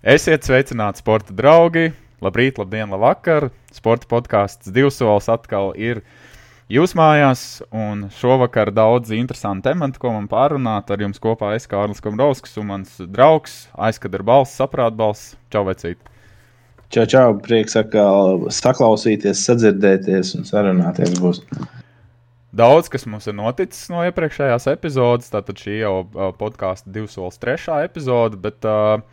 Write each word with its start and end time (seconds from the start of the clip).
Esiet 0.00 0.46
sveicināti, 0.48 1.02
sporta 1.02 1.34
draugi! 1.36 1.90
Labrīt, 2.24 2.56
labdien, 2.56 2.88
labvakar! 2.88 3.50
Sporta 3.68 4.08
podkāsts 4.08 4.70
divsols 4.72 5.26
atkal 5.28 5.74
ir 5.76 6.00
jūsu 6.72 6.96
mājās, 6.96 7.42
un 7.68 8.06
šovakar 8.16 8.72
daudz 8.72 9.12
interesantu 9.12 9.68
tematu, 9.68 10.00
ko 10.00 10.14
man 10.14 10.24
pārunāt. 10.30 10.88
Ar 10.88 11.04
jums 11.04 11.20
kopā 11.20 11.52
es 11.58 11.68
Kārlis 11.68 12.00
Komrovskis 12.00 12.56
un 12.62 12.70
mans 12.70 12.96
draugs 13.12 13.66
aizkadra 13.76 14.24
balss, 14.24 14.56
saprāt 14.56 14.96
balss. 14.96 15.34
Čau, 15.52 15.66
vecīt! 15.68 16.00
Čau, 16.88 17.04
čau! 17.04 17.36
Prieks 17.44 17.76
atkal 17.76 18.48
saklausīties, 18.48 19.44
sadzirdēties 19.52 20.32
un 20.40 20.48
sarunāties 20.48 21.20
būs. 21.20 21.44
Daudz, 22.56 22.88
kas 22.88 23.04
mums 23.04 23.28
ir 23.28 23.36
noticis 23.36 23.92
no 23.92 24.00
iepriekšējās 24.08 24.72
epizodes, 24.72 25.28
tātad 25.28 25.60
šī 25.60 25.82
jau 25.84 25.96
podkāstu 26.40 26.88
divsols 26.96 27.36
trešā 27.44 27.84
epizode, 27.84 28.40
bet 28.40 28.64
uh, 28.64 29.04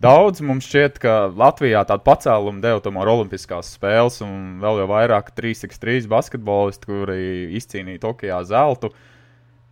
Daudz 0.00 0.40
mums 0.40 0.64
šķiet, 0.64 0.96
ka 0.96 1.14
Latvijā 1.36 1.82
tādu 1.84 2.06
pacēlumu 2.06 2.62
deva 2.64 2.80
tomēr 2.80 3.10
Olimpiskās 3.12 3.74
spēles, 3.74 4.22
un 4.24 4.56
vēl 4.62 4.80
jau 4.80 4.86
vairāk 4.88 5.28
3x3 5.36 6.06
basketbolisti, 6.08 6.88
kuri 6.88 7.18
izcīnīja 7.58 8.00
Tokijā 8.06 8.38
zeltu. 8.48 8.88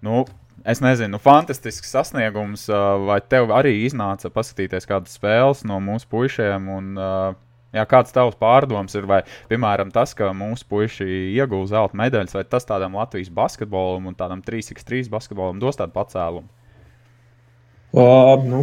Nu, 0.04 0.26
es 0.68 0.82
nezinu, 0.84 1.14
nu, 1.16 1.22
fantastisks 1.24 1.94
sasniegums, 1.96 2.66
vai 3.08 3.22
tev 3.24 3.54
arī 3.56 3.72
iznāca 3.86 4.28
paskatīties 4.34 4.90
kādas 4.90 5.16
spēles 5.16 5.64
no 5.68 5.80
mūsu 5.80 6.10
puišiem? 6.12 6.72
Un, 6.76 6.96
Jā, 7.68 7.82
kāds 7.84 8.14
tavs 8.16 8.36
pārdoms 8.40 8.94
ir, 8.96 9.04
vai, 9.04 9.18
piemēram, 9.50 9.90
tas, 9.92 10.14
ka 10.16 10.30
mūsu 10.32 10.64
puiši 10.70 11.04
ieguva 11.34 11.66
zelta 11.68 11.98
medaļas, 12.00 12.32
vai 12.38 12.46
tas 12.48 12.64
tādam 12.64 12.96
Latvijas 12.96 13.28
basketbolam 13.28 14.08
un 14.08 14.16
tādam 14.16 14.40
3x3 14.40 15.04
basketbolam 15.12 15.60
dos 15.60 15.76
tādu 15.76 15.92
pacēlumu? 15.92 16.48
Uh, 17.88 18.34
nu, 18.44 18.58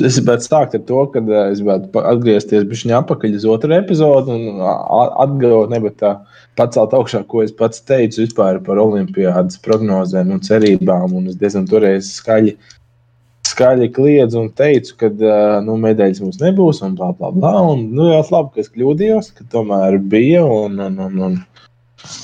es 0.00 0.16
gribētu 0.16 0.46
sākt 0.46 0.74
ar 0.78 0.80
to, 0.88 1.02
ka 1.12 1.20
uh, 1.20 1.32
es 1.52 1.58
gribētu 1.60 2.00
atgriezties 2.00 2.64
pie 2.70 2.94
atpakaļ 2.96 3.34
uz 3.36 3.44
otru 3.52 3.74
epizodu 3.76 4.32
un 4.32 4.62
atgūt, 4.64 5.74
nevis 5.74 5.98
pacelt 6.56 6.94
augšā, 6.96 7.20
ko 7.28 7.42
es 7.44 7.52
pats 7.52 7.84
teicu 7.84 8.24
par 8.38 8.80
olimpiādas 8.80 9.60
prognozēm 9.60 10.32
un 10.32 10.40
cerībām. 10.40 11.12
Un 11.12 11.28
es 11.28 11.36
diezgan 11.36 11.68
toreiz 11.68 12.08
skaļi, 12.16 12.56
skaļi 13.50 13.90
kliedzu 13.92 14.40
un 14.46 14.48
teicu, 14.56 14.96
ka 15.04 15.12
uh, 15.12 15.58
nu, 15.66 15.76
medaļas 15.84 16.24
mums 16.24 16.40
nebūs 16.40 16.80
un 16.86 16.96
bla 16.96 17.12
bla 17.12 17.34
bla. 17.36 17.52
Un, 17.74 17.90
nu, 17.92 18.08
jā, 18.08 18.24
labi, 18.32 18.54
ka 18.54 18.64
es 18.64 18.72
kļūdījos, 18.72 19.34
ka 19.36 19.50
tomēr 19.52 20.00
bija. 20.00 20.46
Un, 20.48 20.80
un, 20.80 20.96
un, 21.10 21.20
un, 21.28 21.36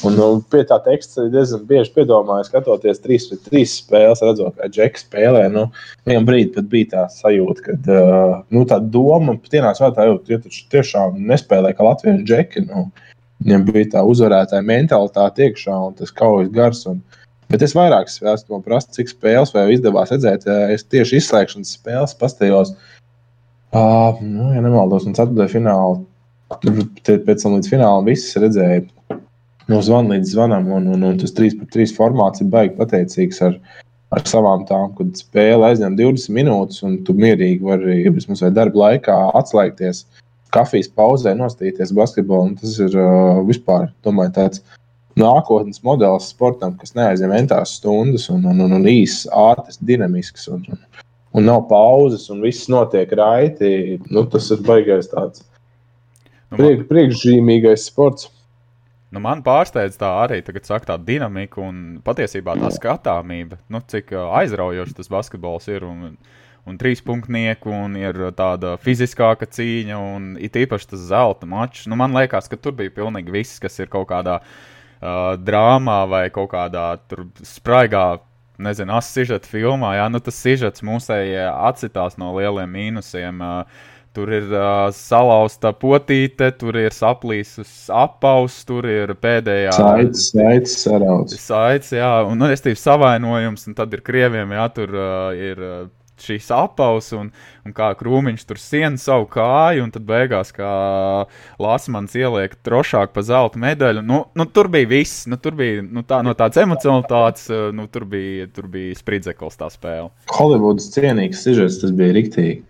Un 0.06 0.42
pie 0.50 0.62
tā 0.68 0.76
teksta 0.84 1.24
diezgan 1.30 1.62
bieži 1.68 1.92
piedomāju, 1.94 2.46
skatoties 2.48 3.00
trīs 3.02 3.28
pret 3.30 3.42
trīs 3.46 3.76
spēles, 3.80 4.22
redzot, 4.24 4.56
kā 4.58 4.68
Džeks 4.70 5.06
spēlē. 5.06 5.44
Nu, 5.52 5.64
vienā 6.08 6.22
brīdī 6.26 6.52
pat 6.56 6.68
bija 6.72 6.90
tā 6.92 7.04
sajūta, 7.14 7.64
ka 7.66 7.76
uh, 7.78 8.36
nu, 8.54 8.64
tā 8.68 8.78
doma 8.82 9.36
patienās 9.42 9.82
vēl 9.82 9.94
tā, 9.96 10.06
jo 10.10 10.38
taču 10.44 10.66
tiešām 10.74 11.18
nespēlē 11.30 11.72
kā 11.76 11.86
latviešu 11.86 12.26
džeki. 12.28 12.64
Nu, 12.68 12.86
viņam 13.42 13.66
bija 13.70 13.90
tā 13.96 14.04
uzvarētāja 14.06 14.66
mentalitāte 14.66 15.48
iekšā 15.48 15.80
un 15.88 15.98
tas 15.98 16.14
kaujas 16.14 16.52
gars. 16.54 16.84
Un, 16.90 17.02
bet 17.52 17.66
es 17.66 17.76
vairāk 17.78 18.10
esmu 18.10 18.62
prasis, 18.66 18.94
cik 18.98 19.14
spēles 19.14 19.54
vēl 19.56 19.74
izdevās 19.76 20.14
redzēt. 20.14 20.46
Es 20.74 20.86
tieši 20.86 21.18
izslēgšanas 21.22 21.76
spēles 21.78 22.18
pastījos. 22.22 22.74
Uh, 23.72 24.18
nu, 24.20 24.50
ja 24.52 24.60
nemaldos, 24.60 25.06
un 25.08 25.16
ceturtajā 25.16 25.54
finālā, 25.56 26.02
pēc 26.60 27.44
tam 27.44 27.54
līdz 27.56 27.70
finālam 27.72 28.08
viss 28.10 28.36
redzēja 28.36 28.82
no 29.70 29.78
zvana 29.84 30.16
līdz 30.16 30.34
zvanam, 30.34 30.68
un, 30.74 30.88
un, 30.94 31.06
un 31.10 31.20
tas 31.20 31.34
3 31.36 31.58
pret 31.60 31.72
3 31.76 31.94
formāts 31.96 32.42
ir 32.42 32.50
baigi 32.52 32.74
pateicīgs 32.78 33.42
ar, 33.46 33.58
ar 34.14 34.26
savām 34.28 34.66
tām, 34.68 34.90
kad 34.98 35.14
spēle 35.18 35.70
aizņem 35.70 35.96
20 36.00 36.36
minūtes, 36.38 36.82
un 36.86 36.98
tu 37.06 37.14
mierīgi 37.18 37.62
vari, 37.66 38.02
ja 38.02 38.12
vismaz 38.14 38.44
darba 38.56 38.86
laikā 38.86 39.18
atslēgties, 39.38 40.04
kafijas 40.52 40.90
pauzē, 40.92 41.34
nostīties 41.38 41.94
basketbolu. 41.96 42.56
Tas 42.60 42.78
ir 42.82 42.96
uh, 42.98 43.40
vispār, 43.48 43.88
domāju, 44.04 44.34
tāds 44.36 44.64
nākotnes 45.18 45.82
modelis 45.84 46.30
sportam, 46.32 46.76
kas 46.80 46.94
neaizņem 46.96 47.32
entās 47.36 47.76
stundas 47.78 48.28
un, 48.32 48.44
un, 48.48 48.60
un, 48.64 48.76
un 48.78 48.88
īsts, 48.88 49.28
ātrs, 49.36 49.80
dinamisks. 49.84 50.48
Un, 50.52 50.64
un, 50.72 50.84
un 51.38 51.48
nav 51.48 51.66
pauzes, 51.70 52.28
un 52.32 52.42
viss 52.44 52.68
notiek 52.72 53.12
raiti. 53.16 53.98
Nu, 54.10 54.24
tas 54.28 54.50
ir 54.52 54.62
baigais 54.66 55.10
tāds 55.12 55.44
nu, 56.52 56.58
priek, 56.58 56.86
priekšzīmīgais 56.90 57.88
sports. 57.88 58.30
Nu, 59.12 59.20
man 59.20 59.42
pārsteidz 59.44 59.98
tā 60.00 60.08
arī 60.22 60.40
tagad, 60.44 60.64
saka, 60.64 60.94
tā 60.94 60.96
dinamika 60.96 61.60
un 61.60 61.98
patiesībā 62.04 62.54
tā 62.56 62.70
skatāmība, 62.72 63.58
nu, 63.72 63.82
cik 63.84 64.14
aizraujoši 64.16 64.96
tas 64.96 65.12
basketbols 65.12 65.68
ir. 65.68 65.84
Un, 65.84 66.16
un 66.64 66.78
trīs 66.78 67.02
punktnieku, 67.04 67.72
un 67.74 67.96
ir 67.98 68.18
tāda 68.38 68.76
fiziskāka 68.80 69.48
cīņa, 69.50 69.98
un 69.98 70.28
it 70.40 70.56
īpaši 70.56 70.92
tas 70.94 71.06
zelta 71.10 71.48
mačs. 71.48 71.88
Nu, 71.90 71.98
man 71.98 72.14
liekas, 72.16 72.48
ka 72.48 72.56
tur 72.56 72.76
bija 72.78 72.94
pilnīgi 72.94 73.34
viss, 73.34 73.60
kas 73.62 73.80
ir 73.82 73.90
kaut 73.92 74.08
kādā 74.12 74.38
uh, 74.40 75.34
drāmā 75.42 76.02
vai 76.08 76.26
kaut 76.34 76.52
kādā 76.54 76.94
spraigā. 77.46 78.22
Nezinu, 78.62 78.92
asižeta 78.94 79.48
filmā, 79.48 79.94
jā, 79.96 80.04
nu 80.12 80.20
tas 80.22 80.36
sižets 80.38 80.84
mūsējie 80.86 81.48
atcitās 81.50 82.14
no 82.20 82.28
lieliem 82.36 82.70
mīnusiem. 82.70 83.40
Uh, 83.42 83.88
Tur 84.12 84.28
ir 84.28 84.50
uh, 84.52 84.90
salauzta 84.92 85.70
potīte, 85.72 86.50
tur 86.60 86.76
ir 86.76 86.92
saplīsus 86.92 87.86
apaus, 87.88 88.58
tur 88.68 88.84
ir 88.84 89.14
pēdējā 89.16 89.72
saites, 89.72 90.26
saites 90.34 90.76
sarauts. 90.82 91.38
Saites, 91.40 91.94
jā, 91.96 92.12
un 92.28 92.36
nu, 92.36 92.50
restīvi 92.52 92.76
savainojums, 92.76 93.64
un 93.70 93.78
tad 93.78 93.96
ir 93.96 94.04
krieviem, 94.04 94.52
jā, 94.52 94.68
tur 94.76 94.92
uh, 94.92 95.32
ir 95.32 95.64
šīs 96.22 96.48
apaus, 96.54 97.10
un, 97.16 97.30
un 97.66 97.74
kā 97.76 97.90
krūmiņš 97.98 98.44
tur 98.48 98.60
siena 98.60 99.00
savu 99.00 99.26
kāju, 99.32 99.86
un 99.86 99.92
tad 99.94 100.04
beigās 100.08 100.52
kā 100.54 100.72
Lasmans 101.62 102.14
ieliek 102.18 102.54
trošāk 102.66 103.14
pa 103.14 103.24
zelta 103.26 103.60
medaļu. 103.62 104.04
Nu, 104.06 104.22
nu, 104.38 104.46
tur 104.46 104.70
bija 104.72 104.90
viss, 104.90 105.26
nu, 105.30 105.38
tur 105.42 105.56
bija 105.58 105.82
nu, 105.82 106.04
tā, 106.06 106.22
no 106.26 106.36
tādas 106.38 106.62
emocionalitātes, 106.62 107.48
nu, 107.74 107.88
tur 107.92 108.06
bija, 108.12 108.48
tur 108.54 108.68
bija 108.72 108.98
spridzeklis 108.98 109.58
tā 109.60 109.70
spēle. 109.72 110.12
Holivudas 110.36 110.90
cienīgs 110.94 111.42
sižets, 111.46 111.80
tas 111.82 111.94
bija 111.96 112.18
riktīgi. 112.18 112.62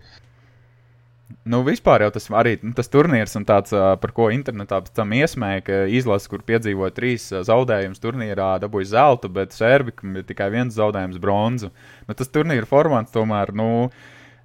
Nu, 1.43 1.59
vispār 1.67 2.05
jau 2.05 2.11
tas 2.15 2.29
arī 2.31 2.53
nu, 2.63 2.71
tas 2.71 2.87
turnīrs, 2.87 3.35
tāds, 3.43 3.73
par 3.73 4.11
ko 4.15 4.29
internetā 4.31 4.77
pēc 4.85 4.93
tam 4.95 5.11
iesmēja, 5.17 5.63
ka 5.67 5.79
izlase, 5.91 6.29
kur 6.31 6.45
piedzīvoja 6.47 6.95
trīs 6.95 7.25
zaudējumus 7.49 7.99
turnīrā, 7.99 8.53
dabūja 8.63 8.93
zeltu, 8.93 9.31
bet 9.33 9.51
Serbikam 9.51 10.15
ir 10.15 10.23
tikai 10.29 10.47
viens 10.53 10.77
zaudējums 10.77 11.19
bronzu. 11.19 11.73
Nu, 12.07 12.15
tas 12.15 12.31
turnīra 12.31 12.69
formāts 12.69 13.11
tomēr. 13.11 13.51
Nu, 13.59 13.89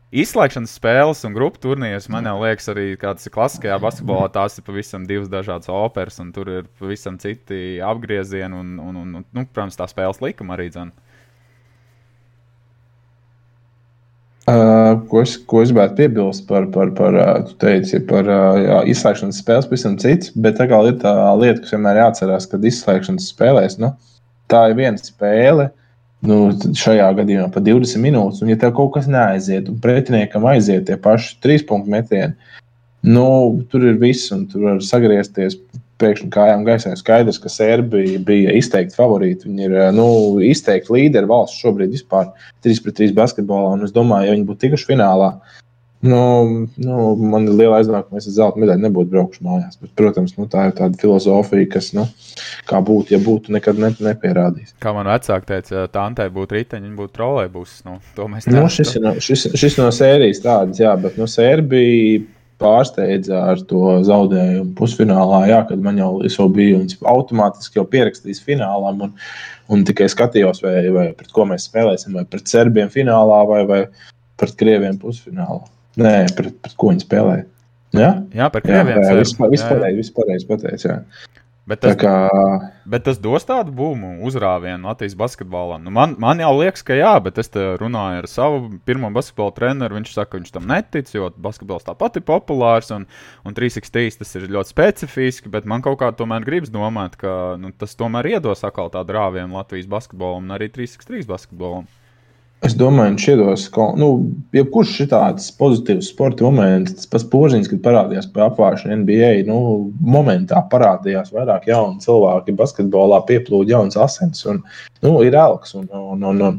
Izslēgšanas 0.08 0.72
spēles 0.78 1.20
un 1.28 1.34
grupu 1.36 1.60
turnīrs 1.60 2.06
man 2.10 2.26
liekas, 2.40 2.70
arī 2.72 2.94
kādas 2.98 3.28
klasiskajā 3.30 3.76
basketbolā 3.82 4.30
tās 4.32 4.56
ir 4.56 4.64
pavisam 4.64 5.04
divas 5.06 5.28
dažādas 5.28 5.68
operas, 5.68 6.16
un 6.22 6.32
tur 6.32 6.48
ir 6.48 6.70
pavisam 6.80 7.18
citi 7.20 7.76
apgriezieni 7.84 8.56
un, 8.56 8.78
un, 8.80 8.96
un, 8.96 9.10
un 9.20 9.26
nu, 9.36 9.44
protams, 9.52 9.76
tā 9.76 9.86
spēles 9.90 10.22
likuma 10.24 10.56
arī 10.56 10.70
dzene. 10.72 11.07
Uh, 14.48 14.94
ko, 15.10 15.20
es, 15.26 15.34
ko 15.44 15.60
es 15.60 15.68
gribētu 15.68 15.98
piebilst 15.98 16.46
par, 16.48 16.70
par, 16.72 16.94
par, 16.96 17.16
uh, 17.20 17.50
teici, 17.60 17.98
par 18.08 18.28
uh, 18.32 18.78
izslēgšanas 18.88 19.42
spēles, 19.42 19.66
pavisam 19.68 19.98
cits. 20.00 20.30
Bet 20.40 20.56
tā 20.56 20.64
ir 20.64 20.94
tā 21.02 21.12
lieta, 21.36 21.60
kas 21.60 21.74
vienmēr 21.74 22.00
jāatcerās, 22.00 22.46
kad 22.48 22.64
izslēgšanas 22.64 23.26
spēlēs, 23.34 23.76
nu, 23.82 23.92
tā 24.48 24.70
ir 24.70 24.78
viena 24.78 24.96
spēle. 25.02 25.68
Nu, 26.24 26.38
šajā 26.56 27.10
gadījumā 27.20 27.50
pa 27.54 27.60
20 27.62 28.00
minūtes, 28.02 28.40
un 28.42 28.48
ja 28.50 28.56
tev 28.58 28.72
kaut 28.74 28.96
kas 28.96 29.04
neaiziet, 29.10 29.68
un 29.70 29.76
pretiniekam 29.84 30.48
aiziet 30.50 30.88
tie 30.88 30.96
paši 30.98 31.36
trīs 31.44 31.62
punktu 31.68 31.92
metieni, 31.92 32.34
nu, 33.06 33.28
tur 33.70 33.84
ir 33.86 34.00
viss, 34.00 34.32
un 34.34 34.46
tur 34.50 34.66
var 34.66 34.82
sagriezties 34.84 35.58
pēkšņi 35.98 36.30
kājām 36.34 36.64
gaisā. 36.66 36.94
Skaidrs, 36.98 37.40
ka 37.42 37.50
Serbija 37.52 38.20
bija 38.26 38.54
izteikti 38.58 38.98
favorīti. 38.98 39.48
Viņi 39.48 39.68
ir 39.68 39.78
nu, 39.96 40.08
izteikti 40.46 40.94
līderi 40.94 41.30
valsts 41.30 41.58
šobrīd 41.62 41.94
vispār 41.94 42.30
3 42.66 42.84
pret 42.84 43.00
3 43.02 43.16
basketbolā. 43.16 43.74
Un 43.76 43.86
es 43.88 43.94
domāju, 43.94 44.28
ja 44.28 44.36
viņi 44.36 44.46
būtu 44.48 44.66
tikuši 44.66 44.92
finālā, 44.92 45.32
nu, 46.06 46.66
nu, 46.78 46.98
man 47.18 47.48
ir 47.48 47.56
liela 47.58 47.80
aizdomā, 47.80 48.04
ka 48.06 48.14
mēs 48.14 48.28
ar 48.30 48.34
zelta 48.36 48.62
medaļu 48.62 48.84
nebūtu 48.84 49.10
braukuši 49.14 49.42
mājās. 49.42 49.80
Bet, 49.82 49.90
protams, 49.98 50.36
nu, 50.38 50.46
tā 50.50 50.68
ir 50.68 50.76
tāda 50.78 51.00
filozofija, 51.00 51.66
kas, 51.74 51.90
nu, 51.98 52.06
kā 52.70 52.78
būtu, 52.86 53.16
ja 53.16 53.22
būtu, 53.22 53.54
nekad 53.56 53.82
ne, 53.82 53.90
nepierādījis. 54.06 54.76
Kā 54.82 54.94
man 54.94 55.10
vecāki 55.10 55.50
teica, 55.50 55.88
tā 55.90 56.06
Antē 56.06 56.28
būtu 56.34 56.60
riteņi, 56.60 56.86
viņa 56.86 56.98
būtu 57.02 57.16
trolēļus. 57.18 57.76
Nu, 57.88 57.98
nu, 58.54 58.64
šis, 58.78 58.94
ir 58.94 59.06
no, 59.08 59.16
šis, 59.18 59.48
šis 59.58 59.78
no 59.80 59.90
sērijas 59.94 60.44
tādas, 60.46 60.78
jā, 60.84 60.94
bet 61.02 61.18
no 61.18 61.26
nu, 61.26 61.32
Serbija 61.34 62.22
pārsteidza 62.58 63.38
ar 63.52 63.62
to 63.70 63.98
zaudējumu 64.06 64.74
pusfinālā. 64.78 65.42
Jā, 65.50 65.62
kad 65.68 65.82
man 65.84 66.00
jau, 66.00 66.10
jau 66.26 66.48
bija 66.52 66.80
automātiski 67.10 67.80
jau 67.80 67.86
pierakstījis 67.90 68.42
finālam, 68.46 69.04
un, 69.06 69.14
un 69.72 69.84
tikai 69.88 70.08
skatījos, 70.10 70.62
vai, 70.64 70.76
vai 70.94 71.08
pret 71.18 71.32
ko 71.34 71.46
mēs 71.50 71.68
spēlēsim, 71.70 72.18
vai 72.18 72.26
pret 72.28 72.50
serbiem 72.50 72.90
finālā, 72.92 73.42
vai, 73.48 73.62
vai 73.68 73.82
pret 74.40 74.56
krieviem 74.58 74.98
pusfinālā. 75.02 75.62
Nē, 75.98 76.16
pret, 76.38 76.58
pret 76.62 76.76
ko 76.78 76.92
viņi 76.92 77.06
spēlēja. 77.06 77.46
Jā, 77.96 78.10
jā 78.36 78.48
par 78.52 78.64
krieviem. 78.64 78.98
Jā, 79.00 79.12
jā, 79.14 79.20
vispār, 79.22 79.52
vispārēji 79.54 80.48
pateicu. 80.50 80.90
Jā. 80.90 80.98
Bet 81.68 81.82
tas, 81.84 81.96
kā... 82.00 82.12
bet 82.88 83.02
tas 83.04 83.18
dos 83.20 83.44
tādu 83.44 83.74
būmu, 83.76 84.14
uzrāvienu 84.24 84.88
Latvijas 84.88 85.16
basketbolam. 85.20 85.82
Nu, 85.84 85.92
man, 85.92 86.14
man 86.20 86.40
jau 86.40 86.54
liekas, 86.56 86.80
ka 86.86 86.96
jā, 86.96 87.10
bet 87.20 87.40
es 87.42 87.52
runāju 87.52 88.22
ar 88.22 88.28
savu 88.30 88.62
pirmo 88.88 89.10
basketbola 89.12 89.52
treneru. 89.56 89.98
Viņš 89.98 90.14
saka, 90.14 90.30
ka 90.32 90.40
viņš 90.40 90.54
tam 90.54 90.68
netic, 90.70 91.12
jo 91.12 91.28
basketbols 91.36 91.84
tāpat 91.84 92.16
ir 92.20 92.24
populārs 92.28 92.88
un, 92.96 93.04
un 93.44 93.58
363 93.58 94.22
tas 94.22 94.32
ir 94.40 94.48
ļoti 94.54 94.72
specifiski. 94.72 95.52
Bet 95.52 95.68
man 95.68 95.84
kaut 95.84 96.00
kā 96.00 96.08
tomēr 96.16 96.46
gribas 96.48 96.72
domāt, 96.72 97.20
ka 97.20 97.58
nu, 97.60 97.74
tas 97.76 97.92
tomēr 98.00 98.32
iedos 98.32 98.64
atkal 98.64 98.88
tādu 98.94 99.18
rāvienu 99.18 99.60
Latvijas 99.60 99.90
basketbolam 99.92 100.48
un 100.48 100.56
arī 100.56 100.70
363 100.72 101.28
basketbolam. 101.28 101.88
Es 102.66 102.74
domāju, 102.74 103.14
ka, 103.70 103.84
nu, 104.00 104.08
jebkurš 104.56 104.94
šāds 105.04 105.52
pozitīvs 105.60 106.08
sporta 106.10 106.42
moments, 106.42 106.96
tas 106.98 107.10
pats 107.12 107.26
požiņš, 107.30 107.68
kad 107.70 107.84
parādījās 107.84 108.26
pie 108.34 108.42
apgājuma 108.42 108.96
NBA, 109.04 109.30
nu, 109.46 109.58
momentā 110.02 110.64
parādījās 110.72 111.30
vairāk 111.34 111.68
jaunu 111.70 112.02
cilvēku, 112.02 112.56
basketbolā 112.58 113.20
pieplūda 113.28 113.76
jauns 113.76 113.98
asins 114.02 114.42
un, 114.50 114.58
nu, 115.06 115.14
ir 115.22 115.38
elks. 115.38 115.76
Un, 115.78 115.86
un, 115.94 116.26
un, 116.32 116.42
un, 116.48 116.58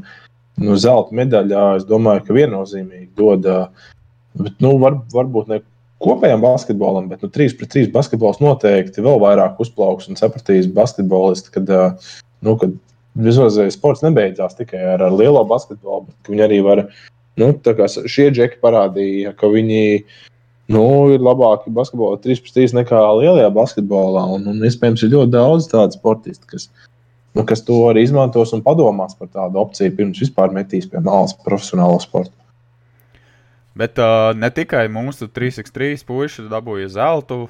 nu, 0.63 0.79
zelta 0.79 1.15
medaļā, 1.19 1.65
es 1.81 1.87
domāju, 1.89 2.23
ka 2.29 2.37
viennozīmīgi 2.37 3.11
dod, 3.19 3.49
bet, 4.39 4.55
nu, 4.63 4.77
var, 4.79 5.01
varbūt 5.11 5.51
ne 5.51 5.61
kopējam 5.99 6.47
basketbolam, 6.47 7.11
bet 7.11 7.25
nu, 7.25 7.31
3 7.35 7.59
pret 7.59 7.75
3 7.75 7.91
basketbols 7.91 8.39
noteikti 8.39 9.03
vēl 9.03 9.19
vairāk 9.19 9.59
uzplauks 9.59 10.07
un 10.07 10.19
sapratīs 10.19 10.71
basketbolisti, 10.71 11.51
kad, 11.59 11.75
nu, 12.47 12.55
kad 12.61 12.79
Vismaz 13.17 13.57
sports 13.73 14.03
nebeidzās 14.05 14.57
tikai 14.57 14.81
ar, 14.93 15.03
ar 15.07 15.15
lielo 15.15 15.41
basketbolu, 15.47 16.07
bet 16.09 16.31
viņi 16.31 16.45
arī 16.45 16.59
var. 16.65 16.83
Nu, 17.39 17.53
šie 18.11 18.27
džeki 18.35 18.59
parādīja, 18.61 19.31
ka 19.39 19.47
viņi 19.49 19.81
nu, 20.73 20.83
ir 21.13 21.23
labāki 21.23 21.71
basketbolā 21.73 22.19
3-3 22.21 22.75
nekā 22.81 22.99
lielajā 23.21 23.49
basketbolā. 23.55 24.25
Un, 24.35 24.45
un 24.51 24.65
iespējams, 24.67 25.05
ir 25.05 25.13
ļoti 25.15 25.33
daudz 25.33 25.69
tādu 25.71 25.97
sportistu, 25.97 26.45
kas, 26.51 26.67
nu, 27.37 27.45
kas 27.47 27.63
to 27.65 27.79
arī 27.89 28.03
izmantos 28.05 28.53
un 28.55 28.63
padomās 28.65 29.15
par 29.17 29.31
tādu 29.31 29.61
opciju 29.63 29.95
pirms 29.97 30.21
vispār 30.25 30.53
metīs 30.55 30.89
pie 30.91 31.01
malas 31.05 31.33
profesionālo 31.45 31.97
sportu. 32.03 32.35
Bet 33.79 33.99
uh, 34.01 34.33
ne 34.35 34.49
tikai 34.51 34.89
mūsu 34.91 35.29
3-3 35.31 36.03
puiši 36.07 36.49
dabūja 36.51 36.89
zeltu, 36.97 37.45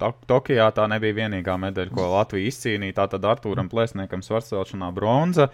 Tokijā 0.00 0.66
tā 0.74 0.88
nebija 0.90 1.16
vienīgā 1.22 1.54
medaļa, 1.60 1.92
ko 1.94 2.10
Latvija 2.16 2.50
izcīnīja. 2.50 2.98
Tātad 3.02 3.24
Arthūram 3.30 3.70
Plēsniekam 3.72 4.24
svarcelšanā 4.24 4.90
bronza. 4.94 5.48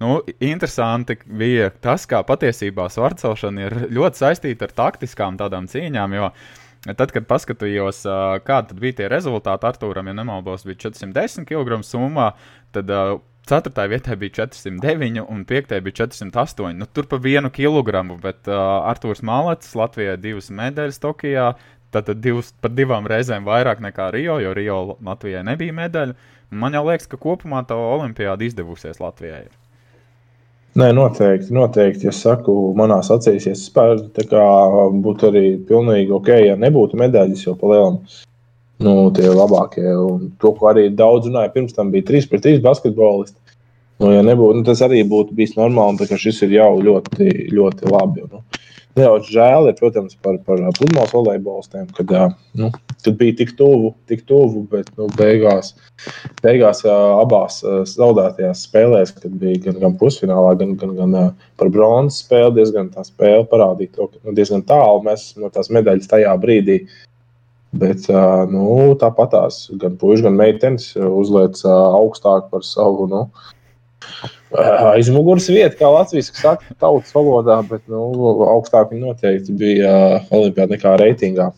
Nu, 0.00 0.22
interesanti 0.40 1.18
bija 1.26 1.68
tas, 1.84 2.06
kā 2.08 2.22
patiesībā 2.24 2.86
svarcelšana 2.88 3.66
ir 3.66 3.78
ļoti 3.92 4.22
saistīta 4.22 4.68
ar 4.68 4.76
taktiskām 4.78 5.36
tādām 5.40 5.68
cīņām. 5.68 6.16
Jo 6.16 6.30
tad, 6.96 7.10
kad 7.12 7.26
paskatījos, 7.28 8.04
kādi 8.46 8.78
bija 8.80 9.02
tie 9.02 9.10
rezultāti, 9.12 9.68
Arthūram, 9.68 10.08
ja 10.08 10.16
nemaldos, 10.16 10.64
bija 10.68 10.86
410 10.86 11.44
kg 11.50 11.82
summā, 11.84 12.30
tad 12.72 12.88
4. 13.50 13.86
vietā 13.90 14.14
bija 14.16 14.46
409 14.46 15.24
un 15.26 15.44
5. 15.44 15.76
bija 15.84 15.98
408. 16.06 16.72
Nu, 16.78 16.86
tur 16.86 17.08
pa 17.10 17.18
vienu 17.20 17.50
kilogramu, 17.50 18.16
bet 18.22 18.48
uh, 18.48 18.54
Arthurs 18.86 19.24
Malets 19.26 19.74
Latvijai 19.74 20.16
divas 20.22 20.50
medaļas 20.54 21.00
Tokijā, 21.02 21.50
Tātad 21.90 22.20
divas, 22.22 22.52
pat 22.62 22.76
divām 22.76 23.08
reizēm 23.10 23.46
vairāk 23.48 23.80
nekā 23.82 24.12
Rio, 24.14 24.38
jo 24.38 24.52
Rio 24.54 24.82
Latvijai 25.02 25.42
nebija 25.46 25.74
medaļa. 25.74 26.14
Man 26.50 26.74
jau 26.74 26.84
liekas, 26.86 27.08
ka 27.10 27.18
kopumā 27.18 27.64
tā 27.66 27.78
olimpiāda 27.78 28.46
izdevusies 28.46 29.02
Latvijai. 29.02 29.48
Nē, 30.78 30.92
noteikti, 30.94 31.50
noteikti. 31.54 32.06
Es 32.12 32.20
saku, 32.22 32.54
manās 32.78 33.10
acīs, 33.10 33.48
ja 33.50 34.24
kā 34.30 34.44
būtu 35.02 35.30
arī 35.32 35.44
pilnīgi 35.66 36.14
ok, 36.14 36.30
ja 36.46 36.58
nebūtu 36.58 36.98
medaļas, 37.00 37.42
jo 37.48 37.56
palielam, 37.58 37.98
nu, 38.86 38.94
tie 39.16 39.26
labākie. 39.34 39.88
Un 39.90 40.28
to, 40.38 40.54
ko 40.54 40.70
arī 40.70 40.86
daudz 40.94 41.26
runāja, 41.26 41.50
pirms 41.56 41.74
tam 41.74 41.90
bija 41.90 42.06
3 42.12 42.30
pret 42.30 42.46
3 42.46 42.62
basketbolisti. 42.62 43.58
Nu, 44.00 44.12
ja 44.14 44.22
nebūtu, 44.24 44.60
nu, 44.60 44.64
tas 44.64 44.80
arī 44.86 45.02
būtu 45.04 45.34
bijis 45.36 45.58
normāli, 45.58 46.06
un 46.06 46.22
šis 46.22 46.38
ir 46.46 46.54
jau 46.60 46.70
ļoti, 46.86 47.50
ļoti 47.50 47.90
labi. 47.90 48.28
Nu. 48.30 48.44
Nedaudz 48.98 49.28
žēl 49.30 49.68
ir, 49.70 49.76
protams, 49.78 50.16
par, 50.18 50.36
par 50.46 50.58
pludmales 50.74 51.12
volejbolistiem, 51.14 51.86
kad, 51.94 52.14
nu, 52.58 52.70
kad 53.04 53.18
bija 53.20 53.36
tik 53.38 53.52
tuvu, 53.58 53.92
tik 54.10 54.24
tuvu 54.26 54.64
bet 54.72 54.88
nu, 54.98 55.06
beigās, 55.14 55.76
beigās 56.42 56.82
abās 56.90 57.60
zaudētajās 57.92 58.64
spēlēs, 58.66 59.12
kad 59.20 59.36
bija 59.42 59.60
gan, 59.68 59.78
gan 59.84 59.94
pusfinālā, 60.00 60.56
gan, 60.58 60.74
gan, 60.80 60.96
gan 60.98 61.14
par 61.60 61.70
bronzas 61.70 62.24
spēli, 62.24 62.56
diezgan 62.58 62.90
tā 62.90 63.06
spēle 63.06 63.46
parādīja 63.52 63.94
to, 63.94 64.08
ka 64.10 64.24
nu, 64.24 64.34
diezgan 64.34 64.66
tālu 64.66 65.06
mēs 65.06 65.30
no 65.38 65.52
tās 65.54 65.70
medaļas 65.70 66.10
tajā 66.10 66.34
brīdī. 66.42 66.80
Bet 67.80 68.08
nu, 68.50 68.66
tāpatās 68.98 69.68
gan 69.78 69.94
puikas, 70.00 70.24
gan 70.26 70.34
meitenes 70.34 70.90
uzliek 70.98 71.54
augstāk 71.62 72.48
par 72.50 72.66
savu. 72.66 73.06
Nu, 73.06 73.20
Aizmugures 74.90 75.46
vieta, 75.52 75.76
kā 75.78 75.90
Latvijas 75.92 76.30
saka, 76.34 76.74
tautas 76.82 77.12
valodā, 77.14 77.60
bet 77.68 77.84
nu, 77.90 78.02
augstāk 78.48 78.90
viņa 78.90 79.12
noteikti 79.12 79.56
bija 79.60 79.92
Olimpijā 80.34 80.66
nekā 80.70 80.96
reitingā. 81.00 81.50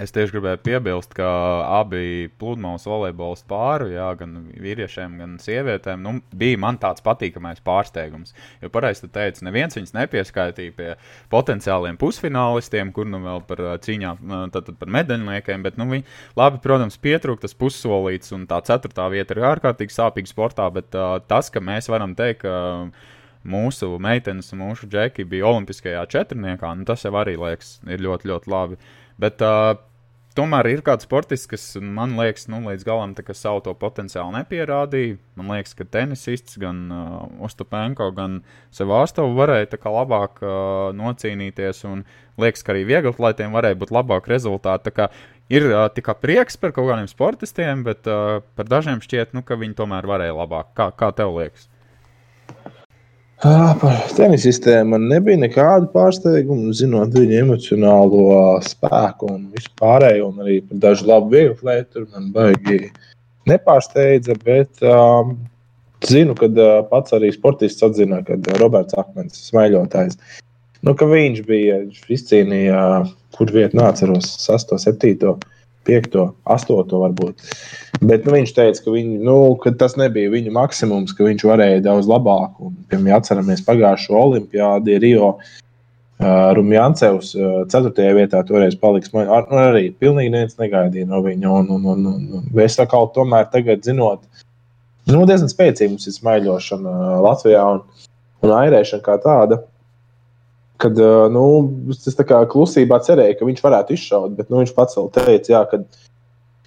Es 0.00 0.14
tieši 0.16 0.32
gribēju 0.32 0.62
piebilst, 0.64 1.10
ka 1.12 1.28
abi 1.76 2.30
pludmales 2.40 2.86
volejbola 2.88 3.36
pāri, 3.50 3.90
jā, 3.92 4.06
gan 4.16 4.38
vīriešiem, 4.48 5.18
gan 5.20 5.34
sievietēm, 5.42 6.00
nu, 6.00 6.14
bija 6.40 6.60
man 6.62 6.78
tāds 6.80 7.04
patīkamais 7.04 7.60
pārsteigums. 7.66 8.32
Jo 8.62 8.70
pareizi 8.72 9.04
te 9.04 9.10
teicu, 9.18 9.44
neviens 9.44 9.76
viņus 9.76 9.92
nepieskaitīja 9.98 10.74
pie 10.78 10.88
potenciāliem 11.32 12.00
pusfinālistiem, 12.00 12.94
kur 12.96 13.10
nu 13.12 13.20
vēl 13.26 13.44
par 13.50 13.60
cīņām, 13.84 14.24
tad, 14.54 14.70
tad 14.70 14.78
par 14.80 14.94
medaļniekiem, 14.96 15.68
bet, 15.68 15.76
nu, 15.80 15.90
viņi, 15.92 16.08
labi, 16.40 16.62
protams, 16.64 16.96
pietrūka 17.04 17.44
tas 17.44 17.56
pussolīts, 17.60 18.32
un 18.36 18.48
tā 18.48 18.62
ceturtā 18.64 19.10
vieta 19.12 19.36
ir 19.36 19.44
ārkārtīgi 19.50 19.98
sāpīga 19.98 20.32
sportā, 20.32 20.70
bet 20.72 20.96
uh, 20.96 21.18
tas, 21.28 21.52
ka 21.52 21.60
mēs 21.60 21.92
varam 21.92 22.16
teikt, 22.16 22.46
ka 22.46 22.88
mūsu 23.44 23.92
meitenes 24.00 24.48
un 24.54 24.64
mūsu 24.64 24.88
džeki 24.88 25.28
bija 25.28 25.52
Olimpiskajā 25.52 26.08
četrniekā, 26.08 26.72
nu, 26.76 26.88
tas 26.88 27.04
jau 27.04 27.12
arī 27.20 27.36
liekas, 27.40 27.78
ir 27.84 28.00
ļoti, 28.04 28.32
ļoti 28.32 28.52
labi. 28.52 28.80
Bet 29.20 29.44
uh, 29.44 29.76
tomēr 30.38 30.68
ir 30.70 30.82
kāds 30.86 31.06
sportists, 31.06 31.48
kas 31.50 31.64
man 31.80 32.14
liekas, 32.18 32.46
nu, 32.52 32.60
līdz 32.66 32.86
galam 32.86 33.14
savu 33.36 33.62
to 33.66 33.74
potenciālu 33.78 34.34
nepierādīja. 34.36 35.18
Man 35.38 35.50
liekas, 35.54 35.74
ka 35.78 35.84
tenisists 35.84 36.58
gan 36.60 36.86
uh, 36.94 37.24
Ostopenko, 37.46 38.10
gan 38.16 38.40
Sevāstovu 38.74 39.34
varēja 39.38 39.70
labāk 39.90 40.42
uh, 40.42 40.90
nocīnīties. 40.96 41.84
Un 41.90 42.04
liekas, 42.40 42.64
ka 42.64 42.74
arī 42.74 42.86
vieglatlētiem 42.88 43.54
varēja 43.56 43.80
būt 43.80 43.94
labāki 43.94 44.34
rezultāti. 44.34 44.94
Ir 45.50 45.66
uh, 45.72 45.88
tikai 45.90 46.14
prieks 46.22 46.60
par 46.60 46.74
kaut 46.76 46.90
kādiem 46.92 47.10
sportistiem, 47.10 47.84
bet 47.86 48.06
uh, 48.06 48.38
par 48.56 48.70
dažiem 48.70 49.02
šķiet, 49.02 49.34
nu, 49.34 49.42
ka 49.42 49.58
viņi 49.58 49.78
tomēr 49.82 50.06
varēja 50.06 50.36
labāk. 50.38 50.74
Kā, 50.78 50.92
kā 50.94 51.10
tev 51.16 51.34
liekas? 51.40 51.66
Par 53.40 54.02
tenisistiem 54.12 54.90
man 54.92 55.06
nebija 55.08 55.40
nekāda 55.40 55.86
pārsteiguma, 55.94 56.74
zinot 56.76 57.14
viņu 57.16 57.38
emocionālo 57.40 58.26
spēku 58.66 59.30
un 59.32 59.46
vispārējo, 59.54 60.26
un 60.28 60.42
arī 60.44 60.58
par 60.66 60.82
dažu 60.82 61.08
labu 61.08 61.32
vieglu 61.32 61.70
lietu. 61.70 62.04
Man 62.12 62.26
baigi 62.34 62.90
nepārsteidza, 63.48 64.36
bet 64.44 64.84
um, 64.84 65.38
zinu, 66.04 66.36
ka 66.36 66.50
uh, 66.52 66.74
pats 66.92 67.16
arī 67.16 67.32
sportists 67.32 67.86
atzina, 67.86 68.20
ka 68.26 68.36
Roberts 68.60 68.98
Akmens 69.00 69.40
ir 69.40 69.48
smaiļotājs. 69.48 70.20
Nu, 70.84 70.92
viņš 70.92 71.40
bija, 71.48 71.80
viņš 71.86 72.12
izcīnīja, 72.18 72.82
kur 73.36 73.56
vietu 73.56 73.80
nāceros, 73.80 74.34
6, 74.44 74.76
7 74.84 75.32
piekto, 75.88 76.30
astoto 76.44 77.00
varbūt. 77.06 77.40
Bet 78.00 78.24
nu, 78.24 78.32
viņš 78.32 78.52
teica, 78.56 78.80
ka, 78.80 78.92
viņu, 78.94 79.18
nu, 79.26 79.36
ka 79.60 79.74
tas 79.76 79.92
nebija 80.00 80.30
viņa 80.32 80.52
maksimums, 80.56 81.12
ka 81.16 81.26
viņš 81.26 81.42
varēja 81.44 81.82
daudz 81.84 82.08
labāk. 82.08 82.54
Un, 82.64 82.76
piemēram, 82.88 83.20
atceramies 83.20 83.64
pagājušo 83.66 84.16
olimpiādi 84.16 84.96
Rio. 85.02 85.34
Uh, 86.20 86.50
Rumjāncevs 86.56 87.30
uh, 87.36 87.60
4. 87.72 88.06
vietā 88.16 88.42
toreiz 88.44 88.74
paliks. 88.80 89.12
Man 89.14 89.28
ar, 89.32 89.46
arī 89.70 89.86
pilnīgi 90.00 90.32
neviens 90.32 90.58
negaidīja 90.60 91.08
no 91.08 91.22
viņa. 91.24 91.52
Un, 91.60 91.70
un, 91.76 91.86
un, 91.92 92.08
un, 92.10 92.26
un 92.40 92.60
es 92.64 92.76
kā 92.76 93.00
tomēr 93.14 93.48
tagad 93.52 93.84
zinot, 93.88 94.24
nu, 95.08 95.22
diezgan 95.28 95.48
spēcīgi 95.52 95.94
mums 95.94 96.08
ir 96.08 96.16
smaiļošana 96.16 96.96
Latvijā 97.24 97.64
un, 97.76 97.80
un 98.44 98.54
airēšana 98.58 99.04
kā 99.04 99.16
tāda 99.24 99.62
kad 100.80 100.96
nu, 101.32 101.44
es 101.92 102.16
tā 102.16 102.24
kā 102.24 102.38
klusībā 102.48 102.96
cerēju, 103.04 103.36
ka 103.36 103.48
viņš 103.48 103.58
varētu 103.64 103.92
izšaut, 103.96 104.36
bet 104.38 104.48
nu, 104.48 104.62
viņš 104.62 104.70
pats 104.76 104.96
teica, 105.12 105.52
jā, 105.52 105.60
ka 105.68 105.82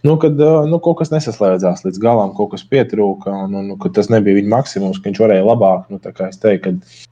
nu, 0.08 0.16
kad, 0.22 0.40
nu, 0.70 0.80
kaut 0.84 1.00
kas 1.02 1.14
nesaslēdzās 1.14 1.86
līdz 1.88 2.02
galam, 2.04 2.34
kaut 2.38 2.54
kas 2.54 2.66
pietrūka, 2.70 3.34
un, 3.46 3.58
un, 3.60 3.74
un 3.76 3.94
tas 3.96 4.12
nebija 4.14 4.40
viņa 4.40 4.54
maksimums, 4.56 5.02
ka 5.02 5.10
viņš 5.10 5.22
varēja 5.26 5.48
labāk. 5.48 5.92
Nu, 5.94 6.02
es 6.28 6.42
teiktu, 6.42 6.74
ka, 6.80 7.06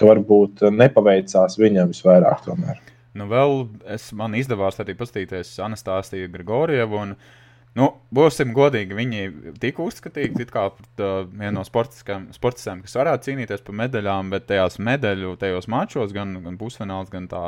ka 0.00 0.10
varbūt 0.12 0.64
nepaveicās 0.72 1.58
viņam 1.60 1.92
visvairāk. 1.94 2.42
Tomēr. 2.48 2.80
Nu, 3.18 3.28
vēl 3.28 3.58
es, 3.92 4.08
man 4.16 4.34
izdevās 4.38 4.80
arī 4.80 4.96
paskatīties 4.96 5.54
Anastasiju 5.64 6.30
Grigorievu. 6.32 7.00
Un, 7.02 7.16
uh, 7.16 7.40
Nu, 7.72 7.86
būsim 8.12 8.50
godīgi, 8.52 8.92
viņi 8.92 9.20
tika 9.60 9.80
uzskatīti 9.80 10.44
par 10.52 10.74
vienu 11.32 11.54
no 11.56 11.62
sportistiem, 11.64 12.82
kas 12.84 12.98
varētu 12.98 13.30
cīnīties 13.30 13.62
par 13.64 13.78
medaļām, 13.80 14.32
bet 14.34 14.44
tajās 14.50 14.76
medaļu, 14.76 15.32
tajos 15.40 15.70
mačos, 15.72 16.12
gan, 16.12 16.34
gan 16.44 16.58
pusfināls, 16.60 17.08
gan 17.12 17.30
tā 17.32 17.46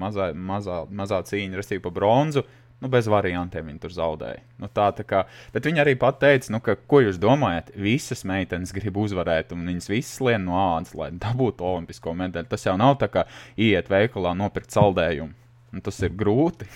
mazā, 0.00 0.30
mazā, 0.32 0.78
mazā 0.88 1.20
cīņa, 1.28 1.60
restīvi 1.60 1.84
par 1.84 1.92
bronzu, 1.98 2.46
Nu, 2.76 2.90
bez 2.92 3.06
variantiem 3.08 3.70
viņi 3.70 3.78
tur 3.80 3.92
zaudēja. 3.96 4.42
Nu, 4.60 4.68
tā, 4.68 4.90
tā 4.92 5.04
kā, 5.08 5.22
bet 5.54 5.64
viņi 5.64 5.80
arī 5.80 5.94
teica, 5.96 6.50
nu, 6.52 6.60
ka, 6.60 6.74
ko 6.76 7.00
jūs 7.00 7.16
domājat? 7.16 7.70
Visas 7.72 8.20
meitenes 8.28 8.74
grib 8.76 8.98
uzvarēt, 9.00 9.54
un 9.56 9.64
viņas 9.64 9.88
visas 9.88 10.20
lien 10.20 10.44
no 10.44 10.58
ādas, 10.60 10.92
lai 10.94 11.08
dabūtu 11.16 11.64
olimpisko 11.64 12.12
medaļu. 12.12 12.50
Tas 12.50 12.66
jau 12.68 12.76
nav 12.76 12.98
tā 13.00 13.08
kā 13.08 13.24
iet 13.56 13.88
veikalā, 13.88 14.34
nopirkt 14.36 14.76
saldējumu. 14.76 15.32
Un 15.72 15.84
tas 15.84 16.02
ir 16.04 16.12
grūti. 16.12 16.68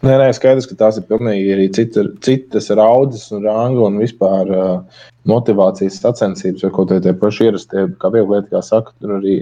Nē, 0.00 0.14
nē, 0.16 0.28
skaidrs, 0.32 0.64
ka 0.68 0.76
tās 0.80 0.96
ir 0.96 1.04
pilnīgi 1.08 1.48
arī 1.52 1.66
cita, 1.76 2.06
citas 2.24 2.70
raudzes 2.72 3.26
un 3.36 3.44
rangu 3.44 3.82
un 3.84 3.98
vispār 4.00 4.52
uh, 4.56 5.00
motivācijas 5.28 5.98
sacensības, 6.00 6.64
vai 6.64 6.70
kaut 6.76 6.92
kādā 6.92 7.12
pašā 7.20 7.50
ierastie, 7.50 7.82
kā 8.00 8.08
viegli 8.12 8.38
lieta, 8.38 8.48
kā 8.54 8.62
saka, 8.64 8.94
tur 9.00 9.18
arī 9.18 9.34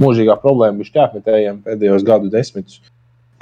mūžīgā 0.00 0.38
problēma 0.40 0.80
bija 0.80 0.92
šķēpmetējiem 0.92 1.60
pēdējos 1.66 2.06
gadu 2.08 2.32
desmitus, 2.32 2.80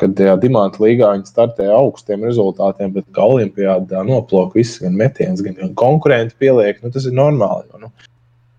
kad 0.00 0.16
tajā 0.18 0.34
dimanta 0.42 0.82
līgā 0.82 1.12
viņi 1.14 1.30
startēja 1.30 1.76
augstiem 1.76 2.24
rezultātiem, 2.26 2.92
bet 2.96 3.06
kā 3.14 3.26
olimpiādā 3.36 4.02
noplok 4.06 4.56
viss, 4.58 4.80
gan 4.82 4.96
metiens, 4.98 5.42
gan, 5.44 5.54
gan 5.60 5.76
konkurenti 5.78 6.34
pieliek, 6.40 6.82
nu 6.82 6.90
tas 6.94 7.06
ir 7.06 7.14
normāli, 7.16 7.68
jo, 7.70 7.86
nu, 7.86 7.92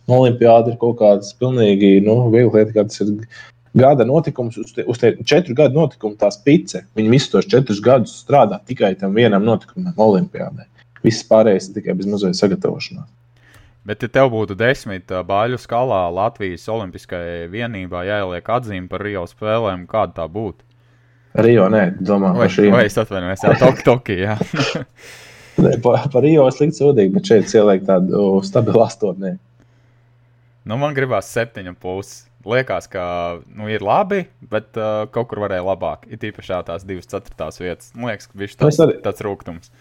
Olimpiāda 0.05 0.69
ir 0.69 0.77
kaut 0.77 0.99
kāds 0.99 1.31
pilnīgi, 1.39 1.97
nu, 2.05 2.27
viegli 2.29 2.59
lieta, 2.59 2.73
kā 2.75 2.83
tas 2.85 3.01
ir 3.01 3.13
gada 3.75 4.05
notikums, 4.05 4.57
uz, 4.61 4.71
te, 4.75 4.85
uz 4.85 4.99
te 5.01 5.15
četru 5.25 5.55
gadu 5.57 5.79
notikumu 5.79 6.17
tā 6.19 6.29
spice. 6.33 6.83
Viņi 6.97 7.11
visus 7.11 7.31
tos 7.33 7.49
četrus 7.49 7.81
gadus 7.83 8.13
strādā 8.21 8.59
tikai 8.69 8.93
tam 8.99 9.17
vienam 9.17 9.45
notikumam, 9.45 9.95
Olimpijādai. 9.97 10.67
Viss 11.05 11.25
pārējais 11.25 11.69
ir 11.71 11.79
tikai 11.79 11.97
bez 11.97 12.09
mazliet 12.09 12.37
sagatavošanās. 12.37 13.09
Bet, 13.85 14.01
ja 14.01 14.09
tev 14.09 14.31
būtu 14.33 14.55
desmit 14.57 15.11
bāļu 15.27 15.59
skalā 15.61 16.07
Latvijas 16.13 16.63
Olimpiskajai 16.73 17.45
vienībā 17.53 18.01
jāieliek 18.07 18.47
atzīme 18.49 18.89
par 18.89 19.03
Rio 19.05 19.27
spēlēm, 19.29 19.85
kāda 19.89 20.21
tā 20.21 20.25
būtu? 20.29 20.64
Rio, 21.35 21.65
nē, 21.71 21.85
domā 21.99 22.31
vai, 22.35 22.45
par 22.45 22.53
šīm. 22.55 22.71
Vai 22.75 22.85
es 22.87 22.99
atvainojos, 23.01 23.43
jā, 23.43 23.55
Tok, 23.59 23.81
Toki, 23.85 24.19
jā. 24.21 24.37
nē, 25.65 25.73
par, 25.83 26.05
par 26.13 26.23
Rio 26.23 26.45
es 26.51 26.61
liktu 26.61 26.83
sūdīgi, 26.83 27.11
bet 27.17 27.31
šeit 27.31 27.51
ieliek 27.57 27.83
tādu 27.87 28.29
stabilu 28.45 28.85
astotnē. 28.85 29.35
Nu, 30.65 30.79
man 30.81 30.95
gribās 30.97 31.27
septiņu 31.35 31.75
pusi 31.81 32.23
liekas, 32.45 32.87
ka 32.87 33.03
nu, 33.57 33.67
ir 33.69 33.83
labi, 33.85 34.25
bet 34.51 34.77
uh, 34.77 35.05
kaut 35.13 35.31
kur 35.31 35.41
varēja 35.45 35.65
labāk. 35.65 36.05
Ir 36.09 36.21
īpaši 36.29 36.61
tās 36.67 36.85
divas 36.87 37.09
ceturtās 37.09 37.59
vietas. 37.61 37.91
Man 37.97 38.11
liekas, 38.11 38.29
ka 38.29 38.41
viņš 38.41 38.57
tas 38.61 38.81
ir 38.85 38.97
tāds 39.05 39.25
rūkums. 39.25 39.71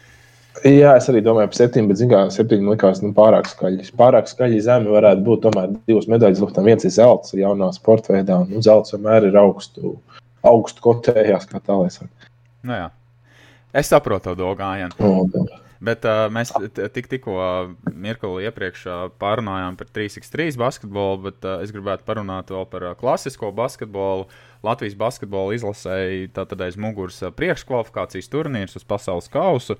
Jā, 0.63 0.93
es 0.95 1.09
arī 1.11 1.19
domāju 1.25 1.51
par 1.51 1.59
septiņiem, 1.59 1.89
bet 1.91 1.99
zināmā 1.99 2.21
mērā 2.23 2.35
septiņi 2.37 2.69
likās 2.71 3.01
nu, 3.03 3.11
pārāk 3.17 3.49
skaļi. 3.51 3.89
Pārāk 3.99 4.29
skaļi 4.31 4.61
zemi 4.63 4.93
varētu 4.95 5.25
būt 5.27 5.43
tomēr 5.49 5.73
divas 5.91 6.07
medaļas 6.11 6.43
luftām. 6.45 6.69
Viens 6.71 6.87
ir 6.87 6.95
zelts 6.95 7.35
jaunā 7.35 7.73
sporta 7.75 8.15
veidā, 8.15 8.39
un 8.45 8.53
nu, 8.55 8.63
zelts 8.63 8.95
vienmēr 8.95 9.27
ir 9.33 9.39
augstu, 9.41 9.97
augstu 10.47 10.85
kotējās, 10.85 11.49
kā 11.51 11.61
tā 11.65 11.77
lai 11.81 11.91
saka. 11.95 12.33
Nu, 12.65 12.77
jā. 12.77 12.89
es 13.77 13.91
saprotu 13.93 14.31
to 14.31 14.39
dogājienu. 14.41 14.97
No, 14.99 15.45
Bet 15.85 16.05
uh, 16.09 16.27
mēs 16.33 16.53
tik, 16.95 17.09
tikko 17.11 17.35
mirkli 17.93 18.47
iepriekš 18.47 18.85
uh, 18.89 19.01
pārunājām 19.21 19.77
par 19.77 19.91
3x3 19.93 20.55
basketbolu, 20.61 21.19
bet 21.27 21.45
uh, 21.45 21.59
es 21.65 21.75
gribētu 21.75 22.07
parunāt 22.07 22.53
vēl 22.55 22.65
par 22.71 22.87
uh, 22.89 22.95
klasisko 22.97 23.51
basketbolu. 23.57 24.25
Latvijas 24.65 24.97
basketbola 24.97 25.57
izlasēja 25.59 26.31
tātad 26.39 26.63
aiz 26.65 26.79
muguras 26.81 27.21
uh, 27.21 27.35
priekškvalifikācijas 27.37 28.33
turnīrs 28.33 28.79
uz 28.81 28.87
pasaules 28.89 29.29
kausu. 29.33 29.77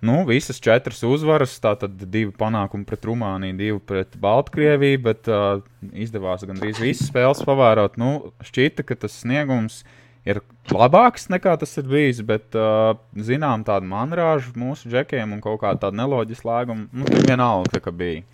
Nu, 0.00 0.22
visas 0.24 0.56
četras 0.64 1.02
uzvaras, 1.04 1.58
tātad 1.60 1.92
divi 2.08 2.32
panākumi 2.32 2.86
pret 2.88 3.04
Rumāniju, 3.04 3.56
divi 3.58 3.80
pret 3.84 4.14
Baltkrieviju, 4.20 5.00
bet 5.04 5.28
uh, 5.28 5.60
izdevās 5.92 6.46
gandrīz 6.48 6.80
visas 6.80 7.10
spēles 7.10 7.42
pavērot. 7.44 7.98
Nu, 8.00 8.30
šķita, 8.48 8.86
ka 8.88 8.96
tas 9.02 9.18
sniegums 9.20 9.82
ir 10.24 10.40
labāks 10.72 11.28
nekā 11.32 11.52
tas 11.60 11.76
ir 11.80 11.88
bijis, 11.90 12.22
bet, 12.24 12.48
uh, 12.56 12.94
zinām, 13.28 13.64
tāda 13.68 13.84
manrāža 13.92 14.54
mūsu 14.56 14.88
džekiem 14.88 15.36
un 15.36 15.44
kaut 15.44 15.60
kāda 15.66 15.84
tāda 15.84 16.00
neloģiska 16.00 16.48
lēguma, 16.48 16.88
nu, 16.96 17.12
vienalga, 17.28 17.84
ka 17.84 17.92
bija. 17.92 18.24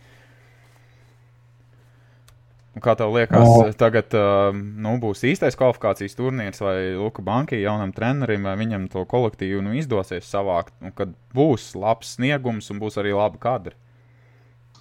Kā 2.82 2.92
tev 2.92 3.14
liekas, 3.14 3.40
oh. 3.48 3.70
tagad 3.78 4.12
uh, 4.18 4.50
nu, 4.52 4.98
būs 5.00 5.22
īstais 5.24 5.56
kvalifikācijas 5.56 6.16
turnīrs 6.18 6.60
vai 6.60 6.76
Luka 6.98 7.22
Bankai 7.24 7.62
jaunam 7.62 7.94
trenerim, 7.96 8.44
vai 8.44 8.52
viņam 8.60 8.84
to 8.92 9.06
kolektīvu 9.08 9.62
nu, 9.64 9.72
izdosies 9.80 10.28
savākt, 10.28 10.74
un 10.84 10.92
kad 10.96 11.14
būs 11.36 11.70
labs 11.78 12.16
sniegums 12.18 12.68
un 12.74 12.82
būs 12.82 13.00
arī 13.00 13.16
labi 13.16 13.40
kadri? 13.40 13.72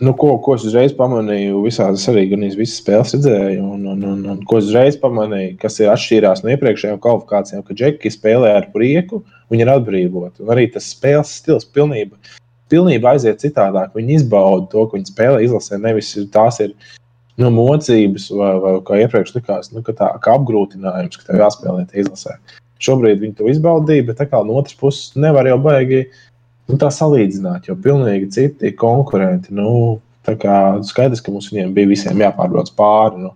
Nu, 0.03 0.11
ko, 0.19 0.33
ko 0.43 0.57
es 0.57 0.65
uzreiz 0.67 0.91
pamanīju, 0.97 1.61
visādas 1.63 2.03
arī 2.11 2.25
gan 2.33 2.41
visas 2.43 2.81
spēles 2.81 3.13
redzēju, 3.15 3.61
un, 3.77 3.85
un, 3.93 4.01
un, 4.03 4.25
un 4.33 4.41
ko 4.43 4.59
es 4.59 4.67
uzreiz 4.67 4.97
pamanīju, 4.99 5.53
kas 5.61 5.79
ir 5.79 5.93
atšķirās 5.93 6.43
no 6.43 6.51
iepriekšējām 6.51 6.99
kvalifikācijām, 7.03 7.63
ka 7.63 7.77
džeki 7.79 8.11
spēlē 8.11 8.51
ar 8.57 8.67
prieku, 8.73 9.21
viņi 9.53 9.63
ir 9.63 9.71
atbrīvoti. 9.71 10.43
Un 10.43 10.51
arī 10.51 10.67
tas 10.73 10.89
spēles 10.91 11.31
stils 11.39 11.63
pilnībā, 11.71 12.19
pilnībā 12.73 13.15
aiziet 13.15 13.39
citādāk. 13.45 13.95
Viņi 13.95 14.19
izbauda 14.19 14.67
to, 14.73 14.83
ko 14.83 14.99
viņi 14.99 15.13
spēlē 15.13 15.39
izlasē. 15.45 15.79
Nevis 15.79 16.11
tās 16.33 16.59
ir 16.65 16.75
nu, 17.41 17.49
mocības 17.53 18.29
vai, 18.35 18.51
vai 18.63 18.75
kā 18.87 18.99
iepriekš 19.03 19.35
likās, 19.37 19.71
nu, 19.73 19.83
tā, 19.87 20.11
kā 20.23 20.37
apgrūtinājums, 20.37 21.19
ka 21.19 21.29
tev 21.29 21.43
jāspēlē 21.43 21.87
izlasē. 21.93 22.37
Šobrīd 22.85 23.21
viņi 23.21 23.37
to 23.39 23.49
izbaudīja, 23.51 24.07
bet 24.09 24.23
no 24.35 24.59
otras 24.59 24.75
puses 24.77 25.15
nevar 25.19 25.47
jau 25.47 25.57
baigi 25.63 26.05
nu, 26.69 26.77
tā 26.81 26.89
salīdzināt, 26.91 27.69
jo 27.69 27.77
pilnīgi 27.79 28.31
citi 28.35 28.73
konkurenti. 28.77 29.53
Nu, 29.55 29.99
skaidrs, 30.25 31.21
ka 31.23 31.33
mums 31.33 31.51
viņiem 31.51 31.73
bija 31.75 31.91
visiem 31.91 32.21
jāpārbrauc 32.23 32.71
pāri. 32.77 33.27
Nu, 33.27 33.35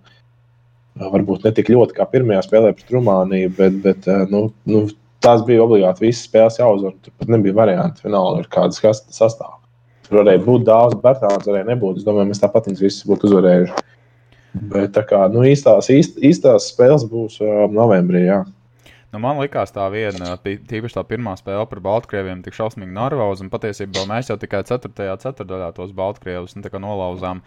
varbūt 1.00 1.46
ne 1.46 1.54
tik 1.56 1.72
ļoti 1.72 1.96
kā 1.98 2.08
pirmajā 2.12 2.44
spēlē 2.48 2.74
pret 2.76 2.92
Rumāniju, 2.92 3.54
bet, 3.58 3.78
bet 3.84 4.10
eh, 4.10 4.26
nu, 4.32 4.50
nu, 4.70 4.88
tās 5.24 5.44
bija 5.48 5.64
obligāti 5.64 6.08
visas 6.08 6.26
spēles 6.28 6.60
jāuzvar. 6.60 6.98
Tur 7.04 7.16
pat 7.20 7.32
nebija 7.32 7.56
varianti, 7.56 8.04
vienalga, 8.06 8.44
ar 8.44 8.52
kādas 8.52 9.04
sastāvā. 9.16 9.60
Tur 10.10 10.24
varēja 10.24 10.42
būt 10.42 10.66
bet 11.04 11.22
tāds 11.22 11.46
varēja 11.46 11.68
nebūt. 11.70 12.00
Es 12.02 12.06
domāju, 12.08 12.32
mēs 12.32 12.42
tāpat 12.42 12.70
viņus 12.70 12.82
visus 12.82 13.08
būtu 13.10 13.30
uzvarējuši. 13.30 13.84
Bet 14.72 14.96
tā 14.96 15.04
kā 15.06 15.28
nu, 15.30 15.44
īstās, 15.46 15.92
īst, 15.94 16.18
īstās 16.26 16.72
spēles 16.72 17.06
būs 17.10 17.38
uh, 17.44 17.68
novembrī. 17.70 18.24
Jā. 18.26 18.40
Nu, 19.14 19.22
man 19.22 19.40
liekas, 19.42 19.72
tā 19.74 19.88
viena, 19.94 20.36
tīpaši 20.42 20.98
tā 20.98 21.04
pirmā 21.06 21.36
spēle 21.38 21.66
par 21.70 21.82
Baltkrieviem, 21.86 22.44
tik 22.46 22.58
šausmīgi. 22.58 22.94
Un 23.46 23.50
patiesībā 23.54 24.06
mēs 24.10 24.30
jau 24.30 24.38
tikai 24.42 24.62
4. 24.66 24.92
ceturtajā 25.22 25.70
tos 25.78 25.94
Baltkrievus 25.98 26.58
nu, 26.58 26.66
nolauzām. 26.82 27.42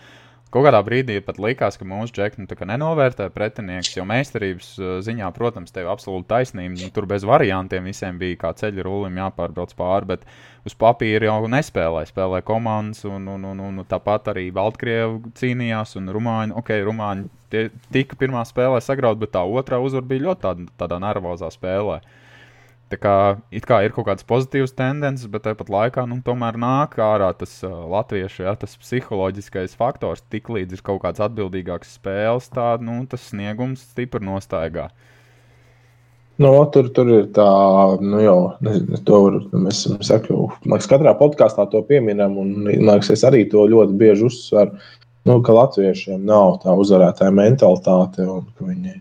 Kaut 0.52 0.66
kādā 0.66 0.82
brīdī 0.84 1.14
pat 1.24 1.38
likās, 1.40 1.78
ka 1.80 1.86
mūsu 1.88 2.12
džekļi 2.12 2.44
nu, 2.44 2.56
nenovērtē 2.68 3.30
pretinieks, 3.32 3.94
jo 3.96 4.04
meistarības 4.04 4.68
uh, 4.76 4.90
ziņā, 5.00 5.30
protams, 5.32 5.72
tev 5.72 5.86
ir 5.86 5.92
absolūti 5.94 6.28
taisnība. 6.28 6.76
Nu, 6.76 6.90
tur 6.92 7.06
bez 7.08 7.24
variantiem 7.24 7.88
visiem 7.88 8.18
bija 8.20 8.36
kā 8.42 8.50
ceļa 8.60 8.84
rulim 8.84 9.16
jāpārbrauc 9.16 9.72
pāri, 9.78 10.10
bet 10.12 10.26
uz 10.68 10.76
papīra 10.76 11.30
jau 11.30 11.48
nespēlēja. 11.54 12.12
Spēlēja 12.12 12.44
komandas, 12.52 13.00
un, 13.08 13.30
un, 13.32 13.48
un, 13.48 13.62
un 13.70 13.84
tāpat 13.88 14.28
arī 14.34 14.50
Baltkrievi 14.52 15.32
cīnījās, 15.40 15.96
un 16.02 16.12
Rumāņi, 16.12 16.58
ok, 16.60 16.74
Rumāņi 16.84 17.30
tie, 17.54 17.70
tika 17.96 18.20
pirmā 18.20 18.44
spēlē 18.44 18.84
sagrauti, 18.84 19.24
bet 19.24 19.32
tā 19.38 19.46
otrā 19.48 19.80
uzvara 19.80 20.12
bija 20.12 20.28
ļoti 20.28 20.44
tāda, 20.44 20.68
tādā 20.84 21.00
nervozā 21.00 21.48
spēlē. 21.54 22.02
Uh, 22.02 22.18
Tā 22.92 22.98
kā, 23.00 23.12
kā 23.64 23.78
ir 23.86 23.94
kaut 23.96 24.04
kādas 24.04 24.26
pozitīvas 24.28 24.74
tendences, 24.76 25.24
bet 25.32 25.46
tāpat 25.46 25.70
laikā 25.72 26.02
nu, 26.10 26.18
tomēr 26.26 26.58
nāk 26.60 26.98
ārā 27.00 27.30
tas 27.40 27.54
uh, 27.64 27.86
latviešu 27.88 28.44
ja, 28.44 28.52
tas 28.60 28.74
psiholoģiskais 28.76 29.72
faktors. 29.80 30.20
Tiklīdz 30.28 30.76
ir 30.76 30.82
kaut 30.84 31.00
kāds 31.06 31.22
atbildīgāks 31.24 31.94
spēles, 31.96 32.50
tā, 32.52 32.74
nu, 32.84 32.98
tas 33.08 33.24
sniegums 33.30 33.86
stipri 33.94 34.20
nostaigā. 34.28 34.90
No, 36.42 36.50
tur, 36.74 36.90
tur 36.92 37.08
ir 37.14 37.30
tā, 37.32 37.46
nu 38.04 38.20
jau, 38.20 38.36
nezinu, 38.64 39.00
to 39.08 39.22
var, 39.24 39.40
mēs 39.64 39.86
sakām, 40.04 40.52
liekas, 40.68 40.90
katrā 40.92 41.16
podkāstā 41.16 41.64
to 41.72 41.80
pieminam, 41.88 42.36
un 42.44 42.68
liekas, 42.68 43.12
es 43.16 43.24
arī 43.24 43.46
to 43.48 43.64
ļoti 43.72 43.96
bieži 44.04 44.28
uzsveru, 44.28 44.76
nu, 45.30 45.38
ka 45.40 45.56
latviešiem 45.56 46.28
nav 46.28 46.58
tā 46.66 46.76
uzvarētāja 46.76 47.32
mentalitāte, 47.40 48.28
un 48.28 48.44
ka 48.52 48.68
viņi 48.68 48.98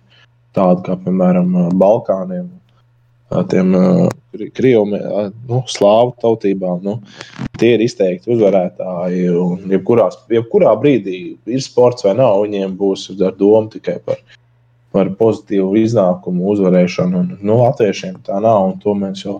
tādi 0.55 0.87
kā, 0.87 0.99
piemēram, 1.03 1.75
Balkāniem 1.75 2.47
tiem 3.51 3.71
krievu, 4.55 4.85
nu, 5.47 5.61
slāvu 5.69 6.13
tautībām. 6.21 6.83
Nu, 6.83 6.97
tie 7.59 7.75
ir 7.75 7.85
izteikti 7.85 8.31
uzvarētāji. 8.35 9.25
Jebkurā, 9.71 10.09
jebkurā 10.31 10.75
brīdī 10.81 11.17
ir 11.49 11.63
sports 11.63 12.05
vai 12.07 12.15
nav, 12.19 12.43
viņiem 12.45 12.77
būs 12.79 13.09
ar 13.17 13.35
domu 13.39 13.71
tikai 13.73 13.99
par, 14.05 14.21
par 14.95 15.11
pozitīvu 15.19 15.75
iznākumu, 15.83 16.47
uzvarēšanu. 16.55 17.23
Un, 17.23 17.35
nu, 17.41 17.59
latviešiem 17.63 18.21
tā 18.27 18.39
nav, 18.43 18.71
un 18.71 18.79
to 18.83 18.95
mēs 18.97 19.25
jau 19.25 19.39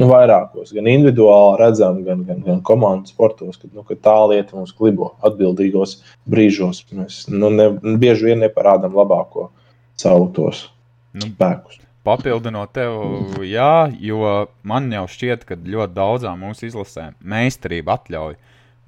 nu, 0.00 0.08
vairākos, 0.08 0.72
gan 0.76 0.88
individuāli 0.88 1.60
redzam, 1.60 2.00
gan, 2.06 2.24
gan, 2.28 2.40
gan 2.46 2.62
komandas 2.64 3.12
sportos, 3.12 3.58
kad, 3.60 3.72
nu, 3.76 3.84
ka 3.88 3.96
tā 3.96 4.16
lieta 4.32 4.56
mums 4.56 4.72
klibo 4.76 5.12
atbildīgos 5.24 5.98
brīžos. 6.32 6.84
Mēs 6.96 7.24
nu, 7.32 7.52
ne, 7.52 7.70
bieži 8.00 8.32
vien 8.32 8.44
neparādām 8.44 8.96
labāko 8.96 9.50
savu 10.00 10.30
tos 10.36 10.66
nu, 11.12 11.28
spēkus. 11.28 11.81
Papildinot 12.02 12.72
tev, 12.74 12.96
jā, 13.46 13.86
jo 14.02 14.22
man 14.66 14.88
jau 14.90 15.04
šķiet, 15.06 15.44
ka 15.46 15.54
ļoti 15.54 15.94
daudzām 15.94 16.40
mūsu 16.42 16.66
izlasēm 16.66 17.14
meistarība 17.22 17.94
atļauj, 17.94 18.34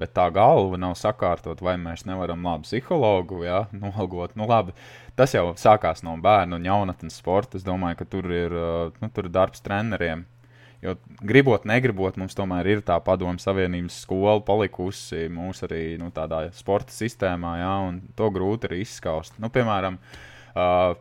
bet 0.03 0.11
tā 0.17 0.25
galva 0.35 0.81
nav 0.83 0.97
sakārtot, 0.99 1.63
vai 1.63 1.77
mēs 1.79 2.03
nevaram 2.09 2.43
labu 2.43 2.67
psihologu 2.67 3.45
jā, 3.47 3.65
nolgot. 3.85 4.35
Nu, 4.35 4.49
labi, 4.51 4.75
tas 5.15 5.37
jau 5.37 5.53
sākās 5.61 6.03
no 6.03 6.17
bērnu 6.19 6.59
un 6.59 6.67
jaunatnes 6.67 7.21
sporta. 7.23 7.61
Es 7.61 7.67
domāju, 7.67 8.01
ka 8.03 8.09
tur 8.17 8.27
ir, 8.35 8.59
nu, 8.99 9.13
tur 9.15 9.31
ir 9.31 9.37
darbs 9.39 9.63
treneriem. 9.63 10.27
Jo 10.83 10.99
gribot, 11.25 11.63
negribot, 11.65 12.19
mums 12.21 12.35
tomēr 12.37 12.67
ir 12.69 12.83
tā 12.85 12.99
padomu 13.01 13.41
savienības 13.41 14.03
skola 14.05 14.43
palikusi 14.45 15.31
mūsu 15.33 15.65
arī 15.71 15.85
nu, 16.03 16.11
tādā 16.13 16.49
sporta 16.53 16.93
sistēmā, 16.93 17.55
jā, 17.63 17.75
un 17.87 18.03
to 18.19 18.29
grūti 18.35 18.69
ir 18.69 18.81
izskaust. 18.83 19.39
Nu, 19.41 19.55
piemēram, 19.55 19.97
uh, 20.53 20.99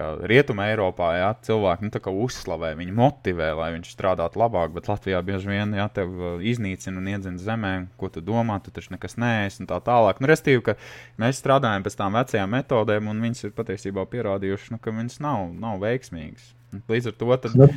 ka 0.00 0.08
Rietumē, 0.30 0.70
Eiropā 0.72 1.10
jā, 1.18 1.28
cilvēki 1.44 1.86
nu, 1.86 2.12
uzslavē, 2.24 2.72
viņi 2.78 2.94
motivē, 2.96 3.50
lai 3.58 3.70
viņš 3.76 3.92
strādātu 3.92 4.40
labāk, 4.40 4.72
bet 4.72 4.88
Latvijā 4.88 5.20
bieži 5.26 5.52
vien 5.52 5.74
jā, 5.76 5.86
tev 5.92 6.14
uh, 6.16 6.30
iznīcina 6.40 7.00
un 7.00 7.10
iedzina 7.12 7.40
zemē, 7.40 7.72
ko 8.00 8.08
tu 8.12 8.24
domā, 8.24 8.56
tu 8.64 8.72
taču 8.72 8.94
nekas 8.94 9.18
neesi 9.20 9.60
un 9.60 9.68
tā 9.70 9.80
tālāk. 9.84 10.22
Nu, 10.22 10.30
Restīvi, 10.30 10.64
ka 10.70 10.76
mēs 11.20 11.42
strādājam 11.42 11.84
pēc 11.84 11.98
tām 12.00 12.16
vecajām 12.16 12.56
metodēm, 12.56 13.10
un 13.12 13.24
viņas 13.26 13.48
ir 13.48 13.56
patiesībā 13.56 14.06
pierādījušas, 14.08 14.72
nu, 14.74 14.80
ka 14.80 14.94
viņas 14.96 15.20
nav, 15.24 15.50
nav 15.60 15.82
veiksmīgas. 15.84 16.54
Līdz 16.88 17.12
ar 17.12 17.18
to 17.20 17.40
tad 17.44 17.74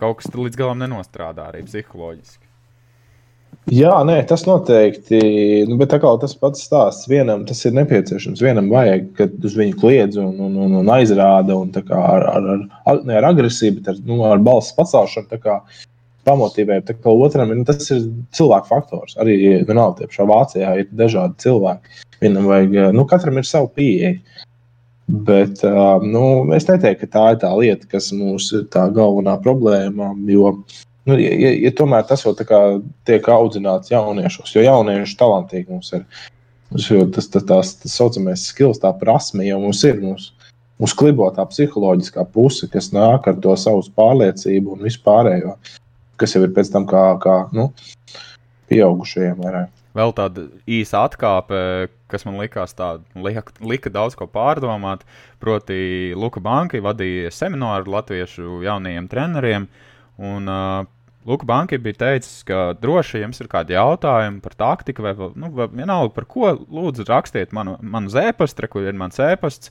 kaut 0.00 0.18
kas 0.18 0.32
līdz 0.34 0.58
galam 0.58 0.82
nenostrādā 0.82 1.46
arī 1.52 1.62
psiholoģiski. 1.68 2.41
Jā, 3.70 3.92
nē, 4.04 4.16
tas 4.26 4.42
noteikti. 4.48 5.18
Nu, 5.68 5.76
bet 5.80 5.94
kā 6.02 6.10
tas 6.20 6.34
pats 6.36 6.64
stāsts, 6.66 7.06
vienam 7.08 7.44
tas 7.46 7.60
ir 7.68 7.76
nepieciešams. 7.76 8.42
Vienam 8.42 8.68
vajag, 8.72 9.06
kad 9.16 9.46
uz 9.46 9.54
viņu 9.56 9.78
kliedz 9.78 10.18
un, 10.20 10.34
un, 10.42 10.56
un, 10.64 10.74
un 10.80 10.90
aizrāda 10.90 11.56
un 11.56 11.70
ar, 11.78 12.26
ar, 12.34 12.50
ar, 12.90 13.00
ne 13.06 13.16
ar 13.20 13.28
agresiju, 13.30 13.78
bet 13.78 13.92
ar, 13.94 14.02
nu, 14.08 14.18
ar 14.26 14.42
balss 14.42 14.74
pacelšanu. 14.76 15.40
Pamotīvē, 16.26 16.76
tā 16.86 16.94
kā 16.94 17.10
otram 17.10 17.50
nu, 17.50 17.64
tas 17.66 17.88
ir 17.90 18.04
cilvēku 18.34 18.70
faktors. 18.70 19.16
Arī 19.22 19.38
vienalga, 19.66 20.06
ka 20.10 20.26
Vācijā 20.28 20.76
ir 20.82 20.92
dažādi 20.98 21.40
cilvēki. 21.46 22.02
Vienam 22.22 22.46
vajag, 22.50 22.76
nu, 22.94 23.06
katram 23.10 23.40
ir 23.40 23.48
sava 23.48 23.70
pieeja. 23.74 24.16
Bet 25.06 25.64
nu, 26.06 26.24
es 26.54 26.68
neteiktu, 26.68 27.06
ka 27.06 27.14
tā 27.14 27.24
ir 27.34 27.42
tā 27.42 27.50
lieta, 27.58 27.88
kas 27.90 28.12
mums 28.14 28.52
ir 28.54 28.68
tā 28.74 28.86
galvenā 28.94 29.34
problēma. 29.42 30.12
Jo 30.30 30.54
Nu, 31.04 31.16
ja, 31.18 31.32
ja, 31.34 31.50
ja 31.64 31.72
tomēr 31.74 32.04
tas 32.06 32.22
vēl 32.22 32.36
tiek 33.08 33.26
audzināts 33.34 33.90
jauniešos, 33.90 34.52
jo 34.54 34.62
jaunieši 34.62 35.18
talantīgi 35.18 35.74
mums 35.74 35.90
ir. 35.96 36.06
Tas 36.72 37.26
tas 37.28 37.44
tās 37.44 37.74
tā 37.82 37.90
saucamais 37.90 38.46
skills, 38.48 38.80
tā 38.80 38.92
prasme 38.96 39.44
jau 39.44 39.58
mums 39.60 39.82
ir. 39.84 39.98
Mums, 40.00 40.30
mums 40.80 40.94
klibo 40.96 41.26
tā 41.34 41.44
psiholoģiskā 41.50 42.24
puse, 42.32 42.70
kas 42.72 42.92
nāk 42.94 43.28
ar 43.28 43.36
to 43.44 43.56
savu 43.60 43.82
pārliecību 43.98 44.76
un 44.76 44.86
vispārējo, 44.86 45.58
kas 46.22 46.36
jau 46.36 46.46
ir 46.46 46.54
pēc 46.56 46.72
tam 46.72 46.88
kā, 46.88 47.04
kā 47.20 47.36
nu, 47.52 47.68
pieaugušajiem. 48.72 49.42
Vairāk. 49.42 49.78
Vēl 49.92 50.14
tāda 50.16 50.46
īsa 50.64 51.02
atkāpe, 51.04 51.90
kas 52.08 52.24
man 52.24 52.38
likās 52.40 52.72
tāda, 52.78 53.02
lika, 53.26 53.44
lika 53.60 53.92
daudz 53.92 54.16
ko 54.16 54.30
pārdomāt. 54.30 55.02
Proti, 55.42 56.14
Luka 56.16 56.40
Banka 56.40 56.80
vadīja 56.80 57.34
semināru 57.34 57.98
latviešu 57.98 58.62
jaunajiem 58.64 59.10
treneriem. 59.12 59.66
Uh, 59.66 59.88
Un 60.20 60.50
uh, 60.50 60.88
Luka 61.24 61.46
Banki 61.46 61.78
bija 61.78 62.00
teicis, 62.00 62.42
ka 62.46 62.72
droši 62.82 63.22
jums 63.22 63.38
ir 63.42 63.48
kādi 63.50 63.76
jautājumi 63.76 64.42
par 64.42 64.56
taktiku, 64.58 65.04
vai, 65.06 65.12
nu, 65.38 65.52
vai 65.54 65.68
vienalga 65.70 66.10
par 66.16 66.26
ko. 66.30 66.50
Lūdzu, 66.66 67.06
rakstiet 67.06 67.54
manu, 67.54 67.76
manu 67.78 68.10
zēpastu, 68.10 68.66
kur 68.72 68.88
ir 68.88 68.98
mans 68.98 69.20
ēpasts. 69.22 69.70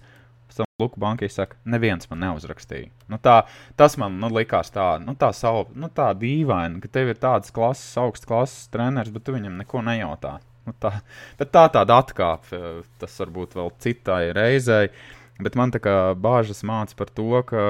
Pēc 0.52 0.62
tam 0.62 0.68
Luka 0.84 1.00
Banki 1.00 1.28
saka, 1.32 1.56
neviens 1.68 2.08
man 2.12 2.24
neuzrakstīja. 2.24 2.90
Nu, 3.12 3.20
tā, 3.24 3.42
tas 3.80 3.98
man 4.00 4.18
nu, 4.20 4.32
likās 4.36 4.72
tā, 4.72 4.94
nu, 5.04 5.16
tā, 5.20 5.32
savu, 5.36 5.68
nu, 5.80 5.92
tā 5.92 6.10
dīvaini, 6.20 6.82
ka 6.84 6.92
tev 6.92 7.12
ir 7.12 7.20
tāds 7.20 7.52
klases, 7.56 7.94
augsts 8.00 8.28
klases 8.28 8.72
treneris, 8.72 9.12
bet 9.16 9.28
tu 9.28 9.36
viņam 9.36 9.60
neko 9.60 9.84
nejautā. 9.88 10.38
Nu, 10.68 10.76
tā, 10.80 10.98
bet 11.40 11.52
tā 11.56 11.68
tāda 11.74 12.00
atkāpe, 12.04 12.60
tas 13.02 13.16
varbūt 13.24 13.56
vēl 13.60 13.72
citai 13.84 14.24
reizei. 14.36 14.92
Bet 15.42 15.56
man 15.58 15.72
tā 15.74 15.80
kā 15.84 15.96
bāžas 16.20 16.62
māca 16.68 16.96
par 17.00 17.10
to, 17.16 17.32
ka 17.48 17.64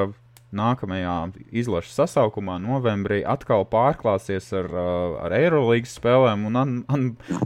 nākamajā 0.56 1.16
izlases 1.52 1.96
sasaukumā, 2.00 2.58
novembrī, 2.64 3.22
atkal 3.28 3.66
pārklāsies 3.70 4.52
ar, 4.58 4.70
uh, 4.72 5.16
ar 5.26 5.36
Eirolandes 5.38 5.96
spēlēm. 6.00 6.48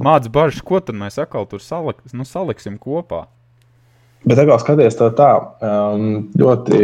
Māca 0.05 0.33
bažas, 0.33 0.63
ko 0.65 0.81
tad 0.81 0.97
mēs 0.99 1.21
atkal 1.21 1.47
tur 1.49 1.63
salik, 1.63 2.01
nu, 2.13 2.27
saliksim 2.27 2.79
kopā. 2.81 3.25
Bet, 4.25 4.39
kā 4.41 4.55
skaties, 4.57 4.95
tā, 4.97 5.11
tā 5.13 5.27
um, 5.61 6.23
ļoti 6.41 6.77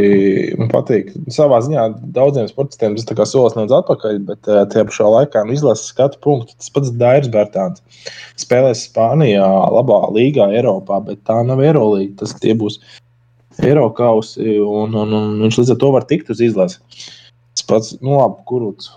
man 0.60 0.68
patīk. 0.70 1.08
Savā 1.34 1.58
ziņā 1.66 1.88
daudziem 2.14 2.46
sportistiem 2.52 2.94
tas 3.00 3.08
ir 3.10 3.22
solis 3.26 3.56
nedaudz 3.58 3.80
atpakaļ, 3.80 4.20
bet 4.28 4.50
uh, 4.52 4.62
tajā 4.70 4.86
pašā 4.92 5.08
laikā 5.10 5.42
nu, 5.48 5.56
izlases 5.58 5.90
skatu 5.90 6.22
punktu. 6.22 6.54
Tas 6.62 6.70
pats 6.76 6.94
Dairis 7.02 7.32
Bērtāns 7.34 7.82
spēlēs 8.38 8.86
Spānijā, 8.92 9.48
labā 9.74 10.04
līgā, 10.14 10.52
Eiropā, 10.54 11.02
bet 11.08 11.24
tā 11.26 11.40
nav 11.48 11.64
Eirolandes. 11.66 12.36
Tas 12.38 12.54
būs 12.62 12.78
Eiropausi, 13.62 14.58
un, 14.66 14.96
un, 14.98 15.14
un 15.14 15.38
viņš 15.46 15.62
līdz 15.62 15.76
ar 15.76 15.80
to 15.84 15.92
var 15.94 16.08
tikt 16.10 16.32
uz 16.34 16.42
izlasi. 16.42 16.82
Tas 17.52 17.68
pats, 17.68 17.94
nu, 18.02 18.16
labi, 18.18 18.42
kurš 18.50 18.90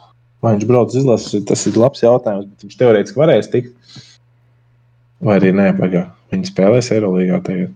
vai 0.44 0.54
viņš 0.56 0.68
brauc 0.68 0.92
uz 0.92 1.00
izlasi, 1.00 1.40
tas 1.48 1.64
ir 1.68 1.78
labs 1.80 2.04
jautājums. 2.04 2.50
Viņš 2.62 2.76
teorētiski 2.80 3.20
varēs 3.20 3.50
tikt, 3.52 3.98
vai 5.24 5.38
arī 5.40 5.54
nē, 5.56 5.70
pagaidi. 5.78 6.06
Viņi 6.34 6.50
spēlēs 6.50 6.90
Eirolandā 6.92 7.40
tagad. 7.46 7.74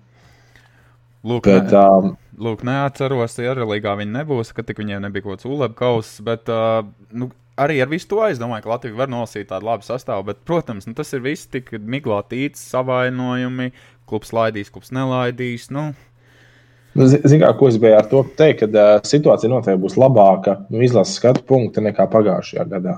Lūk, 1.29 1.49
bet, 1.49 1.73
ne, 1.73 1.81
um, 1.81 2.15
lūk, 2.45 2.65
neatceros, 2.67 3.37
ja 3.41 3.53
Eirolandā 3.53 3.95
viņi 4.01 4.17
nebūs, 4.19 4.53
ka 4.57 4.65
tik 4.67 4.81
viņiem 4.83 5.07
nebija 5.07 5.25
kaut 5.25 5.39
kāds 5.39 5.49
ulebkaus, 5.49 6.11
bet 6.27 6.51
uh, 6.53 6.83
nu, 7.17 7.31
arī 7.59 7.79
ar 7.83 7.91
visu 7.91 8.11
to 8.13 8.21
es 8.27 8.41
domāju, 8.41 8.67
ka 8.67 8.75
Latvija 8.75 8.99
var 8.99 9.13
nolasīt 9.13 9.49
tādu 9.51 9.71
labu 9.71 9.87
sastāvu, 9.87 10.29
bet, 10.29 10.43
protams, 10.49 10.89
nu, 10.89 10.97
tas 10.99 11.15
ir 11.17 11.25
viss 11.25 11.49
tik 11.51 11.73
miglātīts, 11.79 12.63
savainojumi, 12.75 13.73
klubs 14.09 14.35
laidīs, 14.37 14.73
klubs 14.75 14.93
nelaidīs. 14.95 15.71
Nu, 15.75 15.91
Ziniet, 16.99 17.57
ko 17.59 17.69
es 17.71 17.79
biju 17.79 17.95
ar 17.95 18.07
to 18.11 18.25
teikt, 18.39 18.65
ka 18.65 18.69
uh, 18.73 19.01
situācija 19.07 19.51
noteikti 19.53 19.83
būs 19.85 19.95
labāka 20.01 20.57
nu, 20.67 20.81
izlases 20.83 21.19
skatu 21.21 21.45
punkta 21.47 21.83
nekā 21.85 22.09
pagājušajā 22.11 22.65
gadā. 22.73 22.97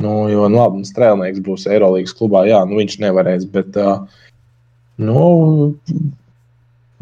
Nu, 0.00 0.12
jo, 0.30 0.46
nu, 0.46 0.60
labi, 0.60 0.84
strēlnieks 0.86 1.42
būs 1.44 1.66
Eirolandes 1.68 2.14
klubā, 2.16 2.44
jā, 2.48 2.60
nu, 2.68 2.78
viņš 2.78 3.00
nevarēs, 3.02 3.48
bet 3.50 3.74
uh, 3.80 4.04
nu, 5.02 5.24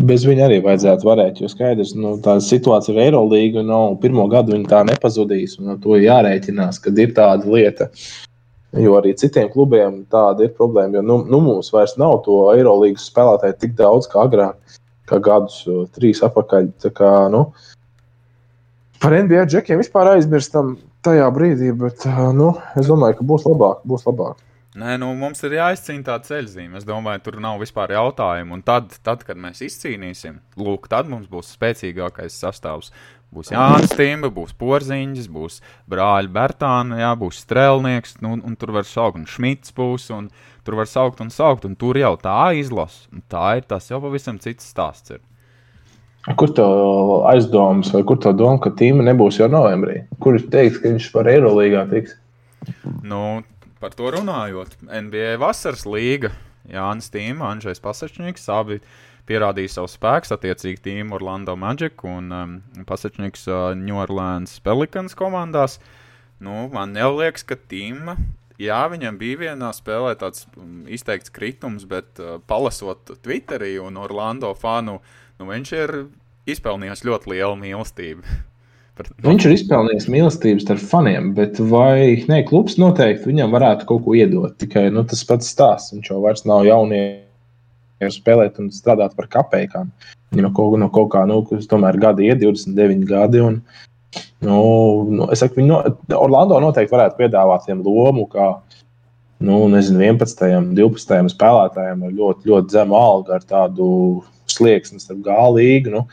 bez 0.09 0.25
viņa 0.29 0.47
arī 0.49 0.63
vajadzētu 0.65 1.11
varēt. 1.11 1.43
Jo 1.43 1.53
skaidrs, 1.53 1.93
nu, 1.99 2.17
tā 2.25 2.39
situācija 2.45 2.97
ir 2.97 3.05
Eirolandā, 3.11 3.61
un 3.61 3.69
no, 3.69 3.83
pirmo 4.01 4.25
gadu 4.33 4.57
viņa 4.57 4.73
tā 4.73 4.83
nepazudīs, 4.89 5.59
un 5.61 5.75
ar 5.75 5.83
to 5.85 6.01
jārēķinās, 6.01 6.81
kad 6.87 7.05
ir 7.05 7.13
tāda 7.19 7.53
lieta. 7.53 7.93
Jo 8.77 8.99
arī 8.99 9.15
citiem 9.17 9.53
klubiem 9.53 10.03
tāda 10.13 10.45
ir 10.45 10.57
problēma, 10.57 10.99
jo 10.99 11.05
nu, 11.05 11.23
nu, 11.29 11.45
mums 11.45 11.73
vairs 11.73 11.99
nav 12.01 12.23
to 12.25 12.47
Eirolandes 12.57 13.11
spēlētāju 13.13 13.61
tik 13.61 13.77
daudz 13.77 14.09
kā 14.09 14.25
agrāk 14.25 14.79
kā 15.09 15.21
gadus, 15.25 15.63
trīs 15.97 16.23
atpakaļ. 16.27 16.73
Kā, 16.97 17.13
nu, 17.33 17.47
par 19.03 19.17
NBA 19.19 19.47
džekiem 19.49 19.81
vispār 19.83 20.15
aizmirstam 20.17 20.77
tajā 21.07 21.31
brīdī, 21.35 21.73
bet 21.77 22.05
nu, 22.37 22.53
es 22.79 22.91
domāju, 22.91 23.21
ka 23.21 23.33
būs 23.33 23.49
labāk. 23.49 23.83
Būs 23.89 24.07
labāk. 24.09 24.45
Nē, 24.79 24.95
nu, 25.01 25.09
mums 25.19 25.41
ir 25.43 25.57
jāizcīna 25.57 26.05
tā 26.07 26.17
ceļzīme. 26.23 26.77
Es 26.79 26.85
domāju, 26.87 27.23
tur 27.25 27.39
nav 27.43 27.57
vispār 27.59 27.97
jautājumu. 27.97 28.59
Un 28.59 28.61
tad, 28.63 28.93
tad, 29.03 29.25
kad 29.27 29.41
mēs 29.41 29.65
izcīnīsim, 29.65 30.37
lūk, 30.61 30.87
tad 30.93 31.09
mums 31.11 31.27
būs 31.31 31.51
spēcīgākais 31.57 32.37
sastāvs. 32.45 32.93
Būs 33.35 33.51
Jānis 33.53 33.91
Stīmba, 33.93 34.31
būs 34.33 34.55
Porziņš, 34.57 35.27
būs 35.29 35.59
brāļa 35.91 36.33
Bertāna, 36.33 36.97
jā, 37.03 37.11
būs 37.21 37.43
Strēlnieks, 37.45 38.17
nu, 38.25 38.39
un 38.41 38.55
tur 38.57 38.73
var 38.79 38.89
saukt, 38.89 39.21
un 39.21 39.29
Šmits 39.29 39.75
būs, 39.77 40.09
un 40.17 40.31
Tur 40.69 40.77
var 40.77 40.85
saukt 40.85 41.23
un 41.25 41.31
saukt, 41.33 41.63
un 41.65 41.73
tur 41.81 41.97
jau 41.97 42.11
tā 42.21 42.51
izlasa. 42.61 43.07
Tā 43.33 43.55
ir 43.57 43.65
tas 43.65 43.87
jau 43.89 44.03
pavisam 44.03 44.37
cits 44.37 44.67
stāsts. 44.69 45.15
Ir. 45.15 45.23
Kur 46.37 46.51
tev 46.53 47.23
aizdomas, 47.31 47.89
vai 47.95 48.03
kur 48.05 48.19
tev 48.21 48.35
doma, 48.37 48.59
ka 48.61 48.75
tīma 48.77 49.07
nebūs 49.07 49.39
jau 49.41 49.49
novembrī? 49.49 50.03
Kur 50.21 50.37
viņš 50.37 50.45
teiks, 50.53 50.77
ka 50.83 50.93
viņš 50.93 51.07
par 51.15 51.31
Eirolīgā 51.33 51.87
tiks? 51.89 52.19
Nu, 53.01 53.23
par 53.81 53.97
to 53.97 54.13
runājot, 54.13 54.77
NBA 54.85 55.39
vasaras 55.41 55.87
līga, 55.89 56.35
Jānis 56.69 57.09
Tīma, 57.17 57.49
Andrzejs 57.55 57.81
Pasačņiks, 57.81 58.45
abi 58.53 58.83
pierādīja 59.29 59.77
savu 59.77 59.93
spēku, 59.93 60.33
attiecīgi 60.35 60.83
tīmu 60.89 61.19
Orlando 61.19 61.55
Magic 61.61 62.05
un 62.09 62.33
um, 62.35 62.59
Pasačņiks 62.89 63.47
uh, 63.53 63.63
New 63.79 64.01
Orleans 64.01 64.59
Pelicans 64.65 65.17
komandās. 65.19 65.79
Nu, 66.43 66.67
man 66.73 66.95
liekas, 66.97 67.45
ka 67.47 67.59
tīma 67.59 68.17
jā, 68.59 68.81
viņam 68.93 69.19
bija 69.19 69.43
vienā 69.47 69.71
spēlē 69.75 70.15
tāds 70.19 70.47
um, 70.59 70.83
izteikts 70.91 71.33
kritums, 71.35 71.87
bet 71.89 72.21
uh, 72.23 72.39
palasot 72.51 73.17
Twitterī 73.25 73.77
un 73.83 73.99
Orlando 74.01 74.53
fanu, 74.59 74.99
nu, 75.39 75.49
viņš 75.49 75.75
ir 75.79 75.97
izpelnījis 76.49 77.05
ļoti 77.07 77.35
lielu 77.35 77.59
mīlestību. 77.63 78.39
Par... 78.99 79.13
Viņš 79.23 79.45
ir 79.47 79.55
izpelnījis 79.55 80.09
mīlestību 80.11 80.65
starp 80.65 80.83
faniem, 80.91 81.31
bet 81.37 81.61
vai 81.71 82.25
ne, 82.31 82.43
klubs 82.49 82.81
noteikti 82.83 83.31
viņam 83.31 83.55
varētu 83.55 83.87
kaut 83.87 84.03
ko 84.09 84.17
iedot. 84.19 84.57
Tikai 84.59 84.89
nu, 84.91 85.05
tas 85.07 85.23
pats 85.29 85.53
stāsts. 85.55 85.95
Viņš 85.95 86.11
jau 86.11 86.19
vairs 86.25 86.43
nav 86.49 86.65
jaunieši 87.99 88.23
spēlēt 88.23 88.59
un 88.63 88.71
strādāt 88.75 89.17
par 89.19 89.29
kapekām. 89.33 89.93
Viņam 90.33 90.49
no 90.49 90.55
kaut, 90.57 90.79
no 90.81 90.89
kaut 90.93 91.13
kā, 91.15 91.25
nu, 91.29 91.43
tomēr 91.71 91.99
gadi 92.01 92.29
ir 92.31 92.41
29 92.41 93.07
gadi. 93.09 93.45
Un, 93.45 93.63
Nu, 94.41 94.59
nu, 95.11 95.27
es 95.35 95.43
saku, 95.43 95.61
no, 95.67 95.81
Orlando 96.17 96.61
noteikti 96.63 96.95
varētu 96.95 97.19
piedāvāt 97.19 97.67
viņam 97.67 97.83
lomu, 97.85 98.25
kā 98.31 98.47
nu, 99.45 99.59
nezinu, 99.73 100.01
11, 100.01 100.73
12 100.79 101.33
spēlētājiem 101.35 102.05
ar 102.07 102.15
ļoti, 102.15 102.49
ļoti 102.51 102.77
zemu 102.77 102.97
algu, 102.99 103.35
ar 103.35 103.47
tādu 103.47 103.89
slieksni 104.49 105.03
starp 105.03 105.25
gālīgu. 105.27 105.93
Nu, 105.95 106.05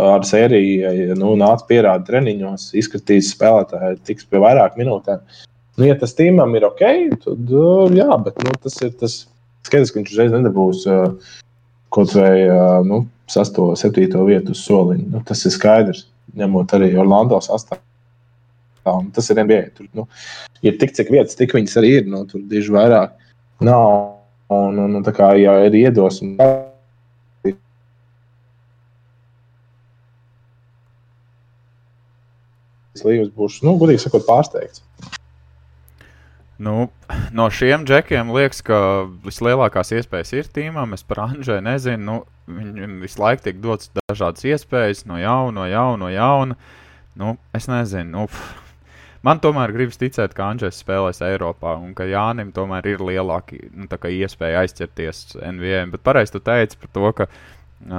ar 0.00 0.24
sēriju 0.24 1.18
nu, 1.20 1.34
nāca 1.40 1.68
pierādi 1.68 2.08
treniņos, 2.08 2.70
izskatīs 2.80 3.32
spēlētāji, 3.34 4.00
tiks 4.08 4.28
pie 4.28 4.40
vairāk 4.42 4.80
minūtēm. 4.80 5.20
Nu, 5.78 5.86
ja 5.86 5.94
tas 5.98 6.16
tīmam 6.18 6.56
ir 6.56 6.66
ok, 6.66 6.84
tad 7.22 7.52
jā, 7.94 8.08
bet 8.24 8.40
nu, 8.42 8.56
tas 8.64 8.80
ir 8.82 8.96
tas 8.98 9.20
skaidrs, 9.68 9.92
ka 9.92 10.00
viņš 10.00 10.14
uzreiz 10.14 10.34
nedabūs 10.34 10.84
uh, 10.90 11.34
kaut 11.94 12.14
vai 12.16 12.32
uh, 12.48 12.80
nu, 12.86 13.02
6, 13.30 13.60
7 13.76 14.24
vietu 14.28 14.54
uz 14.56 14.64
soliņa. 14.64 15.10
Nu, 15.12 15.22
tas 15.28 15.44
ir 15.44 15.54
skaidrs, 15.54 16.06
ņemot 16.38 16.74
arī 16.76 16.92
Orlando 17.00 17.40
sastāvā. 17.44 17.82
Tas 19.14 19.28
ir 19.28 19.40
NBA. 19.42 19.62
Tur 19.76 19.88
nu, 19.96 20.06
ir 20.64 20.78
tik 20.80 20.94
cik 20.96 21.12
vietas, 21.12 21.36
tik 21.36 21.52
viņas 21.56 21.76
arī 21.80 21.98
ir. 22.00 22.08
Nu, 22.08 22.24
tur 22.28 22.44
diži 22.48 22.72
vairāk 22.72 23.12
nav. 23.64 24.14
Un, 24.48 24.78
un, 24.80 24.94
un 24.96 25.04
tā 25.04 25.12
kā 25.12 25.34
ja 25.36 25.58
ir 25.66 25.74
iedosme. 25.76 26.38
Līvs 32.98 33.28
būs, 33.36 33.60
nu, 33.62 33.76
gudīgi 33.78 34.00
sakot, 34.02 34.24
pārsteigts. 34.26 34.80
Nu, 36.58 36.88
no 37.38 37.46
šiem 37.54 37.84
džekiem 37.86 38.32
liekas, 38.34 38.64
ka 38.66 38.78
vislielākās 39.24 39.92
iespējas 39.94 40.34
ir 40.34 40.48
tīmām. 40.54 40.96
Es 40.96 41.04
par 41.06 41.22
Anģēnu 41.28 41.66
nezinu. 41.68 42.04
Nu, 42.08 42.16
viņam 42.50 42.96
visu 43.04 43.22
laiku 43.22 43.44
tiek 43.44 43.60
dots 43.62 43.92
dažādas 44.00 44.46
iespējas, 44.48 45.04
no 45.06 45.20
jauna, 45.20 45.54
no 45.60 45.68
jauna, 45.70 46.00
no 46.02 46.08
jauna. 46.10 46.56
Nu, 47.18 47.36
es 47.54 47.70
nezinu. 47.70 48.10
Nu, 48.10 48.26
Man 49.26 49.40
tomēr 49.42 49.72
gribas 49.74 49.98
ticēt, 49.98 50.34
ka 50.36 50.46
Anģēns 50.52 50.78
spēlēs 50.78 51.18
Eiropā 51.26 51.72
un 51.82 51.90
ka 51.98 52.06
Jānim 52.06 52.52
tomēr 52.54 52.86
ir 52.86 53.02
lielāka 53.02 53.58
nu, 53.74 53.88
iespēja 53.90 54.62
aizķerties 54.62 55.40
NBA. 55.42 55.80
Bet 55.94 56.04
pareizi 56.06 56.36
tu 56.36 56.40
teici 56.46 56.78
par 56.78 56.92
to, 56.94 57.10
ka 57.18 57.26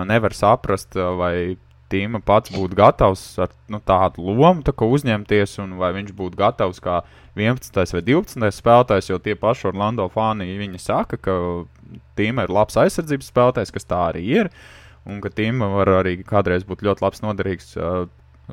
nevar 0.07 0.35
saprast, 0.35 0.95
vai 0.95 1.57
tīma 1.89 2.21
pats 2.25 2.53
būtu 2.53 2.77
gatavs 2.77 3.23
ar 3.41 3.53
nu, 3.71 3.79
tādu 3.85 4.23
lomu 4.25 4.63
tā 4.65 4.73
uzņemties, 4.73 5.57
un 5.63 5.77
vai 5.81 5.91
viņš 5.95 6.13
būtu 6.17 6.39
gatavs 6.39 6.81
kā 6.83 7.01
11. 7.35 7.79
vai 7.95 8.03
12. 8.05 8.49
spēlētājs, 8.59 9.09
jo 9.11 9.19
tie 9.23 9.35
paši 9.39 9.69
Orlando 9.71 10.07
fani 10.13 10.47
viņi 10.59 10.81
saka, 10.83 11.17
ka 11.17 11.35
tīma 12.19 12.45
ir 12.45 12.53
labs 12.53 12.77
aizsardzības 12.79 13.31
spēlētājs, 13.31 13.73
kas 13.75 13.89
tā 13.89 14.01
arī 14.11 14.23
ir, 14.41 14.51
un 15.09 15.21
ka 15.23 15.31
tīma 15.33 15.69
var 15.73 15.93
arī 16.01 16.19
kādreiz 16.27 16.65
būt 16.67 16.83
ļoti 16.85 17.05
labs 17.05 17.23
noderīgs 17.25 17.75
uh, 17.79 18.05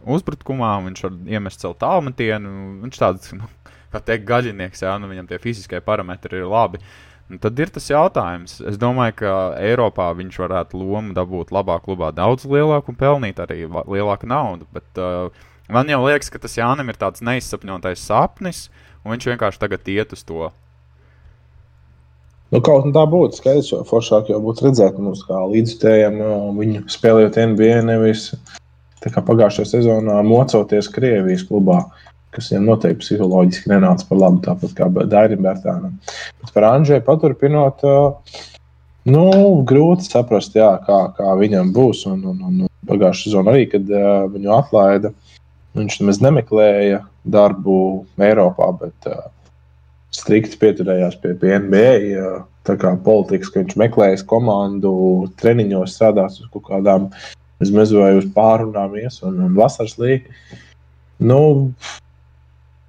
uzbrukumā, 0.05 0.77
viņš 0.87 1.05
var 1.07 1.19
iemest 1.37 1.65
savu 1.65 1.77
tālmetienu, 1.81 2.55
viņš 2.85 3.01
tāds, 3.01 3.35
nu, 3.37 3.49
kā 3.93 4.03
teikt, 4.05 4.27
gaļinieks, 4.29 4.85
jā, 4.85 4.97
nu, 5.01 5.11
viņam 5.13 5.29
tie 5.31 5.41
fiziskie 5.43 5.83
parametri 5.85 6.43
ir 6.43 6.49
labi. 6.51 6.83
Un 7.27 7.41
tad 7.43 7.59
ir 7.59 7.73
tas 7.75 7.89
jautājums. 7.91 8.61
Es 8.71 8.77
domāju, 8.79 9.17
ka 9.23 9.31
Eiropā 9.59 10.13
viņš 10.15 10.37
varētu 10.45 10.79
lomu 10.79 11.15
dabūt 11.17 11.51
labā 11.55 11.81
klubā 11.83 12.13
daudz 12.15 12.47
lielāku 12.47 12.93
un 12.93 12.99
pelnīt 13.01 13.41
arī 13.43 13.65
lielāku 13.67 14.29
naudu. 14.31 14.69
Bet 14.75 15.01
uh, 15.03 15.33
man 15.73 15.91
jau 15.91 16.05
liekas, 16.05 16.31
ka 16.31 16.39
tas 16.43 16.55
Jānis 16.55 16.87
ir 16.87 17.01
tāds 17.01 17.25
neizsapņotais 17.27 18.05
sapnis, 18.07 18.69
un 19.03 19.17
viņš 19.17 19.27
vienkārši 19.33 19.63
tagad 19.65 19.91
iet 19.91 20.15
uz 20.15 20.23
to. 20.29 20.53
Nu, 22.55 22.61
kaut 22.63 22.87
kā 22.87 22.95
tā 22.95 23.03
būtu. 23.11 23.41
Skaidrs, 23.41 23.73
jo 23.73 23.83
foršāk 23.89 24.31
jau 24.31 24.39
būtu 24.45 24.69
redzēt 24.69 25.01
mums 25.03 25.25
kā 25.27 25.41
līdzstājiem 25.51 26.21
viņu 26.61 26.85
spēlējot 26.95 27.41
NBA, 27.51 27.81
nevis 27.91 28.29
pagājušajā 29.03 29.71
sezonā 29.71 30.21
mocoties 30.27 30.89
Krievijas 30.95 31.43
klubā. 31.47 31.83
Kas 32.37 32.51
viņam 32.53 32.67
noteikti 32.69 33.01
psiholoģiski 33.01 33.71
nenāca 33.73 34.05
par 34.11 34.21
labu, 34.21 34.43
tāpat 34.45 34.75
kā 34.77 34.91
Dairim 35.09 35.41
Bērtānam. 35.47 35.95
Bet 36.43 36.53
par 36.53 36.67
Anģēju 36.69 37.05
paturpinot, 37.07 37.85
nu, 39.09 39.29
grūti 39.69 40.11
saprast, 40.11 40.59
jā, 40.59 40.75
kā, 40.85 40.99
kā 41.17 41.37
viņam 41.41 41.73
būs. 41.77 42.05
Un, 42.11 42.27
un, 42.35 42.43
un 42.45 42.67
pagājušajā 42.91 43.31
sezonā 43.31 43.55
arī, 43.55 43.65
kad 43.73 43.89
uh, 43.89 44.27
viņu 44.35 44.53
atlaida, 44.53 45.13
viņš 45.79 46.03
nemaz 46.03 46.21
nemeklēja 46.25 47.01
darbu 47.37 47.79
Eiropā, 48.29 48.69
bet 48.83 49.09
uh, 49.09 49.25
strikti 50.15 50.61
pieturējās 50.61 51.17
pie, 51.23 51.33
pie 51.41 51.57
NBA. 51.65 51.97
Uh, 52.21 52.45
tā 52.67 52.77
kā 52.81 52.93
politikas, 53.07 53.51
ka 53.53 53.63
viņš 53.63 53.77
meklējas 53.81 54.25
komandu, 54.27 54.93
treniņos 55.41 55.97
strādās 55.97 56.41
uz 56.43 56.51
kaut 56.53 56.67
kādām 56.69 57.11
mezu 57.73 58.03
vai 58.03 58.17
uz 58.19 58.27
pārunām 58.35 58.97
un, 59.25 59.37
un 59.47 59.55
vasaras 59.57 59.97
līniju. 60.01 60.35
Nu, 61.23 61.41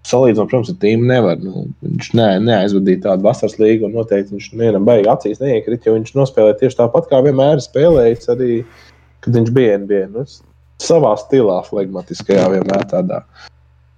salīdzinot, 0.07 0.49
protams, 0.51 0.71
ar 0.73 0.79
tīmu 0.81 1.07
nevar. 1.09 1.39
Nu, 1.43 1.65
viņš 1.85 2.11
ne, 2.17 2.27
neaizvadīja 2.47 3.03
tādu 3.05 3.27
vasaras 3.27 3.57
līniju, 3.59 3.89
un 3.89 3.97
noteikti 3.99 4.35
viņš 4.35 4.49
nevienam 4.55 4.87
baigi 4.87 5.11
acīs 5.11 5.41
neiekrīt, 5.43 5.87
jo 5.87 5.95
viņš 5.97 6.13
nospēlēja 6.17 6.59
tieši 6.61 6.79
tāpat, 6.81 7.09
kā 7.11 7.21
vienmēr 7.25 7.61
spēlējis 7.63 8.31
arī, 8.33 8.51
kad 9.25 9.37
viņš 9.39 9.53
bija 9.55 9.77
NBA. 9.83 10.03
Nu, 10.15 10.25
savā 10.81 11.13
stilā, 11.19 11.59
flegmatiskajā, 11.67 12.47
vienmēr 12.55 12.87
tādā. 12.91 13.21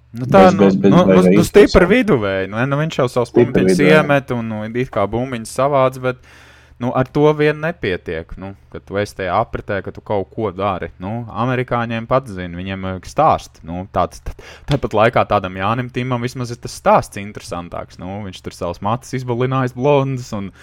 Nu 0.09 0.25
tā 0.25 0.47
ir 0.49 0.55
nu, 0.57 0.67
nu, 0.89 1.01
nu, 1.05 1.21
nu 1.37 1.45
stipra 1.45 1.85
viduvēja. 1.89 2.47
Nu, 2.49 2.61
nu, 2.65 2.79
viņš 2.81 3.01
jau 3.03 3.09
savus 3.13 3.33
punktus 3.35 3.81
iemet 3.83 4.31
un 4.33 4.47
nu, 4.49 4.61
it 4.65 4.89
kā 4.93 5.05
bumbiņas 5.09 5.51
savāds, 5.59 6.01
bet 6.01 6.23
nu, 6.79 6.91
ar 6.95 7.07
to 7.11 7.27
vien 7.35 7.59
nepietiek. 7.59 8.31
Nu, 8.39 8.53
kad 8.73 8.85
tu 8.87 8.97
esi 9.01 9.17
tajā 9.19 9.35
apritē, 9.43 9.81
ka 9.85 9.93
tu 9.95 10.03
kaut 10.05 10.31
ko 10.33 10.51
dari. 10.55 10.91
Nu, 11.03 11.23
amerikāņiem 11.43 12.07
pats 12.09 12.33
zina, 12.37 12.59
viņiem 12.59 12.87
vajag 12.87 13.09
stāst. 13.09 13.61
Nu, 13.67 13.83
tāds, 13.95 14.23
tāpat 14.69 14.95
laikā 14.95 15.25
tādam 15.29 15.59
Jānim 15.59 15.91
Timam 15.93 16.23
vismaz 16.25 16.53
ir 16.55 16.61
tas 16.63 16.77
stāsts 16.79 17.19
interesantāks. 17.21 17.99
Nu, 18.01 18.21
viņš 18.27 18.43
tur 18.45 18.55
savus 18.55 18.83
matus 18.85 19.15
izbalinājis 19.19 19.75
blondas. 19.77 20.31
Un, 20.37 20.53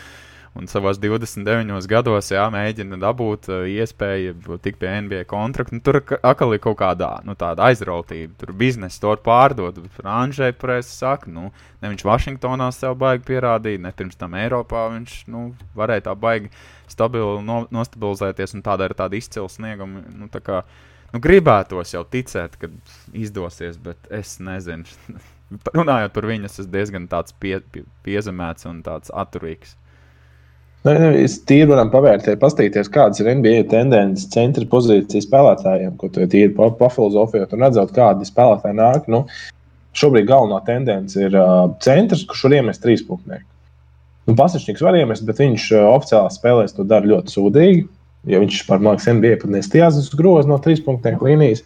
Un 0.57 0.65
savos 0.71 0.97
29 0.97 1.85
gados 1.91 2.31
jā, 2.33 2.47
mēģina 2.53 2.97
dabūt 3.03 3.49
uh, 3.51 3.65
iespēju 3.69 4.57
tikt 4.65 4.79
pie 4.81 4.89
NBA 5.05 5.27
kontrakta. 5.29 5.77
Nu, 5.77 5.83
tur 5.85 5.99
atkal 6.25 6.55
ir 6.57 6.63
kaut 6.65 6.79
kāda 6.81 7.11
nu, 7.29 7.35
aizrautība. 7.37 8.33
Tur 8.41 8.55
biznesa 8.57 9.03
to 9.03 9.13
pārdot. 9.27 9.83
Frančijai 9.99 10.55
presa 10.57 10.95
saka, 10.95 11.29
nu, 11.33 11.51
ne 11.83 11.93
viņš 11.93 12.07
Vašingtonā 12.09 12.71
sev 12.73 12.97
baigi 13.03 13.27
pierādīt, 13.29 13.85
ne 13.85 13.93
pirms 13.93 14.17
tam 14.17 14.39
Eiropā 14.39 14.87
viņš 14.97 15.21
nu, 15.35 15.51
varēja 15.77 16.09
tā 16.09 16.17
baigi 16.17 16.53
stabili 16.89 17.45
no, 17.45 17.65
nostabilizēties. 17.75 18.57
Tāda 18.65 18.89
ir 18.89 18.97
tāda 18.97 19.21
izcila 19.21 19.53
snieguma. 19.53 20.07
Nu, 20.17 20.33
tā 20.33 20.41
kā, 20.41 20.65
nu, 21.13 21.21
gribētos 21.21 21.93
jau 21.99 22.07
ticēt, 22.09 22.57
ka 22.63 22.73
izdosies, 23.13 23.77
bet 23.77 24.09
es 24.09 24.39
nezinu. 24.41 24.89
Runājot 25.77 26.17
par 26.17 26.27
viņu, 26.33 26.49
es 26.49 26.63
esmu 26.63 26.73
diezgan 26.73 27.11
pie, 27.43 27.59
pie, 27.61 27.85
piezemēts 28.07 28.73
un 28.73 28.81
tāds 28.87 29.13
atturīgs. 29.13 29.77
Mēs 30.87 31.41
tīri 31.49 31.67
varam 31.67 31.89
pavērtēt, 31.91 32.39
paskatīties, 32.39 32.91
kādas 32.95 33.19
ir 33.19 33.31
NBA 33.33 33.65
tendences 33.73 34.29
centra 34.31 34.63
pozīcijas 34.71 35.27
spēlētājiem, 35.27 35.97
ko 35.99 36.11
tu 36.13 36.27
tīri 36.31 36.53
pafilozofējot 36.55 37.57
un 37.57 37.65
redzot, 37.67 37.95
kādi 37.97 38.29
spēlētāji 38.29 38.79
nāk. 38.79 39.09
Nu, 39.11 39.25
šobrīd 39.99 40.29
galvenā 40.29 40.61
tendence 40.69 41.19
ir 41.19 41.35
uh, 41.35 41.73
centrs, 41.83 42.23
kurš 42.29 42.47
var 42.47 42.59
iemest 42.61 42.85
trīs 42.85 43.03
punktnieku. 43.09 43.49
Nu, 44.27 44.37
Pasniņš 44.39 44.85
var 44.87 44.99
iemest, 45.01 45.27
bet 45.27 45.43
viņš 45.43 45.67
uh, 45.75 45.89
oficiālā 45.97 46.31
spēlēs 46.35 46.77
to 46.77 46.87
dara 46.87 47.11
ļoti 47.11 47.35
sūdīgi. 47.35 47.83
Ja 48.31 48.43
viņš 48.43 48.63
par 48.67 48.83
mākslas 48.83 49.17
NBA 49.19 49.41
pat 49.43 49.53
nestījās 49.55 49.99
uz 49.99 50.11
groza 50.19 50.51
no 50.51 50.61
trīs 50.63 50.83
punktnieku 50.83 51.29
līnijas, 51.29 51.63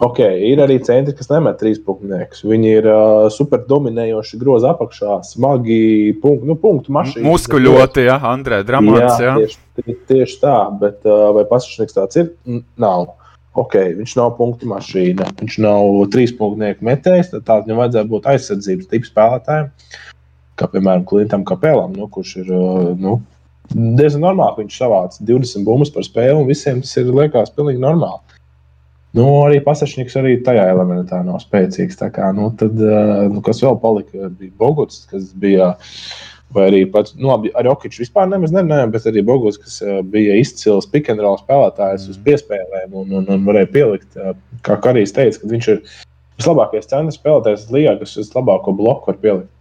Ok, 0.00 0.18
ir 0.24 0.60
arī 0.64 0.78
centri, 0.80 1.12
kas 1.12 1.28
nemet 1.28 1.58
trīs 1.60 1.76
punktniekus. 1.84 2.40
Viņi 2.48 2.70
ir 2.78 2.86
uh, 2.88 3.26
super 3.32 3.60
dominējoši 3.68 4.38
groza 4.40 4.70
apakšā, 4.72 5.18
smagi 5.28 6.14
punktu, 6.22 6.48
nu, 6.48 6.56
punktu 6.62 6.94
mašīnas. 6.96 7.26
Muskuļoti, 7.26 8.06
ja, 8.06 8.16
Andrē, 8.30 8.62
Dramants. 8.64 9.20
Jā, 9.20 9.34
jā. 9.34 9.34
Tieši, 9.42 9.96
tieši 10.08 10.38
tā, 10.40 10.54
bet 10.80 11.04
uh, 11.04 11.26
vai 11.36 11.44
pasažnieks 11.50 11.98
tāds 11.98 12.22
ir? 12.22 12.32
Nav. 12.80 13.10
Ok, 13.60 13.76
viņš 13.98 14.16
nav 14.16 14.32
punktu 14.38 14.70
mašīna, 14.70 15.26
viņš 15.42 15.58
nav 15.66 15.92
trīs 16.14 16.32
punktnieku 16.38 16.86
metējs, 16.86 17.34
tad 17.34 17.44
tādam 17.44 17.68
viņam 17.68 17.82
vajadzētu 17.82 18.12
būt 18.14 18.28
aizsardzības 18.30 18.90
tipu 18.94 19.10
spēlētājiem, 19.10 19.70
kā 20.56 20.68
piemēram 20.70 21.04
Klintam 21.10 21.44
Kapelam, 21.44 21.92
nu, 21.98 22.08
kurš 22.14 22.36
ir 22.44 22.52
uh, 22.56 22.92
nu, 22.96 23.18
diezgan 23.74 24.30
normāli, 24.30 24.62
viņš 24.62 24.80
savāca 24.80 25.28
20 25.28 25.66
bumbas 25.66 25.92
par 25.92 26.08
spēli, 26.08 26.38
un 26.40 26.48
visiem 26.48 26.80
tas 26.86 26.96
ir 27.02 27.10
liekas 27.12 27.52
pilnīgi 27.52 27.82
normāli. 27.84 28.39
Nu, 29.16 29.26
arī 29.42 29.58
pasažnieks 29.64 30.14
arī 30.20 30.36
tajā 30.46 30.68
elementā 30.70 31.18
nav 31.26 31.40
spēcīgs. 31.42 31.98
Kā, 32.14 32.30
nu, 32.36 32.50
tad, 32.58 32.78
nu, 32.78 33.42
kas 33.46 33.62
vēl 33.64 33.78
palika, 33.82 34.28
bija 34.38 34.52
Boguts, 34.60 35.06
kas 35.10 35.32
bija. 35.34 35.74
Vai 36.50 36.64
arī 36.66 36.80
pats, 36.90 37.12
nu, 37.14 37.28
labi, 37.28 37.52
ar 37.54 37.68
Okiču 37.70 38.00
vispār 38.02 38.24
nemaz 38.26 38.50
nerunājām, 38.50 38.90
bet 38.90 39.04
arī 39.06 39.22
Boguts, 39.22 39.58
kas 39.62 39.76
bija 40.10 40.34
izcils 40.34 40.88
roll 40.90 41.38
spēlētājs 41.38 42.08
uz 42.08 42.16
mm. 42.16 42.24
piespēlēm 42.26 42.96
un, 42.98 43.12
un, 43.20 43.28
un 43.30 43.44
varēja 43.46 43.68
pielikt, 43.70 44.18
kā 44.66 44.74
Karijs 44.82 45.14
teica, 45.14 45.38
ka 45.38 45.50
viņš 45.52 45.68
ir 45.70 45.78
vislabākais 46.40 46.90
centra 46.90 47.14
spēlētājs 47.14 47.68
līgā, 47.70 47.94
kas 48.00 48.16
vislabāko 48.18 48.74
bloku 48.74 49.12
var 49.12 49.20
pielikt. 49.22 49.52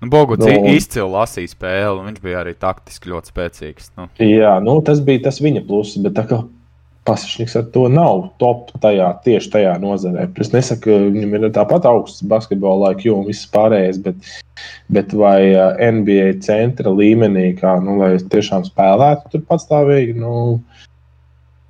Nu, 0.00 0.08
Boguts 0.08 0.46
nu, 0.48 0.54
izcili 0.72 1.12
lasīja 1.12 1.52
spēli, 1.52 2.00
un 2.00 2.08
viņš 2.08 2.24
bija 2.24 2.40
arī 2.40 2.54
taktiski 2.56 3.12
ļoti 3.12 3.34
spēcīgs. 3.34 3.92
Nu. 4.00 4.08
Jā, 4.24 4.54
nu, 4.64 4.78
tas 4.86 5.04
bija 5.04 5.26
tas 5.28 5.42
viņa 5.44 5.66
pluss, 5.68 6.00
bet 6.00 6.16
tā 6.16 6.24
kā 6.30 6.40
Pasažnieks 7.08 7.56
ar 7.56 7.64
to 7.74 7.86
nav 7.88 8.26
top 8.42 8.68
tajā, 8.82 9.08
tieši 9.24 9.50
tajā 9.54 9.72
nozarē. 9.80 10.26
Es 10.44 10.52
nesaku, 10.52 10.82
ka 10.84 10.98
viņam 11.14 11.36
ir 11.38 11.46
tāpat 11.56 11.88
augsts 11.88 12.26
basketbola 12.28 12.90
laika 12.90 13.14
un 13.14 13.24
viss 13.30 13.48
pārējais, 13.54 14.02
bet, 14.04 14.28
bet 14.92 15.16
vai 15.16 15.54
NBA 15.80 16.42
centra 16.44 16.92
līmenī, 16.92 17.54
kā 17.58 17.78
nu, 17.82 17.96
lai 18.02 18.12
tiešām 18.20 18.68
spēlētu 18.68 19.32
tur 19.32 19.46
patstāvīgi, 19.48 20.18
nu, 20.20 20.34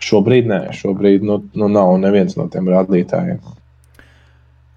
Šobrīd 0.00 0.48
nē, 0.48 0.60
šobrīd 0.72 1.24
nu, 1.28 1.42
nu 1.60 1.68
nav 1.68 1.92
neviens 2.00 2.36
no 2.38 2.46
tiem 2.52 2.68
rādītājiem. 2.72 3.40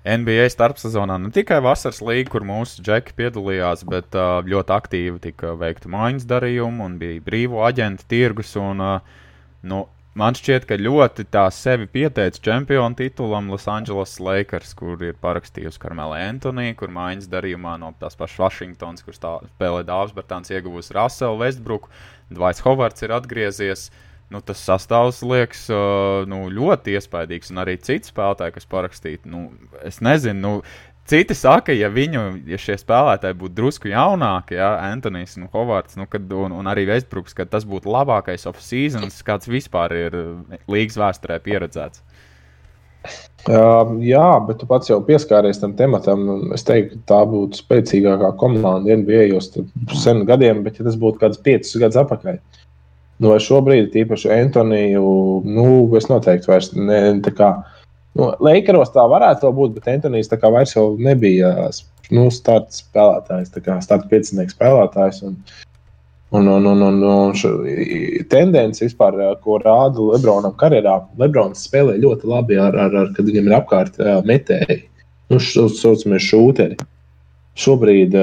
NBA 0.04 0.50
starpsezonā 0.52 1.16
ne 1.24 1.30
tikai 1.32 1.62
vasaras 1.64 2.02
līnija, 2.04 2.28
kur 2.34 2.44
mūsu 2.44 2.84
džeki 2.84 3.16
piedalījās, 3.16 3.86
bet 3.88 4.18
uh, 4.20 4.42
ļoti 4.44 4.76
aktīvi 4.76 5.22
tika 5.24 5.54
veikta 5.56 5.88
maiņas 5.94 6.28
darījumi 6.28 6.84
un 6.84 6.98
bija 7.00 7.24
brīvo 7.24 7.64
aģentu 7.64 8.04
tirgus. 8.12 8.52
Un, 8.60 8.84
uh, 8.84 9.24
nu, 9.64 9.86
man 10.20 10.38
šķiet, 10.38 10.68
ka 10.70 10.78
ļoti 10.80 11.26
tā 11.34 11.46
sevi 11.54 11.88
pieteica 11.90 12.42
čempionu 12.48 12.98
titulam 13.00 13.50
Los 13.52 13.68
Angeles 13.72 14.16
Lakers, 14.22 14.74
kur 14.78 15.02
ir 15.02 15.18
parakstījusi 15.24 15.82
Karmela 15.82 16.22
Antonija, 16.28 16.78
kur 16.80 16.94
maiņas 16.94 17.30
darījumā 17.32 17.76
no 17.82 17.94
tās 18.00 18.18
pašas 18.20 18.42
Vašingtonas, 18.46 19.06
kur 19.06 19.18
spēlē 19.18 19.84
Dārzs 19.88 20.16
Bertāns, 20.16 20.54
ieguvusi 20.54 20.96
Russell 20.98 21.42
Westbrook, 21.42 21.90
Dvaits 22.34 22.64
Hovards 22.66 23.06
ir 23.06 23.16
atgriezies. 23.18 23.90
Nu, 24.34 24.40
tas 24.42 24.62
sastāvs 24.66 25.20
liekas 25.22 25.68
uh, 25.70 26.24
nu, 26.26 26.48
ļoti 26.50 26.96
iespaidīgs. 26.98 27.52
Un 27.54 27.62
arī 27.62 27.76
citi 27.78 28.10
spēlētāji, 28.10 28.56
kas 28.56 28.66
parakstīti, 28.72 29.30
nu, 29.30 29.44
es 29.86 30.00
nezinu. 30.02 30.40
Nu, 30.42 30.54
Citi 31.10 31.36
saka, 31.36 31.74
ja 31.76 31.90
viņu, 31.92 32.22
ja 32.48 32.58
šie 32.60 32.78
spēlētāji 32.80 33.36
būtu 33.42 33.58
drusku 33.58 33.90
jaunāki, 33.92 34.56
ja 34.56 34.70
Antonius 34.88 35.36
un 35.36 35.50
Hovards, 35.52 35.98
nu, 36.00 36.08
kad, 36.08 36.30
un, 36.32 36.56
un 36.56 36.70
arī 36.72 36.86
Vestbruks, 36.88 37.36
tad 37.36 37.52
tas 37.52 37.68
būtu 37.68 37.92
labākais 37.92 38.48
off-seasons, 38.48 39.20
kāds 39.28 39.52
vispār 39.52 39.96
ir 39.98 40.16
līgas 40.72 40.96
vēsturē 41.02 41.42
pieredzēts. 41.44 42.06
Uh, 43.44 43.98
jā, 44.00 44.28
bet 44.48 44.62
tu 44.62 44.68
pats 44.70 44.88
jau 44.88 45.02
pieskāries 45.04 45.60
tam 45.60 45.74
tematam. 45.76 46.54
Es 46.56 46.64
teiktu, 46.64 47.02
ka 47.02 47.10
tā 47.12 47.22
būtu 47.28 47.60
spēcīgākā 47.60 48.30
komanda 48.40 48.96
NBA 48.96 49.26
jau 49.34 49.42
sen 50.00 50.24
gadiem, 50.30 50.64
bet 50.64 50.80
ja 50.80 50.88
tas 50.88 50.96
būtu 50.96 51.20
kāds 51.20 51.42
piecus 51.44 51.76
gadus 51.84 52.00
atpakaļ. 52.00 52.40
Uh, 52.40 52.64
Nu, 53.22 53.32
šobrīd, 53.40 53.92
tīpaši 53.94 54.32
Antoniju, 54.34 55.10
nu, 55.46 55.66
es 56.00 56.10
noteikti 56.10 56.50
vairs 56.50 56.72
ne, 56.76 57.00
tā 57.24 57.34
kā. 57.38 57.52
Nu, 58.18 58.30
Leikaros 58.46 58.94
tā 58.94 59.04
varētu 59.10 59.50
būt, 59.58 59.76
bet 59.78 59.90
Antonijs 59.96 60.30
tā 60.30 60.38
kā 60.42 60.52
vairs 60.54 60.76
nebija 61.02 61.54
nu, 62.14 62.28
starta 62.34 62.76
spēlētājs, 62.76 63.54
tā 63.56 63.64
kā 63.66 63.80
starta 63.82 64.10
piecinieks 64.12 64.54
spēlētājs. 64.54 65.24
Un, 65.26 65.38
un, 66.38 66.50
un, 66.54 66.68
un, 66.70 66.84
un, 66.90 67.04
un 67.10 68.30
tendence 68.30 68.86
vispār, 68.86 69.18
ko 69.42 69.58
rāda 69.64 70.10
Lebronam 70.12 70.54
karjerā, 70.60 71.00
Lebrons 71.18 71.66
spēlē 71.66 71.98
ļoti 72.04 72.30
labi, 72.30 72.60
ar, 72.62 72.78
ar, 72.86 72.98
ar, 73.02 73.14
kad 73.18 73.30
viņam 73.30 73.50
ir 73.50 73.58
apkārt 73.58 74.02
metēji, 74.30 74.84
nu, 75.34 75.42
tā 75.42 75.68
saucamie 75.74 76.22
šūteri. 76.22 76.78
Šobrīd 77.54 78.16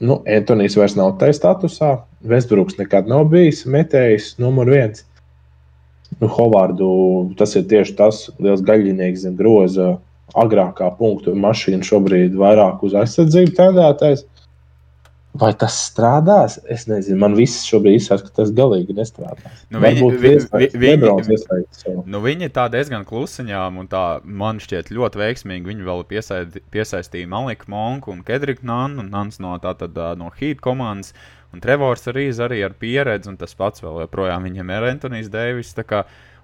nu, 0.00 0.14
Antonius 0.24 0.76
vairs 0.80 0.96
nav 0.96 1.18
tajā 1.20 1.36
statusā. 1.36 1.90
Vestbruks 2.28 2.78
nekad 2.78 3.08
nav 3.08 3.26
bijis 3.32 3.66
metējis 3.68 4.34
numur 4.40 4.68
viens. 4.72 5.04
Nu, 6.20 6.28
Hovārdu 6.28 6.90
tas 7.40 7.56
ir 7.56 7.64
tieši 7.70 7.96
tas 7.96 8.26
liels 8.38 8.64
gaļinieks 8.66 9.24
zem 9.24 9.36
groza. 9.38 9.94
Agrākā 10.38 10.92
punktu 10.94 11.32
mašīna 11.34 11.82
šobrīd 11.82 12.36
vairāk 12.38 12.84
uz 12.86 12.92
aizsardzību 13.00 13.56
tendētais. 13.56 14.22
Vai 15.40 15.52
tas 15.54 15.76
strādās? 15.86 16.56
Es 16.70 16.88
nezinu, 16.90 17.16
man 17.22 17.36
viss 17.38 17.62
šobrīd 17.68 18.00
izsaka, 18.00 18.26
ka 18.26 18.40
tas 18.40 18.50
galīgi 18.54 18.96
nestrādās. 18.98 19.60
Nu, 19.70 19.78
viņi, 19.82 20.08
vi, 20.18 20.32
vi, 20.42 20.68
viņi, 20.82 21.10
nu, 22.10 22.20
viņi 22.24 22.50
tā 22.54 22.64
diezgan 22.72 23.06
klusiņām, 23.06 23.78
un 23.78 23.90
tā 23.90 24.04
man 24.26 24.58
šķiet 24.62 24.90
ļoti 24.90 25.22
veiksmīgi. 25.22 25.70
Viņi 25.70 25.86
vēl 25.86 26.02
piesaid, 26.10 26.58
piesaistīja 26.74 27.30
Maliku 27.30 27.70
Monku 27.70 28.10
un 28.10 28.24
Kedriku 28.26 28.66
Nānu, 28.66 29.04
un 29.04 29.12
Nans 29.14 29.38
no, 29.42 29.54
tātad, 29.62 29.94
no 30.18 30.32
Heat 30.34 30.62
komandas, 30.66 31.14
un 31.54 31.62
Trevors 31.62 32.06
arī, 32.10 32.28
arī 32.46 32.60
ar 32.66 32.74
pieredzi, 32.78 33.30
un 33.30 33.38
tas 33.40 33.56
pats 33.58 33.82
vēl 33.84 34.04
joprojām 34.04 34.46
viņam 34.48 34.74
ir 34.76 34.90
Antonijs 34.90 35.32
Deivis. 35.32 35.74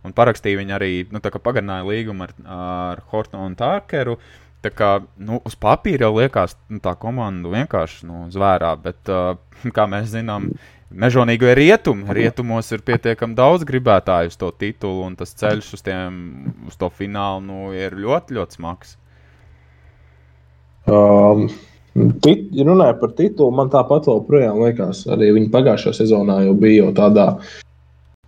Un 0.06 0.12
parakstīja 0.14 0.60
viņa 0.60 0.74
arī, 0.76 0.90
nu, 1.10 1.18
tā 1.18 1.32
kā 1.34 1.40
pagarināja 1.42 1.82
līgumu 1.88 2.28
ar, 2.28 2.34
ar 2.46 3.00
Hortonu 3.10 3.48
un 3.48 3.56
Tārkeru. 3.58 4.14
Tā 4.62 4.70
kā 4.70 4.90
nu, 5.18 5.40
uz 5.46 5.56
papīra 5.58 6.06
jau 6.06 6.16
liekas, 6.20 6.54
nu, 6.70 6.78
tā 6.82 6.94
komanda 6.98 7.50
vienkārši 7.50 8.06
nu, 8.06 8.24
zvērā, 8.30 8.72
bet, 8.82 9.10
uh, 9.10 9.34
kā 9.76 9.88
mēs 9.90 10.12
zinām, 10.14 10.52
mežonīgo 10.90 11.50
ir 11.50 11.58
rietumi. 11.58 12.06
Rietumos 12.14 12.70
ir 12.74 12.84
pietiekami 12.86 13.34
daudz 13.38 13.66
gribētāju 13.66 14.30
uz 14.30 14.38
to 14.38 14.52
titulu, 14.54 15.08
un 15.08 15.18
tas 15.18 15.34
ceļš 15.38 15.72
uz, 15.74 15.84
tiem, 15.86 16.20
uz 16.70 16.78
to 16.78 16.90
finālu 16.94 17.42
nu, 17.46 17.62
ir 17.74 17.98
ļoti, 17.98 18.38
ļoti 18.38 18.60
smags. 18.60 18.98
Um. 20.86 21.48
Tit, 21.96 22.48
runājot 22.52 22.98
par 23.00 23.12
titulu, 23.16 23.52
man 23.56 23.70
tāpat 23.72 24.08
joprojām 24.10 24.58
liekas, 24.60 25.04
arī 25.12 25.30
viņa 25.36 25.52
pagājušā 25.54 25.94
sezonā 25.96 26.42
jau 26.44 26.56
bija 26.60 26.82
jau 26.82 26.90
tādā, 26.96 27.26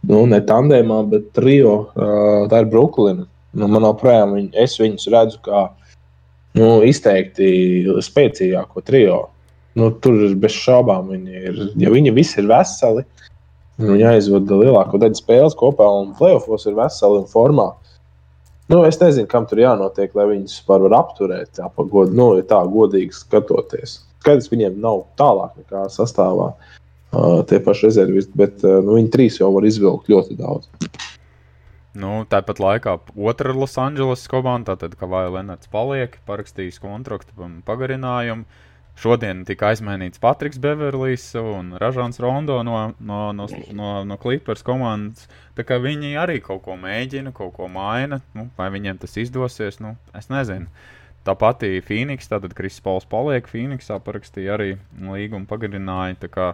nu, 0.09 0.23
ne 0.31 0.39
tandēmā, 0.49 1.03
bet 1.11 1.27
trio. 1.37 1.75
Uh, 1.93 2.47
tā 2.49 2.63
ir 2.63 2.71
Brooklyna. 2.73 3.27
Nu, 3.59 3.69
man 3.69 3.85
joprojām 3.89 4.37
viņ, 4.37 4.47
es 4.65 4.79
viņus 4.81 5.09
redzu 5.13 5.43
kā 5.45 5.67
nu, 6.57 6.71
izteikti 6.87 7.51
spēcīgāko 8.05 8.85
trio. 8.87 9.21
Nu, 9.79 9.91
tur 10.03 10.17
bez 10.41 10.57
šaubām 10.57 11.13
viņi 11.13 11.43
ir. 11.51 11.61
Ja 11.83 11.93
viņi 11.93 12.15
visi 12.17 12.41
ir 12.41 12.49
veseli, 12.51 13.05
viņi 13.83 14.09
aizvada 14.15 14.59
lielāko 14.63 15.01
daļu 15.03 15.21
spēles 15.21 15.57
kopā 15.59 15.87
un 16.01 16.15
plēsofos 16.19 16.67
ir 16.71 16.79
veseli 16.79 17.21
un 17.21 17.29
formā. 17.31 17.69
Nu, 18.69 18.83
es 18.85 18.99
nezinu, 19.01 19.29
kam 19.31 19.47
tur 19.49 19.63
jānotiek, 19.63 20.13
lai 20.17 20.27
viņus 20.35 20.59
var 20.69 20.85
apturēt. 20.99 21.55
Tā, 21.57 21.71
god, 21.79 22.13
nu, 22.13 22.31
tā 22.45 22.61
godīgi 22.69 23.17
skatoties. 23.17 24.03
Skaidrs, 24.21 24.51
viņiem 24.53 24.77
nav 24.83 25.07
tālāk 25.17 25.55
nekā 25.63 25.87
sastāvā 25.93 26.51
uh, 26.53 27.41
tie 27.49 27.63
paši 27.65 27.89
rezervisti, 27.89 28.35
bet 28.37 28.61
uh, 28.67 28.83
nu, 28.85 28.99
viņi 28.99 29.13
trīs 29.15 29.39
jau 29.41 29.49
var 29.55 29.65
izvilkt 29.65 30.11
ļoti 30.13 30.37
daudz. 30.37 30.69
Nu, 31.99 32.23
tāpat 32.29 32.61
laikā 32.61 32.99
otra 33.17 33.55
Losandželas 33.57 34.27
komanda, 34.31 34.77
tātad 34.77 34.99
Kavaja 35.01 35.33
Lenards 35.39 35.71
paliek, 35.73 36.21
parakstījis 36.29 36.83
kontraktu 36.83 37.49
pagarinājumu. 37.67 38.45
Šodien 38.99 39.45
tika 39.47 39.69
aizmainīts 39.71 40.19
Patriks 40.19 40.59
Beverlijs 40.59 41.29
un 41.39 41.71
Ražants 41.79 42.19
Rondo 42.19 42.57
no, 42.67 42.79
no, 42.99 43.19
no, 43.37 43.47
no, 43.71 43.91
no 44.03 44.17
Clippers 44.19 44.65
komandas. 44.67 45.29
Tā 45.55 45.63
kā 45.69 45.79
viņi 45.79 46.17
arī 46.19 46.41
kaut 46.43 46.65
ko 46.65 46.75
mēģina, 46.81 47.31
kaut 47.37 47.55
ko 47.55 47.69
maina. 47.71 48.19
Nu, 48.35 48.49
vai 48.59 48.67
viņiem 48.75 48.99
tas 48.99 49.15
izdosies, 49.23 49.79
nu, 49.85 49.95
es 50.19 50.27
nezinu. 50.33 50.67
Tā 51.23 51.37
pati 51.39 51.79
Phoenix, 51.87 52.27
tātad 52.27 52.57
Kristis 52.59 52.83
Pauls 52.83 53.07
paliek 53.07 53.47
Phoenixā, 53.47 54.01
parakstīja 54.03 54.57
arī 54.57 54.73
līgumu 54.99 55.47
pagarināja. 55.47 56.19
Tā 56.25 56.33
kā, 56.35 56.51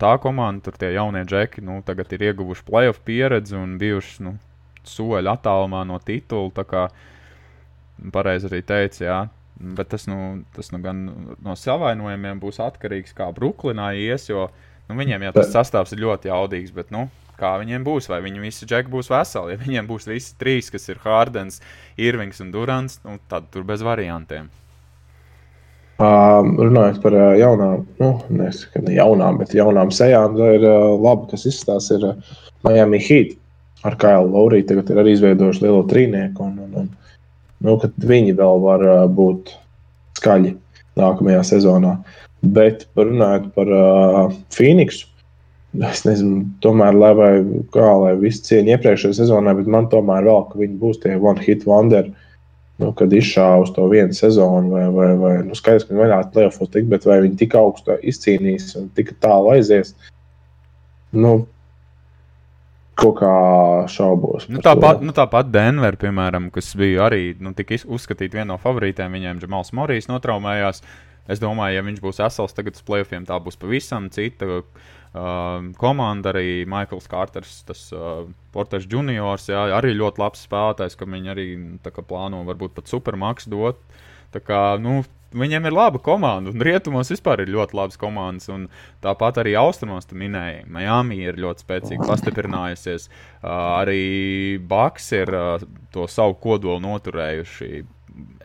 tā 0.00 0.14
komanda, 0.20 0.66
tur 0.66 0.76
tie 0.76 0.92
jaunie 0.98 1.24
džeki, 1.24 1.64
nu, 1.64 1.80
tagad 1.86 2.12
ir 2.12 2.28
ieguvuši 2.28 2.66
playoff 2.68 3.00
pieredzi 3.08 3.56
un 3.56 3.78
bijuši, 3.80 4.20
nu, 4.28 4.36
soļu 4.84 5.32
attālumā 5.32 5.86
no 5.88 5.96
titula. 6.04 6.52
Tā 6.60 6.68
kā 6.68 6.88
pareizi 8.12 8.52
arī 8.52 8.66
teica, 8.68 9.04
jā. 9.04 9.20
Bet 9.60 9.90
tas, 9.92 10.06
nu, 10.08 10.40
tas 10.56 10.70
nu, 10.72 10.80
gan 10.84 11.00
no 11.44 11.56
savainojumiem 11.58 12.38
būs 12.40 12.60
atkarīgs, 12.64 13.12
kā 13.16 13.28
Brooklynā 13.36 13.90
ies, 14.00 14.30
jo 14.30 14.46
nu, 14.88 14.96
viņiem 14.96 15.26
jau 15.26 15.34
tas 15.36 15.50
sastāvs 15.52 15.92
ir 15.92 16.00
ļoti 16.06 16.30
jaudīgs. 16.30 16.72
Bet, 16.76 16.88
nu, 16.94 17.08
kā 17.40 17.54
viņiem 17.60 17.84
būs, 17.84 18.08
vai 18.12 18.22
viņi 18.24 18.40
visi 18.40 18.68
džeki 18.68 18.92
būs 18.92 19.10
veseli. 19.12 19.54
Ja 19.54 19.60
viņiem 19.60 19.90
būs 19.90 20.08
visi 20.08 20.32
trīs, 20.40 20.70
kas 20.72 20.88
ir 20.88 21.02
Hārdens, 21.04 21.60
Irvings 22.00 22.40
un 22.44 22.54
Durants, 22.54 23.00
nu, 23.04 23.18
tad 23.28 23.50
tur 23.52 23.68
bez 23.68 23.84
variantiem. 23.84 24.48
Uh, 26.00 26.40
runājot 26.56 27.02
par 27.02 27.12
uh, 27.12 27.34
jaunām, 27.36 27.82
nu, 28.00 28.14
nesaku, 28.32 28.80
ne 28.86 28.94
jaunām, 28.96 29.36
bet 29.36 29.52
jaunām 29.52 29.90
sejām, 29.92 30.32
tā 30.38 30.54
ir 30.56 30.64
uh, 30.64 30.94
labi, 30.96 31.28
kas 31.34 31.44
izstāsta, 31.50 31.98
ir 31.98 32.06
uh, 32.08 32.38
Miami 32.64 33.02
Heat 33.04 33.36
ar 33.84 33.96
Kailu 34.00 34.32
Lauriju 34.32 34.66
tagad 34.68 34.90
ir 34.92 35.00
arī 35.02 35.14
izveidojuši 35.16 35.64
lielo 35.64 35.82
trīnieku. 35.90 36.46
Un, 36.46 36.56
un, 36.64 36.72
un, 36.82 37.09
nu, 37.66 37.76
viņi 38.12 38.36
vēl 38.38 38.64
var 38.64 38.86
uh, 38.86 39.04
būt 39.10 39.54
skaļi 40.20 40.54
nākamajā 41.00 41.44
sezonā. 41.52 41.96
Bet 42.40 42.86
runājot 42.96 43.50
par 43.56 43.72
uh, 43.76 44.34
Phoenixu, 44.54 45.06
es 45.90 46.02
nezinu, 46.06 46.46
tomēr, 46.64 46.96
lai 46.96 47.12
vai 47.18 47.30
kā, 47.74 47.90
lai 48.02 48.14
viss 48.20 48.42
cieņa 48.48 48.76
iepriekšējā 48.76 49.20
sezonā, 49.20 49.54
bet 49.58 49.68
man 49.70 49.90
tomēr 49.92 50.26
vēl, 50.26 50.42
ka 50.50 50.60
viņi 50.60 50.80
būs 50.80 51.02
tie 51.04 51.14
one 51.18 51.44
hit 51.44 51.66
wonder. 51.68 52.10
Nu, 52.80 52.94
kad 52.96 53.12
izšāva 53.12 53.58
uz 53.60 53.74
to 53.76 53.84
vienu 53.92 54.16
sezonu, 54.16 54.70
vai, 54.72 54.86
vai, 54.94 55.08
vai 55.20 55.32
nu, 55.44 55.56
skaidrs, 55.58 55.84
ka 55.84 55.92
viņi 55.92 56.00
varētu 56.00 56.30
plēsofos 56.32 56.70
tikt, 56.72 56.86
bet 56.88 57.04
vai 57.04 57.18
viņi 57.26 57.36
tik 57.42 57.56
augstu 57.60 57.98
izcīnīs 58.08 58.70
un 58.80 58.86
tik 58.96 59.12
tālu 59.20 59.50
aizies. 59.52 59.92
Nu, 61.12 61.42
kaut 62.98 63.20
kā 63.20 63.34
šaubos. 63.90 64.48
Nu, 64.50 64.62
tāpat, 64.64 65.04
nu, 65.04 65.14
tāpat 65.16 65.50
Denver, 65.52 65.96
piemēram, 66.00 66.50
kas 66.54 66.72
bija 66.78 67.06
arī 67.08 67.34
nu, 67.42 67.54
uzskatīta 67.54 68.40
viena 68.40 68.52
no 68.54 68.58
favorītēm, 68.60 69.16
viņiem 69.16 69.40
Džemals 69.42 69.72
Morijs 69.76 70.10
notraumējās. 70.10 70.82
Es 71.30 71.38
domāju, 71.38 71.76
ja 71.76 71.84
viņš 71.86 72.00
būs 72.02 72.18
vesels 72.24 72.56
tagad 72.56 72.74
uz 72.74 72.82
plēsoņiem, 72.86 73.28
tā 73.28 73.36
būs 73.44 73.58
pavisam 73.60 74.08
cita 74.10 74.48
uh, 74.50 74.64
komanda. 75.78 76.32
Arī 76.32 76.64
Maikls 76.68 77.06
Kārters, 77.10 77.60
tas 77.68 77.84
uh, 77.94 78.24
Porters 78.54 78.88
juniors, 78.90 79.46
jā, 79.52 79.68
arī 79.76 79.94
ļoti 79.98 80.24
labs 80.24 80.42
spēlētājs, 80.48 80.98
ka 80.98 81.06
viņi 81.06 81.34
arī 81.34 81.46
kā, 81.86 82.02
plāno 82.02 82.42
varbūt 82.48 82.74
pat 82.74 82.90
supermaksu 82.90 83.52
dot. 83.52 83.84
Tā 84.34 84.42
kā, 84.42 84.62
nu, 84.82 85.04
viņiem 85.36 85.68
ir 85.68 85.76
laba 85.76 86.00
komanda. 86.02 86.52
Un 86.52 86.64
rietumos 86.64 87.10
vispār 87.12 87.44
ir 87.44 87.52
ļoti 87.54 87.76
labas 87.78 88.00
komandas. 88.00 88.48
Un 88.52 88.66
tāpat 89.04 89.42
arī 89.42 89.54
austrumos, 89.60 90.08
tu 90.08 90.18
minēji, 90.18 90.66
Miami 90.72 91.20
ir 91.24 91.40
ļoti 91.40 91.66
spēcīgi 91.66 92.08
pastiprinājusies. 92.08 93.08
Uh, 93.10 93.52
arī 93.80 94.02
Baks 94.70 95.12
ir 95.16 95.32
uh, 95.36 95.64
to 95.94 96.08
savu 96.10 96.36
kodolu 96.42 96.82
noturējuši. 96.86 97.70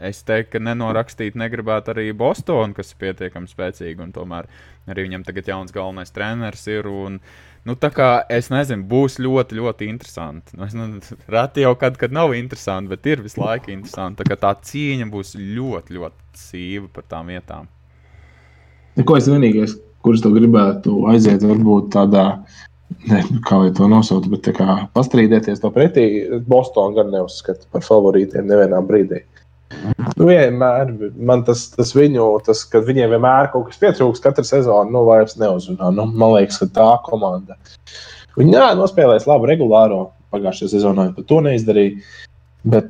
Es 0.07 0.21
teiktu, 0.23 0.53
ka 0.53 0.61
nenorakstīt 0.63 1.35
negribētu 1.35 1.91
arī 1.91 2.11
Bostonu, 2.15 2.75
kas 2.77 2.93
ir 2.93 3.01
pietiekami 3.01 3.49
spēcīga. 3.49 4.07
Tomēr 4.15 4.47
arī 4.91 5.09
viņam 5.09 5.25
tagad 5.27 5.49
jauns 5.51 5.75
galvenais 5.75 6.13
treneris 6.15 6.67
ir. 6.71 6.87
Un, 6.87 7.19
uh, 7.19 7.54
Nu, 7.65 7.73
tā 7.81 7.89
kā 7.89 8.07
es 8.29 8.51
nezinu, 8.53 8.85
būs 8.85 9.15
ļoti, 9.17 9.57
ļoti 9.57 9.87
interesanti. 9.89 10.53
Nu, 10.53 10.67
es, 10.67 10.75
nu, 10.77 10.99
reti 11.33 11.63
jau 11.63 11.71
kad, 11.81 11.95
kad 11.97 12.13
nav 12.13 12.35
interesanti, 12.37 12.91
bet 12.91 13.07
ir 13.09 13.23
visu 13.25 13.41
laiku 13.41 13.73
interesanti. 13.73 14.21
Tā, 14.21 14.37
tā 14.43 14.51
cīņa 14.69 15.07
būs 15.09 15.33
ļoti, 15.39 15.95
ļoti 15.97 16.41
sīva 16.43 16.91
par 16.93 17.07
tām 17.09 17.33
vietām. 17.33 17.71
Neko 18.99 19.17
es 19.17 19.29
vienīgais, 19.31 19.73
kurš 20.05 20.21
to 20.27 20.31
gribētu 20.35 20.99
aiziet, 21.09 21.41
varbūt 21.41 21.89
tādā, 21.97 22.27
ne, 23.09 23.23
kā 23.49 23.63
lai 23.63 23.73
to 23.73 23.89
nosaukt, 23.89 24.29
bet 24.29 24.51
kā 24.55 24.77
pastrīdēties 24.93 25.65
to 25.65 25.73
pretī. 25.73 26.05
Bostonā 26.45 26.99
gan 26.99 27.09
neuzskata 27.17 27.65
par 27.73 27.81
favorītiem 27.87 28.45
nevienā 28.45 28.85
brīdī. 28.85 29.25
Nu, 30.15 30.27
vienmēr 30.29 30.91
man 31.27 31.43
tas, 31.47 31.67
tas 31.75 31.91
viņu, 31.95 32.27
tas, 32.45 32.63
kad 32.71 32.85
viņiem 32.87 33.11
vienmēr 33.15 33.49
kaut 33.53 33.69
kas 33.69 33.79
pietrūks, 33.81 34.23
katru 34.23 34.45
sezonu, 34.47 34.93
nu, 34.93 35.03
vairs 35.09 35.37
neuzrunā. 35.41 35.91
Nu, 35.95 36.07
man 36.09 36.35
liekas, 36.37 36.61
ka 36.61 36.69
tā 36.77 36.87
komanda. 37.05 37.57
Viņi 38.35 38.55
jā, 38.55 38.69
nospēlēs 38.79 39.27
labu 39.29 39.49
regulāro 39.49 40.01
pagājušajā 40.33 40.73
sezonā, 40.75 41.09
bet 41.15 41.27
to 41.29 41.41
neizdarīja. 41.45 42.01
Bet 42.65 42.89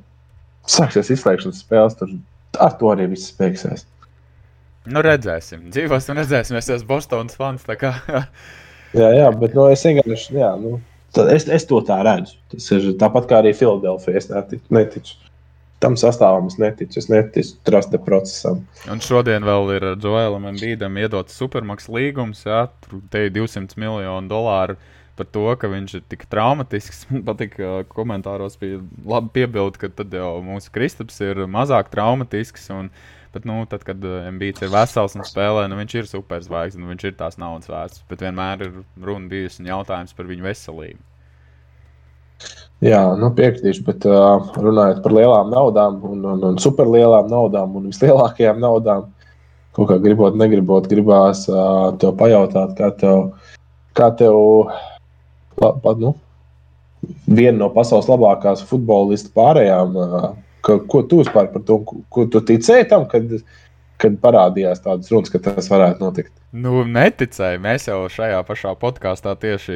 sāksies 0.71 1.11
izslēgšanas 1.17 1.61
spēles, 1.65 1.97
tur 1.99 2.15
ar 2.63 2.77
to 2.79 2.89
arī 2.93 3.09
viss 3.11 3.33
beigsies. 3.37 3.85
Nu, 4.85 5.01
redzēsim. 5.05 5.69
Dzīvosim, 5.73 6.17
redzēsim. 6.21 6.59
Es 6.59 6.69
esmu 6.69 6.93
Bostonas 6.93 7.37
fans. 7.37 7.65
jā, 9.01 9.09
jā, 9.17 9.29
bet 9.41 9.57
nu, 9.57 9.65
es 9.73 9.85
vienkārši, 9.85 10.37
jā, 10.37 10.51
nu, 10.61 10.77
es, 11.33 11.47
es 11.49 11.65
to 11.69 11.81
tā 11.85 11.99
redzu. 12.05 12.37
Tas 12.53 12.69
ir 12.77 12.91
tāpat 13.01 13.29
kā 13.29 13.41
arī 13.41 13.53
Filadelfijā. 13.57 14.21
Es 14.21 14.29
neticu 14.73 15.17
tam 15.85 15.95
sastāvam 15.99 16.49
es 16.49 16.57
neticu. 16.61 16.99
Es 17.01 17.09
neticu 17.11 17.55
trusta 17.67 18.01
procesam. 18.01 18.63
Un 18.91 19.01
šodien 19.03 19.45
vēl 19.45 19.75
ir 19.77 19.87
Joēlam 19.93 20.49
Embīdam 20.51 20.97
iedots 21.01 21.37
supermaks 21.37 21.89
līgums, 21.91 22.45
jā, 22.47 22.65
te 23.13 23.27
ir 23.27 23.33
200 23.35 23.77
miljonu 23.81 24.31
dolāru. 24.31 24.79
Par 25.15 25.29
to, 25.31 25.45
ka 25.55 25.69
viņš 25.71 25.93
ir 25.95 26.01
tik 26.11 26.25
traumatisks. 26.27 27.05
Man 27.11 27.23
patīk, 27.27 27.55
ka 27.55 27.85
komentāros 27.93 28.57
bija 28.59 28.81
labi 29.07 29.31
piebildi, 29.37 29.85
ka 29.85 29.91
tad 30.01 30.15
jau 30.15 30.41
mūsu 30.43 30.73
Kristaps 30.75 31.21
ir 31.23 31.45
mazāk 31.47 31.87
traumatisks. 31.93 32.67
Un, 32.75 32.91
bet, 33.31 33.47
nu, 33.47 33.61
tad, 33.71 33.85
kad 33.87 34.03
Mbīts 34.35 34.65
ir 34.65 34.73
vesels 34.73 35.15
un 35.15 35.23
spēlē, 35.27 35.69
nu, 35.71 35.79
viņš 35.79 35.99
ir 36.01 36.11
superzvaigznes, 36.11 36.83
nu, 36.83 36.91
viņš 36.91 37.07
ir 37.07 37.19
tās 37.21 37.39
naudas 37.39 37.71
vērts. 37.71 38.03
Bet 38.11 38.27
vienmēr 38.27 38.67
ir 38.67 38.79
runa 39.07 39.31
bijusi 39.31 39.63
un 39.63 39.71
jautājums 39.71 40.17
par 40.17 40.27
viņu 40.27 40.49
veselību. 40.49 41.03
Jā, 42.83 42.99
nu 43.15 43.29
piekritīšu, 43.31 43.85
bet 43.87 44.03
uh, 44.09 44.49
runājot 44.59 44.99
par 45.05 45.13
lielām 45.15 45.51
naudām, 45.53 46.01
un, 46.03 46.25
un, 46.33 46.41
un 46.51 46.57
superlielām 46.59 47.29
naudām 47.31 47.77
un 47.79 47.87
vislielākajām 47.87 48.59
naudām, 48.59 49.05
kaut 49.75 49.89
kā 49.91 49.97
gribot, 50.03 50.35
negribot, 50.35 50.89
gribās 50.91 51.45
uh, 51.47 51.93
te 52.01 52.11
pajautāt, 52.19 52.75
kā 52.75 52.91
tev, 52.99 53.29
kā 53.95 54.09
tev 54.19 54.35
pa, 55.55 55.71
pa, 55.79 55.95
nu, 56.01 56.11
viena 57.31 57.61
no 57.61 57.71
pasaules 57.71 58.11
labākās 58.11 58.65
futbolistu 58.67 59.31
pārējām, 59.39 59.95
uh, 59.95 60.27
ka, 60.67 60.81
ko 60.91 61.05
tu 61.07 61.21
vispār 61.23 61.47
par 61.55 61.63
to, 61.63 61.79
ko, 61.87 62.27
tu 62.27 62.43
ticēji 62.43 62.89
tam, 62.91 63.07
kad, 63.07 63.37
kad 64.01 64.17
parādījās 64.23 64.83
tādas 64.83 65.11
runas, 65.13 65.31
ka 65.31 65.39
tas 65.43 65.69
varētu 65.71 66.03
notikt? 66.03 66.33
Nu, 66.55 66.85
neticēju. 66.87 67.59
Mēs 67.59 67.89
jau 67.89 67.97
šajā 68.11 68.37
pašā 68.47 68.71
podkāstā 68.79 69.33
tieši 69.39 69.75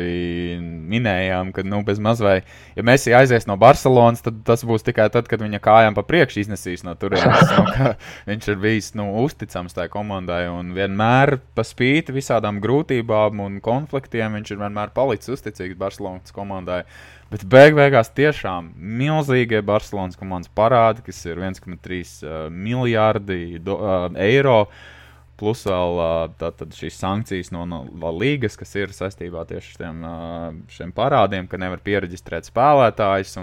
minējām, 0.62 1.52
ka, 1.56 1.66
nu, 1.68 1.82
bez 1.88 2.00
mazliet, 2.04 2.48
ja 2.78 2.86
Mēsī 2.88 3.12
aizies 3.18 3.50
no 3.50 3.58
Barcelonas, 3.60 4.24
tad 4.24 4.40
tas 4.48 4.64
būs 4.68 4.88
tikai 4.88 5.10
tad, 5.12 5.28
kad 5.28 5.44
viņa 5.44 5.60
kājām 5.64 5.98
pa 5.98 6.06
priekšu 6.08 6.44
iznesīs 6.46 6.86
no 6.88 6.96
turienes. 7.00 7.52
nu, 7.58 7.92
viņš 8.30 8.50
ir 8.54 8.62
bijis 8.64 8.94
nu, 9.00 9.10
uzticams 9.26 9.76
tajā 9.76 9.92
komandai 9.92 10.46
un 10.54 10.72
vienmēr, 10.78 11.36
pa 11.56 11.68
spīti 11.68 12.16
visādām 12.16 12.62
grūtībām 12.64 13.44
un 13.44 13.60
konfliktiem, 13.64 14.40
viņš 14.40 14.56
ir 14.56 14.64
vienmēr 14.64 14.96
palicis 14.96 15.36
uzticīgs 15.36 15.80
Barcelonas 15.80 16.36
komandai. 16.36 16.86
Bet 17.30 17.44
beig 17.46 17.76
beigās 17.78 18.10
tiešām 18.18 18.72
milzīgie 18.76 19.60
Barcelonas 19.66 20.18
komandas 20.18 20.50
parādi, 20.56 21.04
kas 21.06 21.20
ir 21.30 21.42
1,3 21.44 21.76
uh, 22.26 22.40
miljardi 22.50 23.60
do, 23.62 23.78
uh, 23.78 24.08
eiro. 24.18 24.64
Uh, 24.66 24.96
plus 25.40 25.64
vēl 25.68 26.00
tātad, 26.40 26.74
šīs 26.76 27.00
sankcijas 27.00 27.54
no, 27.56 27.66
no 27.68 28.14
līgas, 28.16 28.58
kas 28.60 28.76
ir 28.80 28.96
saistībā 28.96 29.46
tieši 29.50 29.72
ar 29.72 29.78
šiem, 29.78 30.08
šiem 30.76 30.96
parādiem, 30.96 31.48
ka 31.50 31.60
nevar 31.62 31.84
pieregistrēt 31.86 32.50
spēlētājus. 32.50 33.38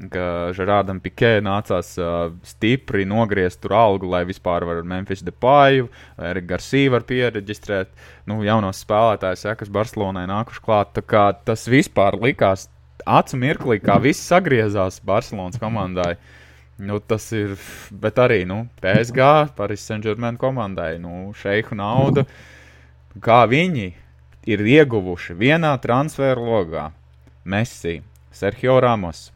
Ka 0.00 0.22
Žerādam 0.56 0.96
Pikē 1.04 1.42
nācās 1.44 1.90
uh, 2.00 2.30
stipri 2.48 3.02
nogriezt 3.04 3.58
tur 3.60 3.74
algu, 3.76 4.08
lai 4.08 4.22
vispār 4.24 4.64
varētu 4.64 4.88
Memphis 4.88 5.20
Depāju, 5.26 5.90
Eriku 6.16 6.48
Garcia 6.54 6.94
var 6.94 7.04
pieregistrēt, 7.04 7.92
nu, 8.24 8.38
jaunos 8.46 8.80
spēlētājus, 8.80 9.44
ja, 9.44 9.52
kas 9.60 9.68
Barcelonai 9.68 10.24
nākuši 10.30 10.64
klāt. 10.64 10.94
Tā 10.96 11.04
kā 11.04 11.26
tas 11.44 11.66
vispār 11.68 12.16
likās 12.16 12.70
acu 13.06 13.38
mirklī, 13.40 13.78
kā 13.82 13.98
viss 14.02 14.28
sagriezās 14.30 15.00
Barcelonas 15.04 15.60
komandai. 15.60 16.14
Nu, 16.80 16.96
tas 17.00 17.26
ir, 17.36 17.58
bet 17.92 18.16
arī 18.22 18.46
nu, 18.48 18.62
PSG, 18.80 19.20
Paris 19.56 19.84
Saint-Germain 19.84 20.38
komandai, 20.40 20.94
nu, 21.02 21.34
šeiku 21.36 21.76
naudu. 21.76 22.24
Kā 23.20 23.42
viņi 23.50 23.90
ir 24.48 24.64
ieguvuši 24.64 25.36
vienā 25.36 25.74
transferu 25.82 26.46
logā 26.46 26.88
Messi, 27.44 27.98
Sergio 28.32 28.78
Ramos, 28.80 29.28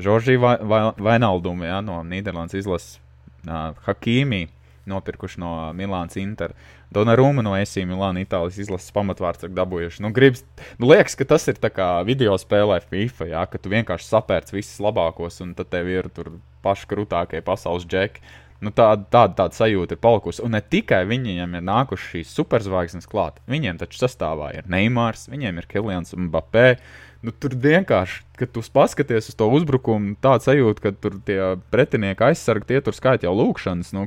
Žoržija 0.00 0.56
Vainalduma 0.96 1.68
ja, 1.68 1.80
no 1.84 2.00
Nīderlandes 2.04 2.56
izlases, 2.60 2.98
uh, 3.44 3.72
Hakīmī 3.86 4.46
nopirkuši 4.86 5.40
no 5.42 5.52
Milānas 5.76 6.16
Inter. 6.20 6.54
Donaruma 6.94 7.42
no 7.42 7.56
ESI 7.58 7.82
Milāna 7.88 8.22
Itālijas 8.22 8.60
izlases 8.62 8.94
pamatvārds 8.94 9.46
ir 9.46 9.52
dabūjuši. 9.56 10.02
Nu, 10.04 10.12
gribas, 10.14 10.44
nu, 10.78 10.88
liekas, 10.92 11.16
ka 11.18 11.26
tas 11.34 11.46
ir 11.50 11.58
kā 11.58 11.90
video 12.06 12.36
spēlē 12.38 12.78
FIFA, 12.84 13.30
jā, 13.32 13.44
ka 13.50 13.60
tu 13.60 13.72
vienkārši 13.72 14.06
sapērc 14.06 14.52
visus 14.54 14.78
labākos 14.84 15.42
un 15.42 15.54
tad 15.58 15.72
tev 15.74 15.90
ir 15.90 16.10
tur 16.14 16.36
paši 16.64 16.90
krūtākie 16.92 17.42
pasaules 17.46 17.86
džeki. 17.90 18.22
Nu, 18.64 18.70
tāda, 18.72 19.04
tāda, 19.12 19.34
tāda 19.36 19.52
sajūta 19.58 19.96
ir 19.96 20.00
palikusi. 20.00 20.40
Un 20.46 20.54
ne 20.56 20.62
tikai 20.64 21.02
viņiem 21.08 21.58
ir 21.58 21.66
nākušas 21.66 22.14
šīs 22.14 22.32
superzvaigznes 22.38 23.08
klāt. 23.10 23.42
Viņiem 23.50 23.76
taču 23.82 24.00
sastāvā 24.00 24.54
ir 24.56 24.70
Neimārs, 24.72 25.26
viņiem 25.28 25.60
ir 25.60 25.68
Kilians 25.68 26.16
un 26.16 26.30
Bapē. 26.32 26.78
Nu, 27.26 27.34
tur 27.36 27.52
vienkārši, 27.60 28.22
kad 28.38 28.52
tu 28.54 28.62
paskaties 28.72 29.28
uz 29.32 29.36
to 29.36 29.48
uzbrukumu, 29.52 30.14
tāds 30.24 30.48
sajūta, 30.48 30.84
ka 30.84 30.92
tur 30.96 31.18
tie 31.26 31.40
pretinieki 31.72 32.30
aizsargi, 32.30 32.70
tie 32.70 32.80
tur 32.84 32.96
skaita 32.96 33.28
jau 33.28 33.34
lūkšanas. 33.36 33.92
Nu, 33.96 34.06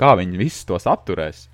kā 0.00 0.14
viņi 0.18 0.40
visus 0.42 0.66
tos 0.66 0.88
apturēs? 0.90 1.46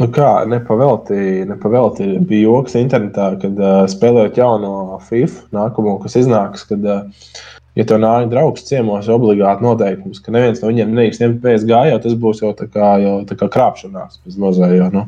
Nu 0.00 0.06
kā, 0.08 0.28
nepavelti, 0.48 1.44
nepavelti 1.44 2.06
bija 2.24 2.46
joks 2.46 2.78
internetā, 2.80 3.26
kad 3.42 3.58
uh, 3.60 3.82
spēlējot 3.92 4.38
jauno 4.40 5.00
FIFA, 5.04 5.42
nākamo, 5.52 5.98
kas 6.00 6.16
iznāks, 6.16 6.62
kad, 6.70 6.86
uh, 6.88 7.42
ja 7.76 7.84
tev 7.88 8.00
nāk 8.00 8.30
draugs 8.32 8.64
ciemos, 8.64 9.04
ir 9.04 9.18
obligāti 9.18 9.66
noteikums, 9.66 10.22
ka 10.24 10.32
neviens 10.32 10.62
no 10.62 10.70
viņiem 10.70 10.94
nedrīkst 10.94 11.24
ņemt 11.24 11.42
PSG, 11.44 11.74
jo 11.90 11.98
tas 12.06 12.16
būs 12.24 12.40
jau 12.40 12.54
tā 12.56 12.70
kā, 12.72 12.94
jau, 13.04 13.18
tā 13.28 13.36
kā 13.36 13.50
krāpšanās 13.52 14.22
bez 14.24 14.40
mazā, 14.40 14.70
jo, 14.72 14.88
nu, 14.96 15.04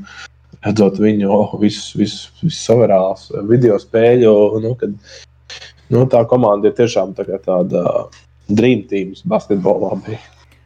redzot 0.66 1.00
viņu 1.00 1.32
oh, 1.32 1.56
visus 1.62 1.96
vis, 1.96 2.18
vis 2.42 2.60
savarās 2.66 3.30
video 3.48 3.80
spēļu, 3.80 4.34
nu, 4.66 4.74
kad, 4.84 4.92
nu, 5.96 6.04
tā 6.12 6.26
komanda 6.28 6.68
ir 6.68 6.76
tiešām 6.76 7.16
tā 7.16 7.24
tāda 7.38 7.86
dream 8.52 8.84
teams 8.92 9.24
basketbolā 9.24 9.96
bija. 10.04 10.20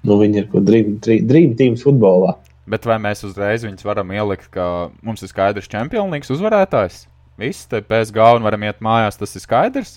Nu, 0.07 0.19
viņi 0.19 0.43
ir 0.43 0.51
ko 0.51 0.63
dream, 0.63 0.97
dream, 1.03 1.27
dream 1.31 1.57
teams 1.59 1.87
futbolā. 1.87 2.35
Bet 2.69 2.85
vai 2.89 2.99
mēs 3.01 3.25
uzreiz 3.25 3.65
viņus 3.65 3.87
varam 3.87 4.11
ielikt, 4.13 4.51
ka 4.53 4.91
mums 5.05 5.25
ir 5.25 5.31
skaidrs 5.31 5.71
čempionīgs 5.73 6.33
uzvarētājs? 6.35 7.07
Viss, 7.39 7.69
te 7.71 7.81
PSG 7.81 8.19
un 8.37 8.45
varam 8.45 8.67
iet 8.67 8.83
mājās, 8.85 9.17
tas 9.21 9.37
ir 9.39 9.45
skaidrs. 9.45 9.97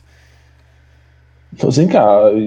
Nu, 1.60 1.71
Ziniet, 1.73 1.91
kā 1.91 2.03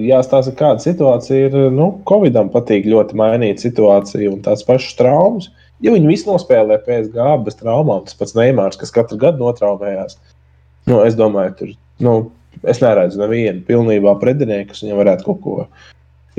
jāstāsta, 0.07 0.55
kāda 0.57 0.81
situācija 0.81 1.49
ir. 1.49 1.57
Nu, 1.75 1.91
Covidam 2.09 2.49
patīk 2.53 2.87
ļoti 2.89 3.17
mainīt 3.19 3.61
situāciju 3.61 4.33
un 4.33 4.41
tās 4.45 4.65
pašas 4.65 4.97
traumas. 4.97 5.51
Ja 5.83 5.93
viņi 5.93 6.09
visi 6.09 6.29
nospēlē 6.29 6.79
PSG 6.85 7.27
bez 7.45 7.59
traumām, 7.59 8.05
tas 8.07 8.17
pats 8.17 8.33
Neimārs, 8.37 8.79
kas 8.79 8.93
katru 8.95 9.19
gadu 9.21 9.43
notraumējās, 9.43 10.15
nu, 10.87 11.01
es 11.03 11.17
domāju, 11.19 11.51
tur 11.59 11.73
nu, 12.01 12.13
es 12.63 12.79
neredzu 12.81 13.19
nevienu 13.19 13.61
pilnībā 13.67 14.15
pretinieku, 14.21 14.71
kas 14.71 14.81
viņam 14.85 15.01
varētu 15.03 15.27
kaut 15.27 15.41
ko 15.43 15.57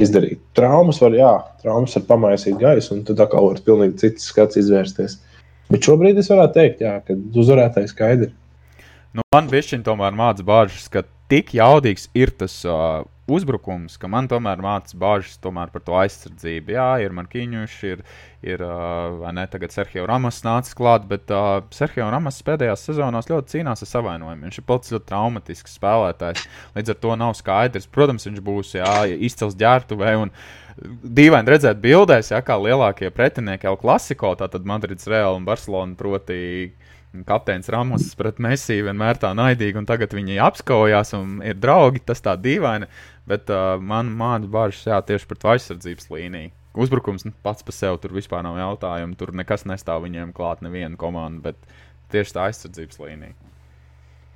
izdarīt. 0.01 0.41
Traumas 0.57 1.01
var, 1.03 1.15
jā, 1.17 1.33
traumas 1.63 1.97
var 1.99 2.05
pamaisīt 2.11 2.59
gaisu, 2.61 2.95
un 2.97 3.05
tad 3.09 3.21
atkal 3.25 3.51
var 3.51 3.63
pilnīgi 3.67 4.01
cits 4.03 4.29
skats 4.31 4.59
izvērsties. 4.61 5.19
Bet 5.73 5.87
šobrīd 5.89 6.19
es 6.21 6.31
varētu 6.31 6.57
teikt, 6.57 6.83
jā, 6.85 6.99
ka 7.07 7.17
uzvarētājs 7.17 7.95
skaidrs. 7.95 8.35
Nu, 9.17 9.25
man 9.33 9.47
bišķiņ 9.49 9.85
tomēr 9.87 10.17
māca 10.17 10.45
bāžas, 10.45 10.91
ka 10.93 11.07
tik 11.31 11.55
jaudīgs 11.57 12.11
ir 12.19 12.35
tas 12.37 12.59
uh, 12.69 13.07
uzbrukums, 13.33 13.95
ka 13.97 14.11
man 14.13 14.29
tomēr 14.29 14.61
mācās 14.61 14.93
bāžas 14.99 15.39
tomēr 15.41 15.71
par 15.73 15.83
to 15.87 15.95
aizsardzību. 15.97 16.75
Jā, 16.77 16.89
ir 17.01 17.15
Markiņš, 17.17 17.77
ir, 17.89 18.03
ir 18.45 18.65
vai 19.23 19.33
ne, 19.39 19.47
tagad 19.51 19.73
Sergio 19.73 20.05
Ramos 20.11 20.43
nācis 20.45 20.77
klāt, 20.77 21.07
bet 21.09 21.33
uh, 21.33 21.63
Sergio 21.75 22.11
Ramos 22.13 22.43
pēdējās 22.45 22.85
sezonās 22.91 23.31
ļoti 23.31 23.57
cīnās 23.57 23.87
ar 23.87 23.91
savainojumiem. 23.95 24.45
Viņš 24.51 24.61
ir 24.61 24.67
pats 24.69 24.93
ļoti 24.93 25.09
traumatisks 25.09 25.79
spēlētājs. 25.81 26.45
Līdz 26.77 26.93
ar 26.93 27.01
to 27.07 27.17
nav 27.25 27.35
skaidrs. 27.41 27.89
Protams, 27.97 28.29
viņš 28.29 28.45
būs 28.47 28.77
jā, 28.77 28.95
izcils 29.17 29.57
ģērbtuvē. 29.59 30.13
Dīvaini 31.17 31.55
redzēt 31.55 31.81
bildēs, 31.81 32.35
ja, 32.35 32.43
kā 32.45 32.59
lielākie 32.61 33.09
pretinieki 33.17 33.65
jau 33.71 33.79
klasiko, 33.81 34.35
tātad 34.37 34.69
Madrids, 34.69 35.09
Real 35.09 35.39
un 35.39 35.49
Barcelona. 35.49 35.97
Proti, 35.97 36.39
kapteinis 37.27 37.71
Ramos 37.73 38.11
pret 38.19 38.41
Mēsiju 38.43 38.89
vienmēr 38.89 39.21
tā 39.23 39.33
naidīgi, 39.37 39.79
un 39.81 39.89
tagad 39.89 40.13
viņi 40.17 40.41
apskaujās 40.45 41.15
un 41.19 41.39
ir 41.47 41.57
draugi. 41.61 42.05
Tas 42.07 42.21
tā 42.25 42.37
dīvaini. 42.41 42.91
Bet 43.27 43.51
uh, 43.51 43.75
man 43.83 44.13
māca 44.19 44.51
bažas 44.51 44.85
jā, 44.87 45.01
tieši 45.09 45.39
to 45.39 45.53
aizsardzības 45.55 46.13
līniju. 46.13 46.53
Uzbrukums 46.77 47.25
nu, 47.25 47.33
pats 47.43 47.65
par 47.65 47.75
sevi 47.75 47.99
tur 48.03 48.13
vispār 48.13 48.45
nav 48.45 48.59
jautājumu. 48.61 49.17
Tur 49.17 49.33
nekas 49.37 49.65
nestāv 49.69 50.05
viņiem 50.05 50.35
klāt, 50.37 50.61
neviena 50.67 50.99
komanda, 51.01 51.51
bet 51.51 52.13
tieši 52.13 52.37
tā 52.37 52.49
aizsardzības 52.51 53.01
līnija. 53.01 53.37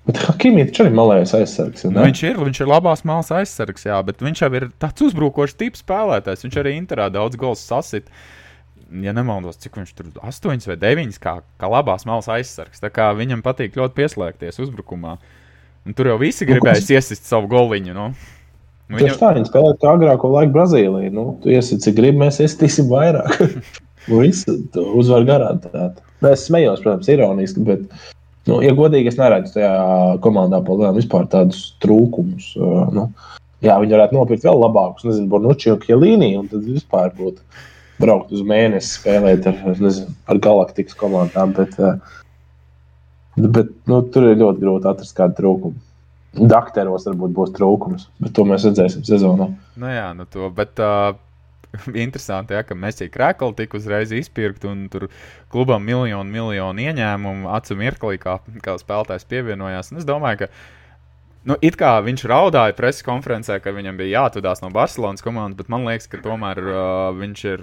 Bet 0.09 0.22
Hakimīte 0.24 0.81
arī 0.81 0.91
ir 0.91 0.97
malējais 0.97 1.35
aizsargs. 1.37 1.85
Nu, 1.85 2.01
viņš 2.01 2.22
ir, 2.24 2.39
viņš 2.41 2.62
ir 2.62 2.70
labās 2.70 3.03
malas 3.07 3.28
aizsargs, 3.37 3.85
jā, 3.85 3.99
bet 4.07 4.22
viņš 4.24 4.43
jau 4.43 4.51
ir 4.57 4.70
tāds 4.81 5.05
uzbrukošs 5.11 5.59
tips 5.61 5.85
spēlētājs. 5.85 6.47
Viņš 6.47 6.57
arī 6.62 6.72
interā 6.78 7.11
daudz 7.12 7.37
gols 7.41 7.62
sasit. 7.62 8.09
Ja 8.91 9.12
nemaldos, 9.14 9.59
cik 9.62 9.76
viņš 9.78 9.91
tur 9.95 10.09
8 10.18 10.66
vai 10.66 10.76
9 10.80 11.18
kā, 11.22 11.36
kā 11.61 11.70
labās 11.70 12.03
malas 12.09 12.26
aizsargs. 12.32 12.82
Tā 12.82 12.91
kā 12.91 13.12
viņam 13.14 13.45
patīk 13.45 13.78
ļoti 13.78 13.95
pieslēgties 14.01 14.59
uzbrukumā. 14.64 15.14
Un 15.86 15.97
tur 15.97 16.11
jau 16.11 16.16
visi 16.20 16.45
nu, 16.45 16.51
gribēja 16.51 16.82
nu, 16.82 16.95
iesist 16.97 17.28
savu 17.30 17.47
goliņu. 17.53 17.95
Nu. 17.95 18.09
Nu, 18.91 18.99
Tieši 18.99 19.07
viņam... 19.07 19.20
tā, 19.20 19.30
viņi 19.36 19.49
spēlē 19.49 19.74
kā 19.78 19.95
agrāko 19.95 20.32
laiku 20.34 20.55
Brazīlijā. 20.57 21.12
Nu, 21.14 21.26
tu 21.43 21.53
iesi, 21.55 21.78
cik 21.78 21.95
gribi, 22.01 22.18
mēs 22.24 22.41
iesaistīsim 22.43 22.91
vairāk. 22.91 23.36
Visu 24.11 24.57
uzvaru 24.99 25.28
garantēt. 25.28 26.01
Nu, 26.20 26.32
es 26.32 26.49
smējos, 26.49 26.82
protams, 26.82 27.09
ironiski, 27.12 27.62
bet, 27.64 27.84
nu, 28.51 28.59
ja 28.64 28.74
godīgi, 28.76 29.12
es 29.12 29.18
neredzu 29.20 29.55
tajā 29.55 29.72
komandā 30.24 30.59
palēm 30.66 30.99
vispār 30.99 31.28
tādus 31.30 31.76
trūkumus. 31.84 32.51
Uh, 32.59 32.88
nu, 32.97 33.07
jā, 33.62 33.76
viņi 33.78 33.95
varētu 33.95 34.18
nopirkt 34.18 34.49
vēl 34.49 34.59
labākus, 34.64 35.07
nezinu, 35.07 35.30
Bonucci 35.30 35.70
un 35.70 35.78
Kielīni, 35.84 36.32
un 36.41 36.51
tad 36.51 36.66
vispār 36.66 37.14
būtu 37.16 37.45
braukt 38.01 38.32
uz 38.34 38.42
mēnesi 38.46 38.96
spēlēt 38.96 39.46
ar, 39.51 39.61
nezinu, 39.78 40.14
ar 40.30 40.40
galaktikas 40.42 40.98
komandām. 40.98 41.55
Bet, 41.57 41.76
uh, 41.80 42.20
bet 43.40 43.72
nu, 43.90 44.03
tur 44.12 44.30
ir 44.30 44.40
ļoti 44.40 44.64
grūti 44.64 44.90
atrast 44.90 45.16
kādu 45.18 45.38
trūkumu. 45.40 45.86
Dakteros 46.51 47.09
varbūt 47.09 47.32
būs 47.34 47.57
trūkums, 47.57 48.07
bet 48.22 48.36
to 48.36 48.44
mēs 48.46 48.68
redzēsim 48.68 49.03
sezonā. 49.07 49.51
Nu 49.80 49.90
jā, 49.90 50.12
nu 50.14 50.28
to, 50.30 50.46
bet 50.55 50.78
uh, 50.78 51.16
interesanti, 52.05 52.55
ja, 52.55 52.64
ka 52.66 52.76
mēs 52.78 53.03
jau 53.03 53.09
krēkli 53.12 53.57
tik 53.59 53.74
uzreiz 53.78 54.12
izpirkt, 54.14 54.66
un 54.68 54.84
tur 54.92 55.09
klubam 55.53 55.84
miljonu, 55.86 56.30
miljonu 56.30 56.86
ieņēmumu 56.86 57.51
acu 57.55 57.78
mirklī, 57.78 58.18
kā, 58.22 58.38
kā 58.64 58.76
spēlētājs 58.80 59.26
pievienojās. 59.30 59.92
Un 59.92 60.03
es 60.03 60.09
domāju, 60.09 60.44
ka 60.44 60.53
Nu, 61.49 61.57
it 61.64 61.78
kā 61.80 61.95
viņš 62.05 62.26
raudāja 62.28 62.74
preses 62.76 63.05
konferencē, 63.07 63.57
ka 63.64 63.72
viņam 63.72 63.97
bija 63.97 64.20
jāatvadās 64.20 64.61
no 64.61 64.68
Barcelonas 64.74 65.24
komandas, 65.24 65.57
bet 65.57 65.70
man 65.72 65.86
liekas, 65.88 66.11
ka 66.12 66.20
tomēr 66.20 66.61
uh, 66.61 66.80
viņš 67.16 67.45
ir 67.49 67.62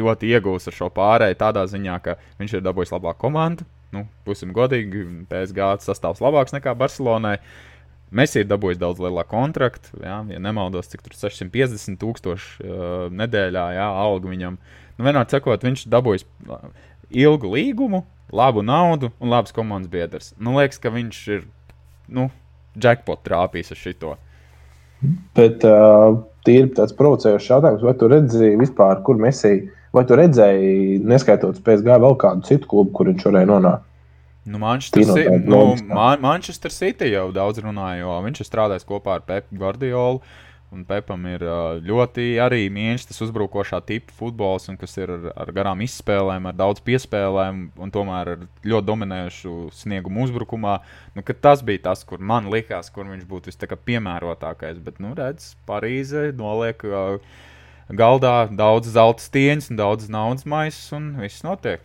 ļoti 0.00 0.30
iegūs 0.32 0.70
ar 0.70 0.78
šo 0.78 0.88
pārēju 0.96 1.36
tādā 1.42 1.66
ziņā, 1.68 1.98
ka 2.04 2.16
viņš 2.40 2.56
ir 2.56 2.64
dabūjis 2.64 2.94
labāku 2.96 3.26
komandu. 3.26 3.68
Nu, 3.92 4.06
būsim 4.24 4.54
godīgi, 4.56 5.04
PSG 5.28 5.68
sastāvs 5.84 6.24
labāks 6.24 6.56
nekā 6.56 6.72
Barcelonai. 6.76 7.36
Uh, 7.36 7.68
Mēs 8.08 8.32
ir 8.40 8.46
dabūjis 8.48 8.80
daudz 8.80 9.00
lielāku 9.04 9.34
kontraktu, 9.34 9.98
jā, 10.00 10.16
ja 10.32 10.38
nemaldos, 10.40 10.88
cik 10.88 11.02
tur 11.04 11.12
650 11.12 11.98
tūkstoši 12.00 12.64
uh, 12.64 12.94
nedēļā, 13.12 13.64
jā, 13.76 13.88
alga 14.04 14.30
viņam. 14.30 14.56
Nu, 14.96 15.04
vienmēr 15.04 15.28
sakot, 15.28 15.66
viņš 15.66 15.84
dabūjis 15.92 16.24
ilgu 17.12 17.52
līgumu, 17.52 18.06
labu 18.32 18.64
naudu 18.64 19.12
un 19.20 19.32
labs 19.32 19.52
komandas 19.56 19.92
biedrs. 19.92 20.32
Nu, 20.40 20.56
liekas, 20.56 20.80
ka 20.80 20.92
viņš 20.94 21.20
ir, 21.36 21.44
nu, 22.08 22.30
jackpot 22.82 23.22
trāpījis 23.26 23.74
ar 23.74 23.80
šito. 23.82 24.14
Bet 25.38 25.66
uh, 25.66 26.18
tīri 26.46 26.70
tāds 26.74 26.94
provocējošs 26.98 27.50
jautājums, 27.52 27.84
vai 27.86 27.94
tu 27.98 28.08
redzēji 28.10 28.58
vispār, 28.60 29.02
kur 29.06 29.20
mēs 29.20 29.44
ejam, 29.46 29.68
vai 29.94 30.04
tu 30.08 30.18
redzēji, 30.18 30.98
neskaitot 31.08 31.60
PSG, 31.64 31.92
vēl 32.02 32.18
kādu 32.20 32.46
citu 32.48 32.68
klubu, 32.70 32.94
kur 32.96 33.10
viņš 33.12 33.28
varēja 33.28 33.50
nonākt? 33.50 33.84
Nu, 34.48 34.58
Manchester, 34.62 35.04
City, 35.04 35.38
nu, 35.44 35.76
Man 35.92 36.22
Manchester 36.24 36.72
City 36.72 37.10
jau 37.12 37.26
daudz 37.36 37.60
runāja, 37.60 38.00
jo 38.00 38.14
viņš 38.24 38.40
ir 38.40 38.48
strādājis 38.48 38.86
kopā 38.88 39.18
ar 39.18 39.24
Pepu 39.28 39.58
Guardiolu. 39.60 40.22
Un 40.68 40.82
Pepam 40.84 41.22
ir 41.30 41.40
ļoti 41.80 42.34
arī 42.44 42.66
mīļš 42.68 43.06
tas 43.08 43.22
uzbrukošā 43.24 43.78
tipa 43.88 44.12
futbols, 44.12 44.66
kas 44.76 44.98
ir 45.00 45.08
ar, 45.14 45.22
ar 45.44 45.52
garām 45.56 45.80
izspēlēm, 45.80 46.50
ar 46.50 46.58
daudz 46.58 46.82
piespēlēm 46.84 47.62
un 47.80 47.92
tomēr 47.94 48.32
ar 48.34 48.42
ļoti 48.68 48.88
dominējušu 48.90 49.54
sniegumu 49.72 50.26
uzbrukumā. 50.26 50.74
Nu, 51.16 51.24
tas 51.24 51.64
bija 51.64 51.86
tas, 51.88 52.04
kur 52.04 52.20
man 52.20 52.50
likās, 52.52 52.92
kur 52.92 53.08
viņš 53.08 53.24
būtu 53.30 53.48
vispiemērotākais. 53.48 54.82
Bet, 54.84 55.00
nu, 55.00 55.14
redz, 55.16 55.54
Parīze 55.68 56.28
noliek 56.36 56.84
galdā 57.88 58.36
daudz 58.52 58.92
zelta 58.92 59.24
stieņas 59.24 59.72
daudz 59.72 60.12
naudas 60.12 60.44
maisas, 60.44 60.92
un 60.92 61.14
viss 61.22 61.46
notiek. 61.48 61.80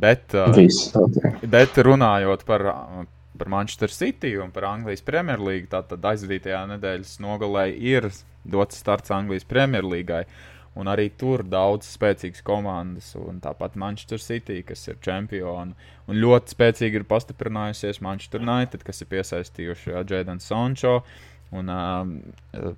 Bet, 0.00 0.34
uh, 0.34 0.50
bet 1.46 1.78
runājot 1.78 2.42
par, 2.48 2.66
par 3.40 3.48
Manchester 3.48 3.88
City 3.88 4.34
un 4.36 4.52
par 4.52 4.68
Anglijas 4.68 5.00
Premjerlīgu, 5.06 5.70
tad 5.72 6.04
aizvadītajā 6.12 6.60
nedēļas 6.74 7.16
nogalē 7.24 7.70
ir 7.72 8.10
dots 8.44 8.80
starts 8.82 9.12
Anglijas 9.16 9.48
Premjerlīgai. 9.48 10.26
Un 10.78 10.86
arī 10.86 11.08
tur 11.18 11.42
daudz 11.42 11.88
spēcīgas 11.96 12.44
komandas, 12.46 13.08
un 13.18 13.40
tāpat 13.42 13.74
Manchester 13.80 14.20
City, 14.22 14.60
kas 14.62 14.84
ir 14.86 15.00
čempioni. 15.02 15.74
Un 16.06 16.20
ļoti 16.20 16.54
spēcīgi 16.54 17.00
ir 17.00 17.06
pastiprinājusies 17.10 17.98
Manchester 18.06 18.44
United, 18.44 18.84
kas 18.86 19.02
ir 19.02 19.10
piesaistījuši 19.10 19.96
Jēdenu 19.96 20.44
Sančo 20.44 21.00
un 21.56 21.72
uh, 21.74 22.06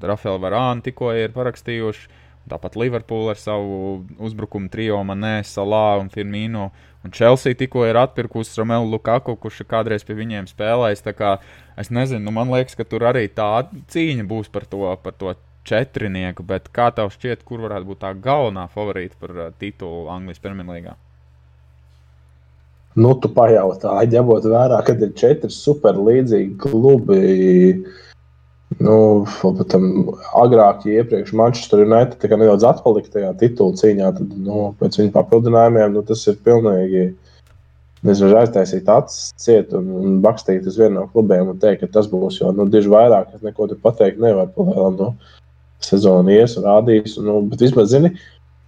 Rafaelu 0.00 0.40
Varānu 0.46 0.86
tikko 0.86 1.12
ir 1.18 1.34
parakstījuši. 1.36 2.08
Tāpat 2.50 2.74
Liverpoola 2.80 3.36
ar 3.36 3.38
savu 3.38 4.02
uzbrukumu 4.18 4.70
trio 4.72 4.98
Manē, 5.06 5.40
Salā 5.46 6.00
un 6.00 6.10
Firmino. 6.10 6.70
Un 7.02 7.14
Chelsea 7.14 7.54
tikko 7.58 7.84
ir 7.86 7.98
atpirkusi 7.98 8.58
Romelu 8.58 8.90
Lukaku, 8.90 9.36
kurš 9.38 9.62
kādreiz 9.70 10.02
pie 10.06 10.16
viņiem 10.18 10.48
spēlējis. 10.50 11.04
Es 11.78 11.90
nezinu, 11.94 12.24
nu 12.26 12.34
man 12.34 12.50
liekas, 12.50 12.74
ka 12.78 12.86
tur 12.86 13.06
arī 13.10 13.28
tā 13.30 13.64
cīņa 13.94 14.26
būs 14.28 14.50
par 14.52 14.66
to, 14.66 14.84
par 15.02 15.14
to 15.18 15.34
četrnieku. 15.68 16.44
Bet 16.46 16.68
kā 16.74 16.90
tev 16.94 17.14
šķiet, 17.14 17.46
kur 17.46 17.62
varētu 17.64 17.90
būt 17.92 18.02
tā 18.02 18.12
galvenā 18.18 18.66
favorīta 18.74 19.18
par 19.22 19.34
uh, 19.38 19.50
titulu 19.58 20.10
Anglijas 20.12 20.42
Premjerlīgā? 20.42 20.98
Nu, 22.98 23.14
tu 23.16 23.30
pajautāji, 23.32 24.10
ņemot 24.12 24.46
vērā, 24.52 24.82
ka 24.84 24.94
ir 24.98 25.14
četri 25.16 25.48
super 25.54 25.96
līdzīgi 25.96 26.58
klubi 26.60 27.20
Nu, 28.80 29.26
tam 29.68 29.88
agrāk, 30.38 30.86
ja 30.86 31.02
iepriekš 31.02 31.32
Manchester 31.36 31.82
United 31.82 32.22
nedaudz 32.30 32.64
atpalika 32.66 33.10
tajā 33.16 33.32
titula 33.40 33.76
cīņā, 33.78 34.12
tad 34.18 34.32
nu, 34.46 34.70
pēc 34.80 35.00
viņa 35.00 35.12
papildinājumiem 35.16 35.96
nu, 35.96 36.04
tas 36.06 36.24
ir 36.30 36.38
pilnīgi. 36.46 37.10
Nezinu, 38.02 38.32
aiztaisīt 38.34 38.88
acis, 38.90 39.28
ciet 39.38 39.70
un, 39.78 39.86
un 39.94 40.14
bakstīt 40.24 40.64
uz 40.66 40.74
vienu 40.74 40.96
no 40.96 41.04
klubiem 41.12 41.52
un 41.52 41.58
teikt, 41.62 41.84
ka 41.84 42.00
tas 42.00 42.08
būs 42.10 42.40
jau 42.40 42.50
nu, 42.50 42.66
diži 42.70 42.90
vairāk. 42.90 43.28
Es 43.36 43.44
neko 43.46 43.68
tur 43.70 43.78
pateikt 43.82 44.18
nevaru. 44.22 44.50
Palēlam, 44.56 44.96
nu, 44.98 45.36
sezona 45.86 46.34
ies 46.34 46.56
un 46.58 46.66
rādīs. 46.66 47.14
Un, 47.20 47.28
nu, 47.30 47.36
bet 47.52 47.62
vismaz, 47.62 47.92
zini, 47.94 48.10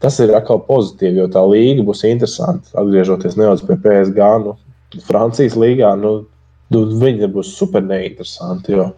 tas 0.05 0.21
ir 0.23 0.31
atkal 0.39 0.63
pozitīvi, 0.69 1.19
jo 1.19 1.27
tā 1.35 1.43
līga 1.51 1.83
būs 1.89 2.05
interesanta. 2.07 2.71
Atgriežoties 2.79 3.35
nedaudz 3.41 3.67
pie 3.67 3.75
PSG, 3.83 4.31
nu, 4.45 4.55
Francijas 5.09 5.59
līgā, 5.59 5.91
nu, 5.99 6.15
nu, 6.71 6.87
viņi 7.03 7.33
būs 7.35 7.57
super 7.59 7.83
neinteresanti. 7.91 8.79
Jo 8.79 8.93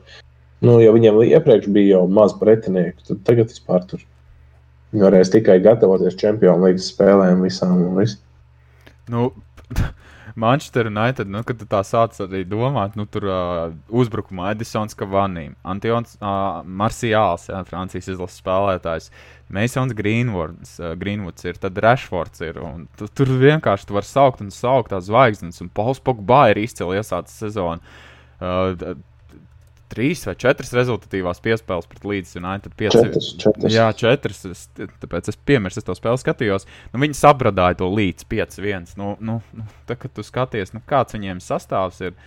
Nu, 0.65 0.79
ja 0.81 0.93
viņiem 0.95 1.19
iepriekš 1.27 1.69
bija 1.73 1.99
jau 1.99 2.07
maz 2.09 2.33
pretinieku, 2.41 3.03
tad 3.11 3.25
tagad 3.29 3.51
vispār 3.53 3.85
tur 3.91 4.05
varēs 4.97 5.33
tikai 5.35 5.59
gatavoties 5.65 6.17
Champions 6.17 6.63
League 6.65 6.83
spēlēm 6.83 7.45
visām 7.45 7.83
un 7.85 7.99
visu. 8.01 8.17
Nu, 9.13 9.29
Manchester 10.37 10.89
United, 10.91 11.29
nu, 11.33 11.41
kad 11.49 11.63
tā 11.71 11.81
sāc 11.87 12.17
arī 12.21 12.43
domāt, 12.49 12.97
nu, 12.99 13.07
tur 13.09 13.25
uh, 13.29 13.75
uzbrukumā 13.89 14.51
Edisons 14.53 14.97
Kavanī, 14.99 15.47
Antions 15.65 16.17
uh, 16.21 16.61
Marciāls, 16.65 17.47
jā, 17.49 17.63
Francijas 17.69 18.11
izlases 18.13 18.43
spēlētājs, 18.43 19.09
Masons 19.53 19.97
Greenwoods, 19.97 20.75
uh, 20.83 20.93
Greenwoods 21.01 21.49
ir, 21.49 21.57
tad 21.63 21.81
Rashfords 21.81 22.45
ir, 22.45 22.61
un 22.61 22.85
tu, 23.01 23.09
tur 23.09 23.33
vienkārši 23.41 23.89
tu 23.89 23.97
var 23.97 24.09
saukt 24.09 24.45
un 24.45 24.53
saukt 24.53 24.93
tās 24.93 25.09
zvaigznes, 25.09 25.63
un 25.65 25.73
Pauls 25.73 26.03
Pogba 26.05 26.51
ir 26.53 26.61
izcili 26.67 27.01
iesācis 27.01 27.41
sezonu. 27.47 27.97
Uh, 28.37 28.97
trīs 29.93 30.25
vai 30.27 30.35
četras 30.39 30.73
rezultatīvās 30.77 31.41
piespēles 31.45 31.89
pret 31.91 32.07
Līdzi 32.07 32.41
United. 32.41 32.75
Pieci, 32.79 33.03
četras, 33.03 33.29
četras. 33.43 33.73
Jā, 33.73 33.87
četras. 33.97 34.43
Es, 34.51 34.65
tāpēc 34.77 35.31
es 35.33 35.39
piemirsu, 35.49 35.83
es 35.83 35.87
to 35.87 35.97
spēli 35.97 36.23
skatījos. 36.23 36.67
Nu, 36.93 37.03
viņi 37.03 37.19
sabradāja 37.19 37.81
to 37.83 37.91
līdz 37.93 38.27
5-1. 38.33 38.93
Nu, 39.01 39.15
nu, 39.21 39.39
nu, 39.57 39.69
tā, 39.89 39.99
kad 40.01 40.15
tu 40.17 40.27
skaties, 40.27 40.75
nu, 40.77 40.83
kāds 40.87 41.17
viņiem 41.17 41.43
sastāvs 41.45 42.03
ir. 42.09 42.19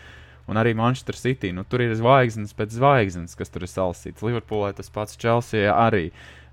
Un 0.50 0.58
arī 0.58 0.72
Manchester 0.74 1.14
City. 1.14 1.52
Nu, 1.54 1.62
tur 1.62 1.84
ir 1.86 1.94
zvaigznes 1.94 2.56
pēc 2.58 2.74
zvaigznes, 2.74 3.38
kas 3.38 3.54
tur 3.54 3.68
ir 3.68 3.70
salasīts. 3.70 4.26
Liverpoolē 4.26 4.72
tas 4.80 4.90
pats 4.90 5.20
Chelsea 5.20 5.70
arī. 5.70 6.10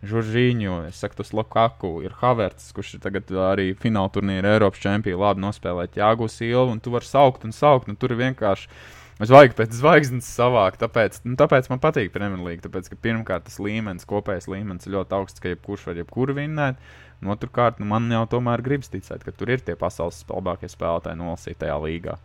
Žuržīņu, 0.06 0.74
es 0.90 0.98
saku, 1.00 1.16
tas 1.22 1.32
Lukaku, 1.32 2.02
ir 2.04 2.12
Havertz, 2.20 2.68
kurš 2.76 2.98
ir 2.98 3.00
tagad 3.06 3.30
arī 3.48 3.70
fināla 3.80 4.12
turnīra 4.12 4.52
Eiropas 4.52 4.82
čempions, 4.82 5.18
labi 5.22 5.40
nospēlēt 5.40 5.96
Jāgu 5.96 6.28
Silvu, 6.30 6.74
un 6.74 6.82
tu 6.84 6.92
vari 6.92 7.08
saukt 7.08 7.46
un 7.48 7.56
saukt, 7.56 7.88
un 7.88 7.96
tur 7.96 8.12
ir 8.12 8.20
vienkārši 8.20 8.68
Es 9.16 9.30
vajag 9.32 9.54
pēc 9.56 9.72
zvaigznes 9.72 10.26
savākt, 10.28 10.76
tāpēc, 10.82 11.22
nu, 11.24 11.38
tāpēc 11.40 11.70
man 11.70 11.80
patīk 11.80 12.10
Premjerlīga. 12.12 12.66
Tāpēc, 12.66 12.90
ka 12.92 12.98
pirmkārt 13.00 13.46
tas 13.46 13.56
līmenis, 13.64 14.04
kopējais 14.08 14.48
līmenis 14.52 14.84
ir 14.84 14.92
ļoti 14.98 15.16
augsts, 15.16 15.40
ka 15.40 15.54
jebkurš 15.54 15.86
var 15.88 16.02
jebkuru 16.02 16.36
vinnēt. 16.36 16.82
Un 17.24 17.32
otrkārt, 17.32 17.80
nu, 17.80 17.88
man 17.88 18.10
jau 18.12 18.26
tomēr 18.34 18.60
gribas 18.64 18.92
ticēt, 18.92 19.24
ka 19.24 19.32
tur 19.32 19.54
ir 19.54 19.64
tie 19.64 19.72
pasaules 19.80 20.20
labākie 20.28 20.68
spēlētāji 20.68 21.16
nolasītajā 21.22 21.78
līgā. 21.86 22.18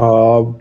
Uh, 0.00 0.54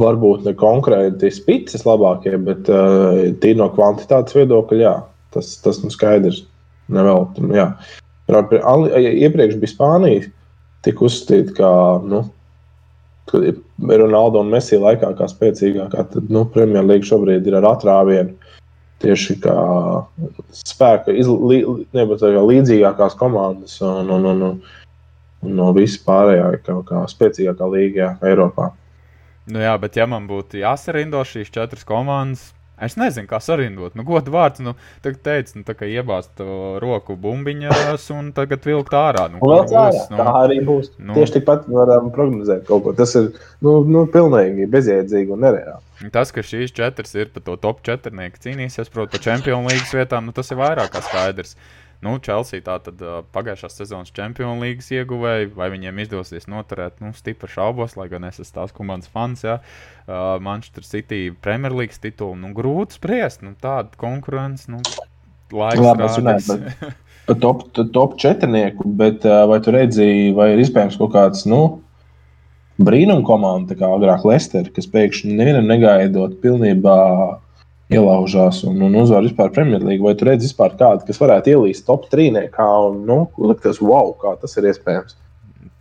varbūt 0.00 0.48
ne 0.48 0.56
konkrēti 0.56 1.28
spīdces 1.36 1.84
labākie, 1.84 2.38
bet 2.40 2.72
uh, 2.72 3.20
tīri 3.42 3.60
no 3.60 3.68
kvantitātes 3.76 4.38
viedokļa, 4.38 4.80
jā, 4.80 4.96
tas, 5.36 5.52
tas 5.60 5.84
nu 5.84 5.92
skaidrs. 5.92 6.46
Nevēl, 6.90 7.28
jā. 7.54 7.68
Iepriekš 8.30 9.60
bija 9.60 9.76
Spānija, 9.76 10.30
tika 10.86 11.04
uzskatīta, 11.06 11.52
ka 11.60 11.68
nu, 12.08 12.24
Ronaldo 13.32 14.42
un 14.42 14.50
Messi 14.52 14.78
laikā 14.80 15.12
kā 15.18 15.28
spēcīgākā, 15.30 16.04
tad 16.14 16.30
nu, 16.32 16.44
Premjerlīga 16.54 17.08
šobrīd 17.12 17.46
ir 17.48 17.58
ar 17.60 17.70
atrāvienu. 17.74 18.36
Tieši 19.00 19.38
kā 19.40 19.54
spēka, 20.52 21.14
izlī, 21.16 21.62
nebūt, 21.96 22.20
kā 22.20 22.42
līdzīgākās 22.44 23.16
komandas 23.16 23.78
un, 23.80 24.10
un, 24.12 24.26
un, 24.28 24.42
un 25.40 25.54
no 25.56 25.70
vispārējā, 25.76 26.50
kā, 26.66 26.76
kā 26.84 27.06
spēcīgākā 27.08 27.70
līnijā 27.72 28.10
Eiropā. 28.28 28.68
Nu 29.50 29.62
jā, 29.62 29.72
bet 29.80 29.96
ja 29.96 30.04
man 30.10 30.28
būtu 30.28 30.60
jāsarindo 30.60 31.22
šīs 31.24 31.48
četras 31.54 31.86
komandas, 31.88 32.50
Es 32.80 32.96
nezinu, 32.96 33.28
kā 33.28 33.38
sarindot. 33.44 33.92
Nu, 33.98 34.04
godu 34.08 34.32
vārds, 34.32 34.62
nu, 34.64 34.72
tagad 35.04 35.20
teica, 35.26 35.58
nu, 35.58 35.64
tā 35.68 35.74
kā 35.76 35.88
iebāzt 35.90 36.40
roku 36.80 37.16
bumbiņās 37.20 38.06
un 38.16 38.30
tagad 38.36 38.64
vilkt 38.64 38.96
ārā. 38.96 39.26
Nu, 39.32 39.42
vēl 39.44 39.66
ārā. 39.68 40.06
Nu, 40.12 40.20
tā 40.20 40.32
arī 40.40 40.60
būs. 40.64 40.94
Nu, 40.96 41.16
Tieši 41.18 41.38
tikpat 41.38 41.68
varam 41.68 42.08
prognozēt 42.14 42.64
kaut 42.68 42.86
ko. 42.86 42.94
Tas 42.96 43.12
ir, 43.20 43.30
nu, 43.64 43.80
nu 43.84 44.06
pilnīgi 44.10 44.68
bezjēdzīgi 44.72 45.36
un 45.36 45.44
nereāli. 45.44 45.84
Tas, 46.14 46.32
ka 46.32 46.40
šīs 46.46 46.72
četras 46.72 47.12
ir 47.18 47.28
pa 47.34 47.42
to 47.44 47.58
top 47.60 47.82
četrnieku 47.84 48.40
cīnīsies, 48.40 48.88
protams, 48.88 49.12
par 49.12 49.26
čempionu 49.26 49.68
līgas 49.68 49.92
vietām, 49.92 50.30
nu, 50.30 50.32
tas 50.36 50.48
ir 50.48 50.60
vairāk 50.62 50.94
kā 50.94 51.04
skaidrs. 51.04 51.58
Nu, 52.00 52.14
Chelsea 52.24 52.62
tā 52.64 52.78
tad 52.80 53.02
uh, 53.04 53.18
pagājušās 53.34 53.74
sezonas 53.76 54.12
čempionu 54.16 54.64
līgas 54.64 54.88
ieguvēja, 54.96 55.50
vai 55.52 55.68
viņiem 55.74 55.98
izdosies 56.00 56.48
noturēt, 56.48 56.96
nu, 57.04 57.12
stipri 57.16 57.50
šaubos, 57.52 57.92
lai 58.00 58.08
gan 58.08 58.24
es 58.24 58.40
esmu 58.40 58.56
tās 58.56 58.72
komandas 58.76 59.10
fans, 59.12 59.44
jā. 59.44 59.58
Uh, 60.06 60.38
Manchester 60.40 60.86
City 60.86 61.26
Premjerlīgas 61.44 62.00
titulu, 62.00 62.38
nu, 62.40 62.54
grūti 62.56 62.96
spriest, 62.96 63.44
nu, 63.44 63.52
tāda 63.60 63.92
konkurence, 64.00 64.70
nu, 64.72 64.80
laiks 65.52 65.84
Labi, 65.84 66.08
rādīs. 66.08 66.48
top, 67.44 67.68
top 67.76 68.16
četrnieku, 68.20 68.88
bet 68.96 69.28
uh, 69.28 69.44
vai 69.50 69.60
tu 69.60 69.76
redzēji, 69.76 70.32
vai 70.40 70.54
ir 70.54 70.64
iespējams 70.64 70.96
kaut 71.02 71.12
kāds, 71.18 71.44
nu, 71.52 71.60
brīnum 72.80 73.20
komanda, 73.28 73.76
kā 73.76 73.92
agrāk 73.92 74.24
Lester, 74.24 74.72
kas 74.72 74.88
pēkšņi 74.88 75.36
nevienam 75.36 75.68
negaidot 75.68 76.40
pilnībā 76.40 76.98
ielaužās 77.90 78.62
un, 78.68 78.78
un 78.86 78.96
uzvar 79.02 79.24
vispār 79.26 79.50
Premjerlīgu. 79.54 80.06
Vai 80.06 80.14
tu 80.18 80.28
redzi 80.28 80.48
vispār 80.48 80.76
kādu, 80.78 81.04
kas 81.08 81.20
varētu 81.20 81.54
ielīst 81.54 81.86
top 81.88 82.06
trīniekā 82.12 82.68
un 82.88 83.02
nu, 83.08 83.20
likties, 83.42 83.82
wow, 83.82 84.12
kā 84.20 84.36
tas 84.40 84.56
ir 84.60 84.70
iespējams? 84.70 85.16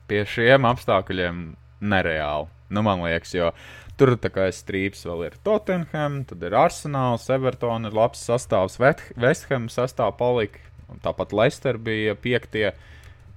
Pie 0.10 0.24
šiem 0.26 0.66
apstākļiem 0.70 1.44
nereāli. 1.80 2.50
Nu, 2.74 2.84
man 2.86 3.04
liekas, 3.06 3.34
jo 3.38 3.52
tur 4.00 4.16
tā 4.22 4.32
kā 4.34 4.48
strīps 4.54 5.06
vēl 5.06 5.28
ir 5.28 5.38
Tottenham, 5.46 6.24
tad 6.30 6.44
ir 6.46 6.56
Arsenāls, 6.58 7.28
Everton, 7.34 7.90
ir 7.90 7.98
labs 7.98 8.22
sastāvs, 8.26 8.80
Vestham 8.80 9.70
sastāvā 9.72 10.16
palika. 10.18 10.66
Tāpat 11.04 11.36
Leicester 11.38 11.78
bija 11.78 12.16
piektie. 12.18 12.72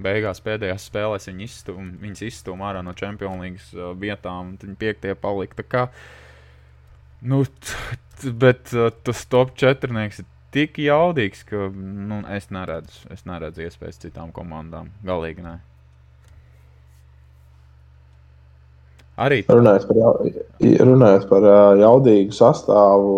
Beigās 0.03 0.41
pēdējās 0.43 0.89
spēlēs 0.89 1.29
viņi 1.29 1.45
izstūm, 1.47 1.91
izstūmīja 2.11 2.71
ārā 2.71 2.81
no 2.83 2.95
Champions 2.97 3.43
League 3.43 3.61
uh, 3.77 3.93
vietām, 3.99 4.55
un 4.55 4.57
viņi 4.59 4.79
piektie 4.81 5.13
palika. 5.21 5.61
Tā 5.61 5.67
kā, 5.69 5.83
nu, 7.23 7.43
bet 8.45 8.73
uh, 8.77 8.91
tas 9.05 9.27
top 9.31 9.55
četrnieks 9.59 10.23
ir 10.23 10.29
tik 10.53 10.79
jaudīgs, 10.83 11.45
ka 11.49 11.69
nu, 11.73 12.23
es, 12.35 12.49
neredzu, 12.53 13.07
es 13.15 13.25
neredzu 13.29 13.65
iespējas 13.67 14.03
citām 14.03 14.33
komandām. 14.37 14.91
Galīgi 15.07 15.45
nē. 15.45 15.59
Arī 19.23 19.43
runājot 19.49 19.89
par, 19.89 20.29
runājot 20.89 21.27
par 21.29 21.47
uh, 21.47 21.57
jaudīgu 21.81 22.35
sastāvu, 22.37 23.17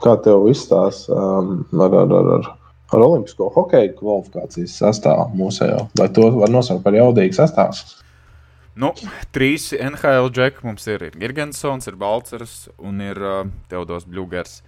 kā 0.00 0.14
tev 0.24 0.46
izstāsta 0.50 1.14
um, 1.14 1.64
ar, 1.76 1.96
ar, 2.02 2.14
ar, 2.18 2.28
ar, 2.36 2.52
ar 2.94 3.04
Olimpisko 3.06 3.50
hokeja 3.54 3.90
kvalifikācijas 3.98 4.78
sastāvu 4.80 5.26
mūsējā? 5.42 5.82
Vai 5.98 6.08
to 6.14 6.30
var 6.38 6.54
nosaukt 6.54 6.86
par 6.86 6.96
jaudīgu 6.96 7.36
sastāvu? 7.36 7.98
Nu, 8.78 8.92
trīs 9.34 9.72
NHL 9.74 10.30
džeki 10.30 10.62
mums 10.66 10.86
ir. 10.90 11.08
Ir 11.08 11.16
Girgensons, 11.18 11.88
ir 11.90 11.96
Balčers 11.98 12.68
un 12.78 13.00
ir 13.02 13.18
uh, 13.18 13.46
Teodors 13.70 14.06
Bluegers. 14.06 14.60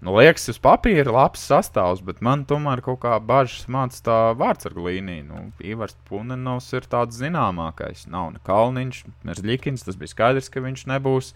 Nu, 0.00 0.14
liekas, 0.16 0.46
uz 0.48 0.56
papīra 0.60 1.12
labs 1.12 1.42
sastāvs, 1.44 2.00
bet 2.04 2.22
man 2.24 2.46
tomēr 2.48 2.80
kaut 2.84 3.02
kā 3.02 3.18
bažas 3.20 3.66
māca 3.68 3.98
tā 4.04 4.18
vārdsargu 4.36 4.86
līnija. 4.86 5.24
Nu, 5.28 5.40
Ivars 5.60 5.96
Punenovs 6.08 6.70
ir 6.76 6.88
tāds 6.88 7.18
zināmākais. 7.20 8.06
Nav 8.12 8.30
ne 8.36 8.40
Kalniņš, 8.44 9.02
ne 9.28 9.36
Zļikins. 9.36 9.84
Tas 9.88 10.00
bija 10.00 10.12
skaidrs, 10.12 10.48
ka 10.52 10.64
viņš 10.64 10.86
nebūs. 10.88 11.34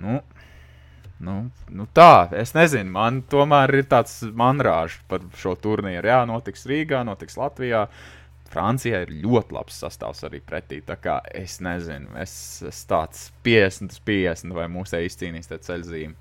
Nu, 0.00 0.22
nu, 1.20 1.36
nu 1.68 1.88
tā, 1.96 2.30
es 2.40 2.56
nezinu. 2.56 2.88
Man 2.96 3.20
tomēr 3.28 3.82
ir 3.82 3.88
tāds 3.92 4.22
manrāžs 4.24 5.00
par 5.08 5.24
šo 5.40 5.56
turnīru. 5.60 6.08
Jā, 6.08 6.22
notiks 6.28 6.64
Rīgā, 6.68 7.04
notiks 7.04 7.36
Latvijā. 7.40 7.84
Uh, 7.84 8.19
Francijai 8.50 9.04
ir 9.04 9.12
ļoti 9.22 9.54
labs 9.54 9.76
sastāvs 9.82 10.24
arī 10.26 10.40
pretī. 10.42 10.80
Tā 10.82 10.96
kā 10.98 11.20
es 11.38 11.60
nezinu, 11.62 12.10
es 12.18 12.32
esmu 12.66 12.88
tāds 12.90 13.28
50, 13.46 14.00
50 14.06 14.56
vai 14.56 14.66
mūsu 14.72 14.98
izcīnīs 15.06 15.50
tā 15.50 15.60
ceļzīme. 15.62 16.16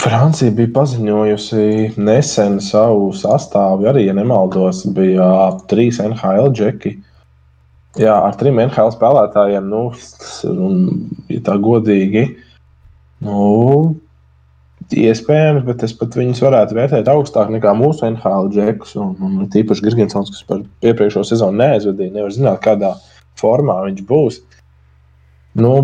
Francija 0.00 0.52
bija 0.56 0.70
paziņojusi 0.74 2.00
nesen 2.00 2.58
savu 2.64 3.10
sastāvu. 3.14 3.86
Arī, 3.90 4.06
ja 4.08 4.16
nemaldos, 4.16 4.82
bija 4.96 5.28
trīs 5.70 6.00
NHL 6.02 6.54
džeki. 6.56 6.94
Jā, 8.00 8.14
ar 8.14 8.38
trim 8.40 8.58
NHL 8.62 8.94
spēlētājiem, 8.94 9.66
nu, 9.68 9.88
un, 10.50 10.76
ja 11.28 11.40
tā 11.44 11.56
godīgi, 11.60 12.22
nu, 13.26 13.40
Iespējams, 14.90 15.62
bet 15.68 15.84
es 15.86 15.92
pat 15.94 16.16
viņus 16.18 16.40
varētu 16.42 16.74
vērtēt 16.74 17.08
augstāk 17.12 17.50
nekā 17.54 17.72
mūsu 17.78 18.08
NHL 18.08 18.48
džekus. 18.54 18.96
Un, 18.98 19.12
un 19.22 19.50
tīpaši 19.52 19.86
Gigantsons, 19.86 20.32
kas 20.34 20.46
par 20.48 20.64
iepriekšējo 20.82 21.26
sezonu 21.28 21.60
neaizvadīja, 21.62 22.14
nevar 22.16 22.34
zināt, 22.34 22.58
kādā 22.64 22.96
formā 23.38 23.78
viņš 23.86 24.02
būs. 24.08 24.40
Nu, 25.60 25.74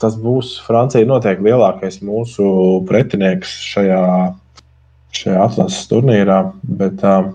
tas 0.00 0.16
būs 0.20 0.58
Francija 0.64 1.08
noteikti 1.08 1.48
lielākais 1.48 2.00
mūsu 2.04 2.46
pretinieks 2.88 3.52
šajā, 3.72 4.02
šajā 5.16 5.46
atlases 5.46 5.88
turnīrā. 5.92 6.42
Bet, 6.80 7.04
um, 7.04 7.34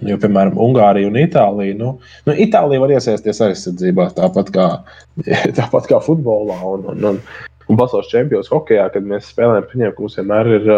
Jo, 0.00 0.16
piemēram, 0.16 0.56
Ungārija 0.64 1.10
un 1.10 1.16
Itālija. 1.20 1.76
Nu, 1.76 1.90
nu, 2.24 2.34
Itālija 2.44 2.80
var 2.80 2.92
iesaistīties 2.94 3.42
aizsardzībā, 3.44 4.06
tāpat 4.16 4.48
kā, 4.54 4.68
tāpat 5.58 5.90
kā 5.90 6.00
futbolā. 6.04 6.56
Un, 6.70 6.86
un, 6.94 7.04
un, 7.10 7.18
un 7.70 7.78
pasaules 7.78 8.10
čempions 8.10 8.50
hokeja, 8.50 8.88
kad 8.94 9.06
mēs 9.06 9.30
spēlējam, 9.30 9.68
viņiem 9.70 9.96
mums 9.98 10.18
vienmēr 10.18 10.52
ir 10.58 10.68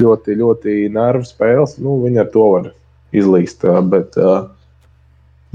ļoti, 0.00 0.36
ļoti 0.40 0.76
nervu 0.94 1.26
spēles. 1.28 1.76
Nu, 1.82 2.00
viņi 2.02 2.22
ar 2.22 2.30
to 2.34 2.46
var 2.52 2.68
izlīst. 3.16 3.64
Bet, 3.92 4.18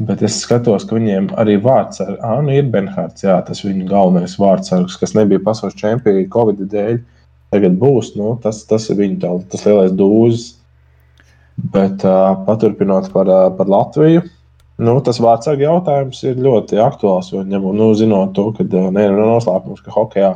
bet 0.08 0.24
es 0.26 0.40
skatos, 0.46 0.88
ka 0.88 0.98
viņiem 0.98 1.32
arī 1.42 1.58
vārds 1.62 2.02
ar 2.04 2.16
Anu 2.38 2.56
ir 2.56 2.70
Benhārds. 2.74 3.26
Jā, 3.26 3.42
tas 3.48 3.64
viņu 3.66 3.90
galvenais 3.92 4.38
vārdsargs, 4.42 4.98
kas 5.02 5.16
nebija 5.18 5.44
pasaules 5.44 5.78
čempions 5.80 6.32
Covid 6.34 6.64
dēļ. 6.72 7.02
Tagad 7.52 7.76
būs 7.82 8.14
nu, 8.16 8.38
tas, 8.40 8.64
tas 8.64 8.88
viņa 8.88 9.18
tā, 9.20 9.32
tas 9.52 9.66
lielais 9.68 9.92
dūzis. 10.00 10.54
Bet 11.72 12.06
uh, 12.08 12.32
paturpinot 12.48 13.10
par, 13.14 13.28
uh, 13.28 13.50
par 13.54 13.68
Latviju, 13.70 14.24
Nu, 14.82 14.96
tas 15.06 15.20
vārdsargu 15.22 15.62
jautājums 15.62 16.24
ir 16.26 16.40
ļoti 16.42 16.80
aktuāls. 16.82 17.30
Ņem, 17.36 17.68
nu, 17.78 17.92
zinot 17.98 18.34
to, 18.34 18.48
ka 18.58 18.66
ne 18.66 19.04
ir 19.06 19.14
noslēpums, 19.14 19.84
ka 19.86 19.94
hokeja 19.94 20.32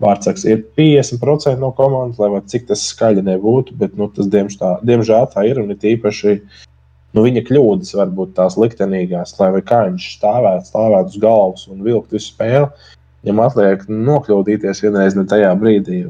vārdsargs 0.00 0.46
ir 0.48 0.62
50% 0.78 1.60
no 1.60 1.72
komandas, 1.76 2.20
lai 2.20 2.40
cik 2.48 2.70
tas 2.70 2.86
skaļi 2.92 3.26
nebūtu. 3.26 3.76
Bet 3.76 3.98
nu, 4.00 4.08
tas, 4.16 4.30
diemžēl, 4.32 4.80
diemžēl 4.88 5.28
tā 5.34 5.44
ir. 5.50 5.60
Un 5.60 5.74
ir 5.74 5.88
īpaši 5.92 6.38
nu, 6.38 7.24
viņa 7.26 7.44
kļūdas, 7.48 7.92
varbūt 8.00 8.32
tās 8.38 8.56
liktenīgās, 8.60 9.36
lai 9.40 9.52
kā 9.60 9.84
viņš 9.90 10.08
stāvētu, 10.16 10.70
stāvētu 10.72 11.12
uz 11.12 11.22
galvas 11.22 11.68
un 11.68 11.84
vilktu 11.84 12.16
visu 12.16 12.32
spēli. 12.32 12.92
Viņam 13.26 13.42
atliek 13.44 13.84
nokļūdīties 13.90 14.84
vienreiz 14.86 15.16
ne 15.18 15.26
tajā 15.28 15.52
brīdī. 15.60 16.04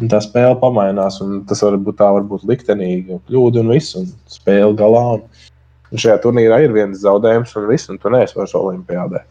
Un 0.00 0.08
tā 0.12 0.20
spēle 0.24 0.56
pamainās, 0.60 1.20
un 1.24 1.42
tas 1.48 1.60
var 1.64 1.76
būt 1.80 1.98
tā, 2.00 2.08
varbūt 2.16 2.44
liktenīga 2.48 3.20
kļūda 3.28 3.64
un 3.64 3.72
viss, 3.72 3.96
un 3.96 4.08
spēle 4.32 4.72
galā. 4.76 5.06
Un, 5.16 5.48
un 5.90 6.02
šajā 6.02 6.18
turnīrā 6.24 6.62
ir 6.64 6.74
viens 6.74 7.02
zaudējums, 7.02 7.54
un 7.58 7.70
viss, 7.70 7.90
un 7.92 8.00
tu 8.00 8.12
neesi 8.12 8.38
vairs 8.38 8.56
Olimpijādē. 8.58 9.24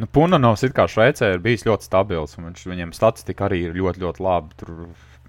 Nu, 0.00 0.08
Punanovs 0.08 0.64
it 0.64 0.72
kā 0.76 0.86
Šveicē 0.88 1.34
ir 1.34 1.42
bijis 1.44 1.66
ļoti 1.66 1.84
stabils, 1.84 2.36
un 2.38 2.48
viņš, 2.48 2.66
viņam 2.70 2.92
statistika 2.96 3.48
arī 3.48 3.66
ir 3.68 3.76
ļoti, 3.76 4.00
ļoti 4.00 4.22
laba. 4.24 4.54
Tur 4.60 4.70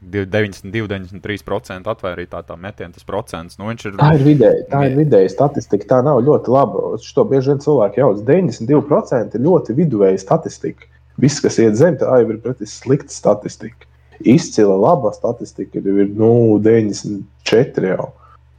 92, 0.02 0.88
93% 0.90 1.90
atvairītā 1.92 2.42
tā 2.48 2.56
metiena, 2.58 2.94
tas 2.96 3.06
procents. 3.06 3.60
Nu, 3.60 3.70
ir... 3.70 3.98
Tā 4.00 4.14
ir 4.18 4.24
vidēji, 4.26 4.64
tā 4.72 4.86
ir 4.88 4.96
vidēji 4.98 5.34
statistika. 5.34 5.90
Tā 5.92 6.00
nav 6.08 6.24
ļoti 6.26 6.54
laba. 6.54 6.96
Šo 7.06 7.26
bieži 7.30 7.52
vien 7.52 7.62
cilvēki 7.62 8.02
jau 8.02 8.14
92% 8.18 9.38
ir 9.38 9.46
ļoti 9.46 9.78
viduvēja 9.78 10.24
statistika. 10.24 10.90
Viss, 11.22 11.44
kas 11.44 11.60
iet 11.62 11.78
zem, 11.78 12.00
tā 12.02 12.22
jau 12.22 12.32
ir 12.32 12.40
pretī 12.42 12.70
slikta 12.70 13.14
statistika. 13.14 13.86
Izcila 14.22 14.78
laba 14.78 15.12
statistika 15.14 15.82
ir, 15.82 15.92
ir 16.06 16.10
nu, 16.18 16.58
94 16.64 17.94
jau. 17.94 18.10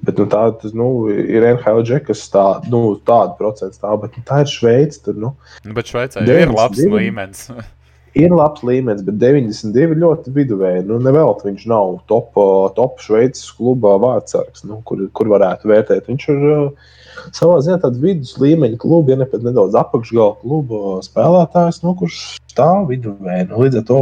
Bet 0.03 0.19
nu, 0.19 0.27
tā 0.27 0.41
tas, 0.59 0.73
nu, 0.75 0.89
ir 1.11 1.45
NHL 1.53 1.85
džekas, 1.87 2.25
tā, 2.33 2.47
nu, 2.73 2.97
tāda 3.07 3.37
procenta 3.39 3.77
stāv, 3.77 4.01
bet 4.03 4.17
nu, 4.19 4.25
tā 4.27 4.41
ir 4.43 4.51
Šveice. 4.51 4.99
Tur, 5.05 5.15
nu, 5.15 5.31
nu, 5.63 5.77
bet 5.77 5.93
Šveicē 5.93 6.25
ir 6.27 6.51
labs 6.51 6.83
līmenis. 6.83 7.47
ir 8.25 8.35
labs 8.35 8.65
līmenis, 8.67 9.05
bet 9.07 9.21
92 9.23 10.01
ļoti 10.03 10.35
viduvēji. 10.35 10.87
Nu, 10.89 10.99
Nevelti 11.03 11.49
viņš 11.49 11.69
nav 11.71 11.95
top, 12.11 12.35
top 12.77 12.99
Šveices 13.05 13.53
kluba 13.57 13.95
vārdsargs, 14.03 14.67
nu, 14.69 14.81
kur, 14.89 15.07
kur 15.15 15.31
varētu 15.33 15.71
vērtēt. 15.71 16.11
Viņš 16.11 16.29
ir 16.35 16.45
uh, 16.51 16.91
savā 17.35 17.61
ziņā 17.65 17.79
tāds 17.85 18.03
vidus 18.03 18.35
līmeņa 18.43 18.81
kluba, 18.83 19.15
ja 19.15 19.23
ne 19.23 19.29
pat 19.29 19.45
nedaudz 19.47 19.77
apakšgala 19.79 20.37
kluba 20.43 20.99
spēlētājs, 21.07 21.83
nu, 21.87 21.95
kurš 21.99 22.21
stāv 22.53 22.89
viduvēji. 22.91 23.49
Nu, 23.51 23.63
līdz 23.65 23.83
ar 23.83 23.89
to 23.89 24.01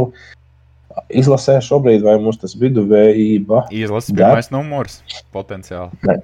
izlasē 1.09 1.57
šobrīd, 1.63 2.03
vai 2.05 2.17
mums 2.21 2.39
tas 2.41 2.53
viduvējība. 2.59 3.65
Izlases 3.75 4.15
pirmais 4.15 4.51
numurs 4.53 5.01
potenciāli. 5.35 5.97
Ne. 6.07 6.19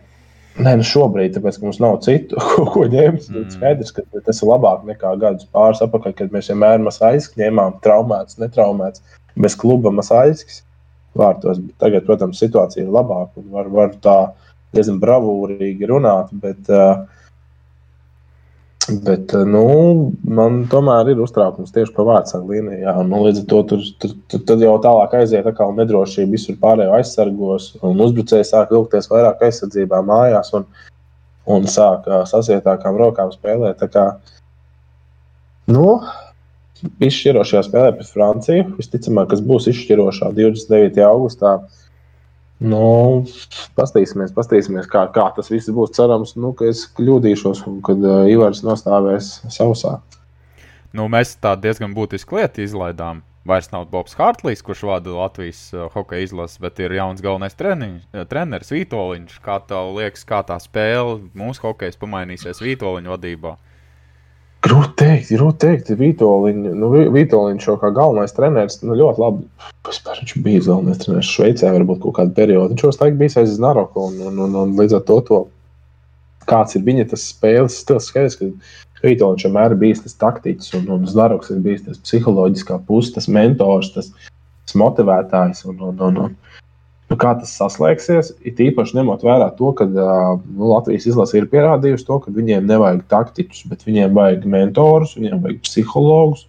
Nē, 0.57 0.71
nu 0.79 0.85
šobrīd, 0.89 1.35
tāpēc, 1.35 1.59
ka 1.59 1.67
mums 1.67 1.77
nav 1.83 1.99
citu, 2.05 2.37
ko, 2.55 2.65
ko 2.73 2.85
ņemt. 2.89 3.27
Mm. 3.29 3.49
Skaidrs, 3.53 3.93
ka 3.93 4.05
tas 4.17 4.41
ir 4.41 4.49
labāk 4.49 4.87
nekā 4.89 5.11
gadus 5.21 5.49
pāris 5.53 5.83
atpakaļ, 5.85 6.15
kad 6.17 6.33
mēs 6.33 6.49
vienmēr 6.49 6.81
mazais 6.81 7.29
ņēmām 7.37 7.77
traumēts, 7.85 8.39
netraumēts, 8.41 9.03
bez 9.37 9.57
kluba 9.59 9.93
mazais 9.93 10.63
vārtos. 11.17 11.61
Tagad, 11.81 12.07
protams, 12.09 12.41
situācija 12.41 12.85
ir 12.85 12.93
labāka 12.93 13.41
un 13.41 13.51
var, 13.53 13.69
var 13.73 13.93
tā 14.01 14.17
diezgan 14.73 14.97
bravūrīgi 15.01 15.89
runāt, 15.89 16.33
bet 16.41 16.73
uh, 16.73 17.05
Bet 18.87 19.33
nu, 19.47 19.63
man 20.23 20.61
tomēr 20.71 21.09
ir 21.11 21.19
uztraukums 21.19 21.73
tieši 21.75 21.91
par 21.95 22.05
vārdsargu 22.07 22.53
līniju. 22.53 22.93
Nu, 23.09 23.19
līdz 23.25 23.41
ar 23.41 23.47
to 23.51 23.57
tur, 23.71 23.81
tur, 23.99 24.13
tur, 24.31 24.43
tur 24.47 24.63
jau 24.63 24.75
tālāk 24.83 25.15
aiziet, 25.19 25.49
kā 25.57 25.67
nedrošība 25.75 26.31
visur 26.37 26.55
pārējo 26.61 26.93
aizsargos, 26.95 27.73
uzbrucēji 27.83 28.47
sāk 28.47 28.71
vilkties 28.71 29.09
vairāk 29.11 29.43
aizsardzībā 29.49 29.99
mājās 30.07 30.53
un, 30.55 30.63
un 31.51 31.67
sāk 31.67 32.07
sasietākām 32.31 32.99
rokām 33.01 33.33
spēlēt. 33.35 33.83
Kā, 33.91 34.05
nu, 35.75 35.89
izšķirošajā 37.03 37.65
spēlē 37.67 37.91
pret 37.97 38.13
Franciju, 38.13 38.69
visticamāk, 38.79 39.33
kas 39.33 39.43
būs 39.43 39.67
izšķirošā 39.73 40.31
29. 40.37 41.03
augustā. 41.09 41.57
Nu, 42.57 43.21
pastīsimies, 43.77 44.31
pastīsimies 44.33 44.87
kā, 44.89 45.03
kā 45.13 45.27
tas 45.35 45.51
viss 45.53 45.69
būs. 45.69 45.93
Cerams, 45.93 46.33
nu, 46.41 46.55
ka 46.57 46.65
es 46.71 46.87
kļūdīšos 46.97 47.61
kad 47.85 48.01
uh, 48.01 48.25
Ivars 48.31 48.63
nostāvēs 48.65 49.35
sausā. 49.53 49.99
Nu, 50.97 51.05
mēs 51.11 51.35
tā 51.37 51.53
diezgan 51.59 51.93
būtisku 51.93 52.39
lietu 52.39 52.65
izlaidām. 52.65 53.21
Vairs 53.47 53.69
nav 53.71 53.85
Bobs 53.87 54.17
Hartlīs, 54.17 54.63
kurš 54.65 54.81
vada 54.89 55.13
Latvijas 55.13 55.59
uh, 55.75 55.85
hokeja 55.93 56.25
izlasi, 56.25 56.57
bet 56.63 56.81
ir 56.81 56.97
jauns 56.97 57.21
galvenais 57.23 57.55
treniņš, 57.55 58.01
uh, 58.09 58.25
treneris 58.27 58.73
Vitoļņš. 58.73 59.37
Kā 59.45 59.61
tev 59.69 59.93
liekas, 59.99 60.25
kā 60.27 60.41
tā 60.49 60.57
spēle 60.59 61.21
mūsu 61.37 61.63
hokeja 61.69 61.95
pamainīsies 62.01 62.63
Vitoļņa 62.65 63.13
vadībā? 63.13 63.53
Grūti 64.67 64.95
teikt, 64.99 65.29
grūti 65.31 65.59
teikt. 65.63 65.91
Vitoļiņš, 65.99 66.71
nu, 66.75 66.89
Vitoļiņš 67.13 67.67
jau 67.69 67.75
kā 67.79 67.91
galvenais 67.95 68.33
treneris, 68.35 68.81
nu, 68.83 68.97
ļoti 68.99 69.21
labi. 69.23 69.45
Vispār 69.87 70.19
viņš 70.19 70.33
bija 70.43 70.63
galvenais 70.65 70.99
treneris 71.03 71.29
Šveicē, 71.31 71.69
varbūt 71.75 72.01
kaut 72.03 72.17
kādu 72.17 72.35
periodu. 72.35 72.73
Viņš 72.73 72.83
jau 72.83 72.91
laiku 72.97 73.21
bija 73.21 73.43
aiz 73.43 73.53
Znaroku, 73.55 74.09
un, 74.09 74.17
un, 74.27 74.41
un, 74.47 74.57
un 74.63 74.73
līdz 74.79 74.97
ar 74.97 75.05
to, 75.07 75.19
to 75.29 75.39
kāds 76.49 76.75
ir 76.75 76.83
viņa 76.87 77.07
tas 77.13 77.29
spēles 77.31 77.79
stils, 77.83 78.09
skaidrs, 78.11 78.39
ka 78.41 78.49
Vitoļiņš 79.05 79.47
vienmēr 79.47 79.75
ir 79.75 79.81
bijis 79.85 80.03
tas 80.03 80.17
taktiķis, 80.25 80.73
un, 80.81 80.89
un 80.97 81.07
Znaroks 81.07 81.53
ir 81.53 81.63
bijis 81.63 81.85
tas 81.85 82.01
psiholoģiskā 82.03 82.81
puses, 82.89 83.13
tas 83.15 83.29
mentors, 83.31 83.93
tas, 83.95 84.11
tas 84.65 84.79
motivētājs. 84.83 85.63
Un, 85.69 85.79
un, 85.91 86.03
un, 86.09 86.21
un, 86.25 86.37
Nu, 87.07 87.15
kā 87.15 87.31
tas 87.39 87.53
saslēgsies, 87.55 88.33
it 88.47 88.57
īpaši 88.59 88.97
ņemot 88.97 89.21
vērā 89.23 89.47
to, 89.55 89.69
ka 89.79 89.85
nu, 89.87 90.65
Latvijas 90.73 91.05
izlase 91.07 91.39
ir 91.39 91.47
pierādījusi 91.53 92.03
to, 92.09 92.17
ka 92.23 92.33
viņiem 92.35 92.67
nevajag 92.67 93.05
taktiķus, 93.13 93.63
bet 93.71 93.85
viņiem 93.87 94.17
vajag 94.17 94.43
mentorus, 94.51 95.15
viņiem 95.15 95.45
vajag 95.45 95.61
psihologus, 95.63 96.43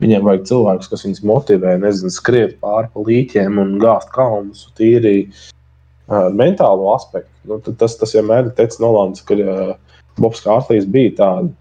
viņiem 0.00 0.24
vajag 0.24 0.46
cilvēkus, 0.48 0.88
kas 0.88 1.04
viņus 1.04 1.24
motivē, 1.28 1.76
nezinu, 1.82 2.14
skriet 2.14 2.56
pāri 2.62 2.88
pa 2.94 3.04
līķiem 3.04 3.60
un 3.60 3.76
gāzt 3.82 4.08
kalnus, 4.14 4.64
tīri 4.80 5.16
uh, 5.28 6.30
mentālo 6.32 6.88
aspektu. 6.94 7.34
Nu, 7.50 7.60
tas, 7.68 7.98
tas 8.00 8.16
vienmēr 8.16 8.48
ir 8.48 8.56
teicis 8.56 8.80
Nolans, 8.80 9.20
ka 9.28 9.36
uh, 9.36 9.74
Bobs 10.16 10.40
Kārtlijs 10.46 10.88
bija 10.88 11.18
tāds 11.20 11.52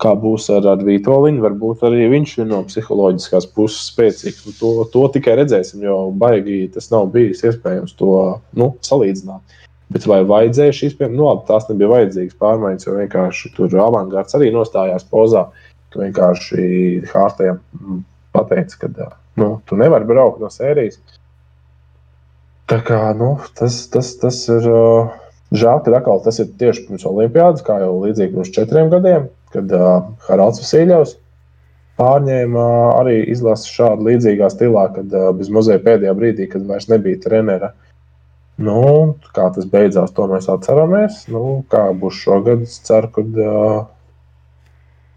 kā 0.00 0.12
būs 0.18 0.48
ar, 0.54 0.66
ar 0.72 0.82
Vitoļinu, 0.84 1.42
varbūt 1.44 1.84
arī 1.86 2.08
viņš 2.12 2.34
ir 2.40 2.48
no 2.50 2.60
psiholoģiskās 2.68 3.48
puses 3.56 3.90
spēcīgs. 3.92 4.44
Nu, 4.46 4.54
to, 4.58 4.70
to 4.92 5.06
tikai 5.16 5.36
redzēsim, 5.40 5.84
jo 5.84 5.96
baigi 6.20 6.62
tas 6.74 6.90
nav 6.92 7.10
bijis 7.14 7.44
iespējams 7.46 7.96
to 7.98 8.14
nu, 8.58 8.72
salīdzināt. 8.86 9.58
Bet 9.90 10.06
vai 10.06 10.20
vajadzēja 10.26 10.76
šīs 10.76 10.98
pieejas? 10.98 11.16
Nu, 11.16 11.26
labi, 11.26 11.46
tās 11.48 11.66
nebija 11.68 11.90
vajadzīgas 11.90 12.38
pārmaiņas, 12.40 12.86
jo 12.86 12.98
vienkārši 13.00 13.52
tur 13.56 13.74
avangards 13.82 14.36
arī 14.38 14.52
nostājās 14.54 15.06
pozā. 15.10 15.48
Tu 15.90 16.04
vienkārši 16.04 16.66
Hārtējam 17.10 17.58
pateici, 18.36 18.78
ka 18.78 18.92
nu, 19.40 19.56
tu 19.66 19.78
nevari 19.80 20.06
braukt 20.06 20.38
no 20.42 20.50
sērijas. 20.52 21.00
Tā 22.70 22.78
kā 22.86 23.00
nu, 23.18 23.32
tas, 23.58 23.82
tas, 23.90 24.12
tas 24.22 24.38
ir 24.54 24.68
uh, 24.70 25.10
žēl, 25.50 25.82
ka 25.82 25.96
atkal 25.98 26.22
tas 26.22 26.38
ir 26.38 26.52
tieši 26.60 26.86
pirms 26.86 27.08
Olimpijas, 27.10 27.64
kā 27.66 27.80
jau 27.82 27.96
līdzīgi 28.04 28.36
pirms 28.36 28.54
četriem 28.54 28.92
gadiem 28.94 29.26
kad 29.54 29.72
uh, 29.74 30.08
Haralds 30.28 30.62
Vasiljovs 30.62 31.16
pārņēma 32.00 32.64
arī 32.96 33.20
izlasi 33.32 33.72
šādu 33.74 34.08
līdzīgā 34.08 34.48
stilā, 34.52 34.88
kad 34.94 35.12
uh, 35.14 35.30
bez 35.36 35.52
muzeja 35.52 35.82
pēdējā 35.84 36.16
brīdī, 36.16 36.48
kad 36.52 36.66
vairs 36.68 36.88
nebija 36.92 37.20
trenera. 37.26 37.74
Nu, 38.60 38.80
kā 39.36 39.46
tas 39.54 39.64
beidzās, 39.68 40.12
to 40.16 40.26
mēs 40.28 40.50
atceramies. 40.52 41.22
Nu, 41.32 41.62
kā 41.72 41.86
būs 41.96 42.18
šogad, 42.20 42.66
es 42.66 42.76
ceru, 42.84 43.08
ka 43.14 43.24
uh, 43.24 43.78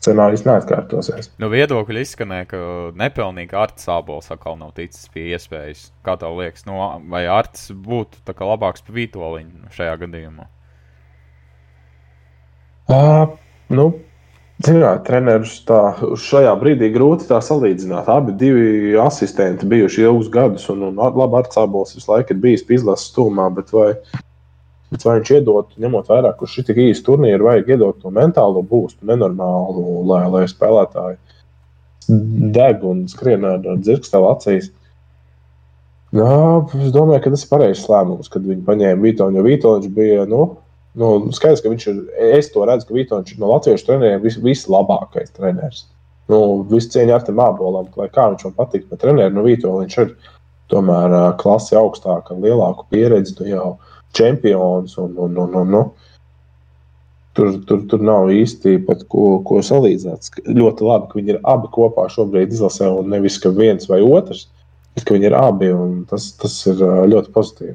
scenārijs 0.03 0.45
neatkārtosies. 0.47 1.31
Nu, 1.41 1.49
viedokļi 1.51 2.03
izskanēja, 2.05 2.47
ka 2.53 2.61
nepilnīgi 2.99 3.57
Arts 3.59 3.87
Sābols 3.87 4.31
atkal 4.33 4.57
nav 4.59 4.73
ticis 4.77 5.09
pie 5.13 5.29
iespējas. 5.35 5.89
Kā 6.07 6.15
tev 6.19 6.39
liekas, 6.39 6.65
nu, 6.69 6.79
vai 7.11 7.25
Arts 7.31 7.69
būtu 7.75 8.23
labāks 8.39 8.85
par 8.85 8.97
Vitoļiņu 8.99 9.73
šajā 9.75 9.99
gadījumā? 10.05 10.47
Uh, 12.91 13.37
nu, 13.71 13.91
Zināt, 14.63 15.01
trenerus 15.03 15.57
tā 15.67 15.79
šajā 16.23 16.53
brīdī 16.61 16.87
grūti 16.93 17.25
tā 17.27 17.41
salīdzināt. 17.43 18.07
Abi 18.07 18.35
divi 18.39 18.93
asistenti 19.01 19.67
bijuši 19.67 20.05
ilgus 20.05 20.29
gadus, 20.31 20.69
un, 20.71 20.85
un 20.87 21.01
labi, 21.01 21.35
ar 21.41 21.49
cēlonis 21.51 21.97
visu 21.97 22.11
laiku 22.11 22.31
ir 22.31 22.39
bijis 22.45 22.63
izlases 22.71 23.09
stūmā. 23.11 23.49
Bet 23.57 23.73
vai, 23.75 23.89
bet 24.93 25.03
vai 25.03 25.17
viņš 25.17 25.33
iedod, 25.35 25.73
ņemot 25.83 26.07
vērā, 26.13 26.31
ka 26.39 26.47
šī 26.47 26.63
tik 26.69 26.79
īsta 26.85 27.09
turnīra, 27.09 27.43
vajag 27.43 27.73
iedot 27.75 27.99
to 27.99 28.13
mentālo 28.15 28.63
būstu, 28.63 29.03
nenormālu, 29.09 30.05
lai, 30.07 30.23
lai 30.31 30.45
spēlētāji 30.47 31.19
deg 32.55 32.83
un 32.87 33.05
skrien 33.11 33.43
ar 33.47 33.61
dzirkstelu 33.63 34.31
acīs. 34.31 34.71
Jā, 36.13 36.33
es 36.77 36.91
domāju, 36.93 37.23
ka 37.23 37.31
tas 37.33 37.43
ir 37.43 37.51
pareizs 37.51 37.87
lēmums, 37.89 38.29
kad 38.31 38.43
viņi 38.45 38.63
paņēma 38.67 39.01
Vitoņu. 39.01 39.43
Vitoņš 39.47 39.87
bija 39.95 40.27
nu, 40.29 40.43
Nu, 40.99 41.09
skaidrs, 41.33 41.63
ka 41.63 41.71
viņš 41.71 41.87
ir. 41.89 42.01
Es 42.37 42.51
to 42.53 42.65
redzu, 42.69 42.87
ka 42.89 42.97
Vitoņš 42.97 43.33
ir 43.33 43.41
no 43.41 43.49
latviešu 43.49 43.87
treneriem 43.87 44.21
vis, 44.21 44.37
vislabākais 44.41 45.33
treneris. 45.33 45.87
Nu, 46.29 46.61
visu 46.69 46.93
cieņu 46.93 47.15
ar 47.15 47.25
tam 47.25 47.39
mābolam, 47.41 47.89
lai 47.99 48.07
kā 48.13 48.29
viņš 48.31 48.45
man 48.47 48.55
patīk, 48.59 48.85
bet 48.91 49.01
treneris 49.01 49.33
no 49.33 49.45
Vitoņš 49.47 49.97
ir 50.03 50.13
tomēr 50.71 51.15
klasi 51.41 51.77
augstāka, 51.79 52.37
lielāku 52.37 52.85
pieredzi, 52.93 53.35
tu 53.37 53.49
jau 53.49 53.75
čempions. 54.17 54.95
Un, 55.01 55.17
un, 55.17 55.37
un, 55.45 55.61
un, 55.63 55.77
un, 55.81 55.93
Tur, 57.33 57.47
tur, 57.65 57.79
tur 57.89 58.03
nav 58.05 58.27
īsti 58.29 58.75
pat 58.85 58.99
ko, 59.09 59.39
ko 59.41 59.55
salīdzināt. 59.65 60.27
Ļoti 60.53 60.85
labi, 60.85 61.07
ka 61.09 61.17
viņi 61.17 61.31
ir 61.33 61.39
abi 61.49 61.71
kopā 61.73 62.03
šobrīd 62.13 62.53
izlasē, 62.53 62.91
un 62.93 63.09
nevis 63.09 63.39
ka 63.41 63.49
viens 63.49 63.89
vai 63.89 64.03
otrs, 64.05 64.43
bet 64.93 65.07
ka 65.07 65.15
viņi 65.15 65.31
ir 65.31 65.35
abi. 65.39 65.71
Tas, 66.11 66.27
tas 66.37 66.59
ir 66.69 66.83
ļoti 67.09 67.33
pozitīvi. 67.33 67.73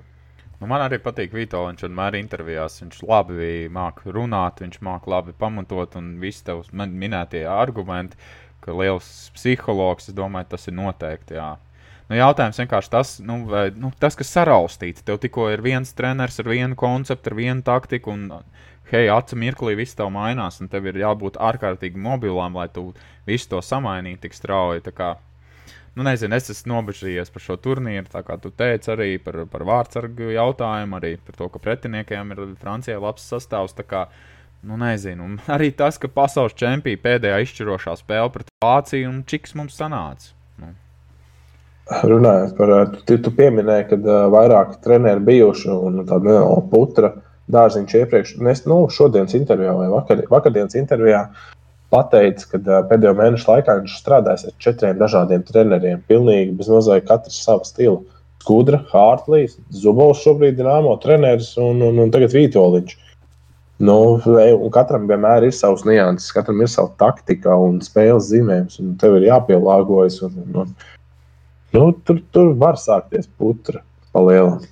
Nu, 0.59 0.67
man 0.67 0.83
arī 0.83 0.99
patīk 1.03 1.35
Vito. 1.37 1.61
Viņš 1.69 1.87
vienmēr 1.87 2.19
intervijās. 2.19 2.81
Viņš 2.83 3.05
labi 3.07 3.69
māca 3.73 4.15
runāt, 4.15 4.63
viņš 4.65 4.83
māca 4.83 5.13
labi 5.15 5.35
pamatot 5.39 5.95
un 6.01 6.17
visi 6.23 6.45
tev 6.49 6.67
minētie 6.75 7.47
argumenti. 7.47 8.19
ka 8.61 8.75
liels 8.75 9.31
psihologs, 9.37 10.11
es 10.11 10.15
domāju, 10.19 10.51
tas 10.51 10.67
ir 10.69 10.75
noteikti. 10.77 11.37
Jā. 11.39 11.53
Nu, 12.09 12.17
jautājums 12.19 12.59
vienkārši 12.61 12.91
tas, 12.91 13.13
nu, 13.25 13.43
vai, 13.49 13.69
nu, 13.77 13.93
tas, 14.03 14.17
kas 14.19 14.33
saraustīts. 14.35 15.05
Tev 15.07 15.21
tikko 15.23 15.47
ir 15.53 15.63
viens 15.65 15.93
treneris 15.97 16.41
ar 16.43 16.51
vienu 16.51 16.77
konceptu, 16.79 17.31
ar 17.31 17.39
vienu 17.39 17.65
taktiku, 17.65 18.17
un, 18.17 18.45
hei, 18.91 19.07
acu 19.13 19.39
mirklī 19.41 19.77
viss 19.79 19.97
tev 19.99 20.11
mainās, 20.15 20.61
un 20.61 20.73
tev 20.73 20.89
ir 20.89 21.01
jābūt 21.05 21.37
ārkārtīgi 21.51 22.01
mobilām, 22.01 22.57
lai 22.59 22.69
tu 22.73 22.91
visu 23.29 23.53
to 23.53 23.63
samainītu 23.65 24.27
tik 24.27 24.37
strauji. 24.37 24.85
Kā, 25.99 26.05
nu, 26.05 26.11
nezinu, 26.13 26.37
es 26.39 26.47
esmu 26.53 26.77
nobežījies 26.77 27.33
par 27.35 27.43
šo 27.43 27.57
turnīru, 27.59 28.07
tā 28.13 28.21
kā 28.23 28.37
tu 28.39 28.53
teici 28.55 28.93
arī 28.93 29.17
par, 29.19 29.41
par 29.51 29.65
vārdsargu 29.67 30.31
jautājumu, 30.31 30.95
arī 30.95 31.17
par 31.19 31.35
to, 31.35 31.49
ka 31.51 31.59
pretiniekiem 31.59 32.31
ir 32.37 32.43
Francijai 32.61 33.01
labs 33.03 33.25
sastāvs. 33.27 33.75
Nu, 34.63 34.77
nezinu. 34.79 35.25
Un 35.25 35.41
arī 35.51 35.73
tas, 35.75 35.99
ka 35.99 36.07
pasaules 36.07 36.55
čempions 36.55 37.03
pēdējā 37.03 37.41
izšķirošā 37.43 37.97
spēle 37.99 38.31
pret 38.31 38.53
Vāciju 38.63 39.11
un 39.11 39.25
Čiks 39.27 39.57
mums 39.59 39.75
sanāca. 39.79 40.31
Nu. 40.63 40.71
Runājot 42.13 42.55
par 42.59 42.75
to, 42.95 43.19
tu 43.19 43.35
pieminēji, 43.35 43.89
ka 43.91 43.99
uh, 43.99 44.25
vairāk 44.31 44.79
treneri 44.87 45.25
bijuši 45.33 45.71
un 45.75 46.05
tāda 46.05 46.31
neliela 46.31 46.63
putra 46.71 47.17
dārziņš 47.51 47.95
iepriekš, 48.05 48.37
nes, 48.45 48.63
nu, 48.71 48.85
šodienas 48.93 49.35
intervijā 49.35 49.75
vai 49.75 49.91
vakar, 49.91 50.23
vakardienas 50.31 50.79
intervijā 50.79 51.27
pateica, 51.95 52.47
ka 52.53 52.81
pēdējo 52.91 53.15
mēnešu 53.19 53.51
laikā 53.51 53.79
viņš 53.81 53.97
strādājis 54.01 54.47
ar 54.49 54.55
četriem 54.65 55.01
dažādiem 55.01 55.45
treneriem. 55.49 56.05
Pilnīgi 56.11 56.57
bez 56.59 56.71
mazliet 56.73 57.09
katrs 57.09 57.41
savu 57.45 57.67
stilu. 57.69 58.03
Skudra, 58.43 58.81
Hārtlīs, 58.93 59.59
Zubovs 59.75 60.23
šobrīd 60.25 60.61
ir 60.61 60.69
Nāmo 60.69 60.95
treneris 61.03 61.51
un, 61.61 61.83
un, 61.85 61.99
un 62.05 62.13
tagad 62.15 62.33
Vītoliņš. 62.33 62.95
Nu, 63.85 63.99
un 64.19 64.71
katram 64.75 65.05
vienmēr 65.11 65.47
ir 65.47 65.55
savs 65.55 65.85
nianses, 65.87 66.33
katram 66.35 66.63
ir 66.65 66.71
sava 66.73 66.91
taktika 66.99 67.55
un 67.61 67.77
spēles 67.85 68.31
zīmējums, 68.31 68.79
un 68.83 68.97
tev 68.99 69.19
ir 69.19 69.29
jāpielāgojas. 69.29 70.23
Un, 70.27 70.41
un, 70.47 70.57
un, 70.65 70.73
Nu, 71.73 71.93
tur, 72.05 72.23
tur 72.33 72.55
var 72.57 72.79
sākties 72.81 73.29
putra 73.39 73.83
palielināt. 74.17 74.69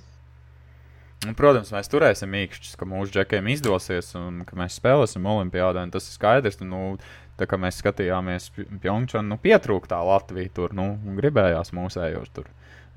Un, 1.25 1.33
protams, 1.33 1.71
mēs 1.73 1.89
turēsim 1.89 2.35
īkšķus, 2.37 2.75
ka 2.77 2.85
mūsu 2.85 3.15
džekiem 3.15 3.47
izdosies 3.49 4.11
un 4.19 4.43
ka 4.45 4.57
mēs 4.59 4.75
spēlēsim 4.77 5.25
Olimpijādā. 5.25 5.81
Tas 5.93 6.11
ir 6.11 6.13
skaidrs. 6.13 6.59
Nu, 6.61 6.97
tā 7.39 7.47
kā 7.49 7.57
mēs 7.61 7.79
skatījāmies 7.81 8.51
Pjongčānu, 8.53 9.31
nu, 9.31 9.37
pietrūkst 9.41 9.89
tā 9.89 10.01
Latvija 10.05 10.53
tur, 10.53 10.75
nu, 10.77 10.91
gribējās 11.17 11.73
mūsējos 11.73 12.33
tur 12.35 12.51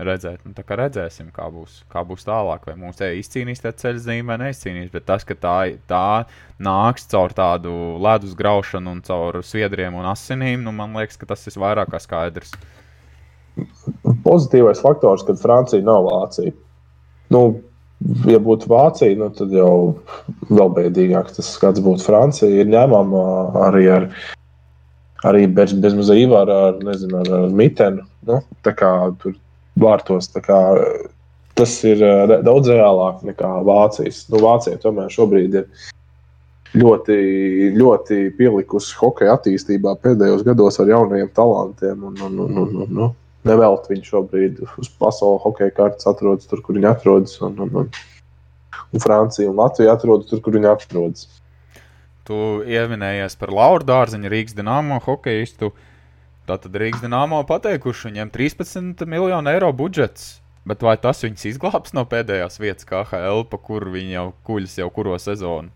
redzēt. 0.05 0.45
Nu, 0.45 0.53
tā 0.57 0.65
kā 0.69 0.77
redzēsim, 0.81 1.31
kā 1.33 1.47
būs, 1.53 1.81
kā 1.93 2.03
būs 2.09 2.27
tālāk, 2.29 2.69
vai 2.69 2.77
mūsu 2.81 3.03
te 3.03 3.11
izcīnīs 3.21 3.65
tā 3.65 3.73
ceļa 3.77 4.05
zīme 4.05 4.33
vai 4.33 4.39
neizcīnīs. 4.45 4.93
Bet 4.93 5.09
tas, 5.09 5.25
ka 5.29 5.37
tā, 5.41 5.57
tā 5.89 6.05
nāks 6.61 7.09
caur 7.13 7.33
tādu 7.37 7.73
ledus 8.05 8.37
graušanu 8.37 8.97
un 8.97 9.03
caur 9.07 9.41
sviedriem 9.45 9.97
un 9.97 10.09
asinīm, 10.13 10.61
nu, 10.67 10.77
man 10.77 10.97
liekas, 11.01 11.21
ka 11.21 11.29
tas 11.33 11.49
ir 11.49 11.57
vairāk 11.61 11.93
kā 11.93 12.03
skaidrs 12.05 12.53
pozitīvais 14.25 14.81
faktors, 14.81 15.25
kad 15.27 15.41
Francija 15.41 15.85
nav 15.85 16.07
Vācija. 16.07 16.53
Nu, 17.33 17.43
ja 18.31 18.41
būtu 18.43 18.71
Vācija, 18.71 19.17
nu, 19.19 19.29
tad 19.37 19.53
jau 19.55 20.01
vēl 20.49 20.73
bēdīgāk 20.77 21.33
tas 21.37 21.53
skats 21.57 21.83
būtu 21.85 22.07
Francija. 22.07 22.51
Ir 22.51 22.71
ņēmama 22.73 23.23
arī 23.69 23.87
ar, 23.93 24.09
arī 25.29 25.47
bez, 25.47 25.75
bez 25.83 25.97
mazā 25.99 26.19
ar, 26.41 26.51
ar, 26.51 26.83
nezinu, 26.85 27.21
ar, 27.21 27.33
ar 27.43 27.55
mitenu. 27.55 28.07
Nu, 28.29 28.41
tā 28.65 28.75
kā 28.77 28.91
tur 29.23 29.37
vārtos, 29.81 30.31
kā 30.45 30.61
tas 31.59 31.77
ir 31.85 32.03
daudz 32.47 32.73
reālāk 32.73 33.25
nekā 33.27 33.55
Vācijas. 33.69 34.27
Nu, 34.33 34.43
Vācija 34.45 34.81
tomēr 34.81 35.13
šobrīd 35.13 35.57
ir 35.61 35.89
ļoti, 36.81 37.17
ļoti 37.77 38.21
pielikusi 38.39 38.97
hokeja 39.01 39.37
attīstībā 39.37 39.97
pēdējos 40.05 40.45
gados 40.47 40.81
ar 40.81 40.93
jauniem 40.93 41.33
talantiem. 41.37 42.05
Un, 42.11 42.17
un, 42.17 42.39
un, 42.47 42.63
un, 42.65 42.77
un, 42.85 43.03
un. 43.09 43.19
Nevelt 43.49 43.87
viņš 43.89 44.09
šobrīd 44.13 44.59
uz 44.67 44.89
pasaules 45.01 45.41
hokeja 45.47 45.73
kartes 45.77 46.09
atrodas 46.11 46.49
tur, 46.51 46.61
kur 46.65 46.77
viņi 46.77 46.91
atrodas. 46.91 47.39
Un, 47.41 47.57
un, 47.65 47.71
un, 47.83 47.93
un 48.93 49.05
Francija 49.05 49.49
un 49.49 49.57
Latvija 49.61 49.95
atrodas 49.97 50.29
tur, 50.29 50.43
kur 50.45 50.59
viņi 50.59 50.69
atrodas. 50.69 51.29
Tu 52.29 52.37
ieminējies 52.69 53.39
par 53.41 53.55
Lauru 53.57 53.87
Dārziņu, 53.89 54.29
Rīgas 54.31 54.59
dīnāmo 54.59 55.01
hokeistu. 55.07 55.73
Tātad 56.51 56.77
Rīgas 56.83 57.03
dīnāmo 57.03 57.41
pateikuši, 57.49 58.11
viņiem 58.11 58.31
13 58.35 59.09
miljonu 59.09 59.55
eiro 59.55 59.73
budžets. 59.77 60.37
Bet 60.69 60.85
vai 60.85 60.99
tas 61.01 61.25
viņus 61.25 61.47
izglābs 61.55 61.95
no 61.97 62.05
pēdējās 62.07 62.61
vietas, 62.61 62.85
kā 62.87 63.01
HL, 63.09 63.47
pa 63.49 63.59
kuru 63.59 63.95
viņi 63.97 64.19
jau 64.19 64.27
kuļas 64.47 64.77
jau 64.83 64.91
kuro 64.93 65.17
sezonu? 65.19 65.73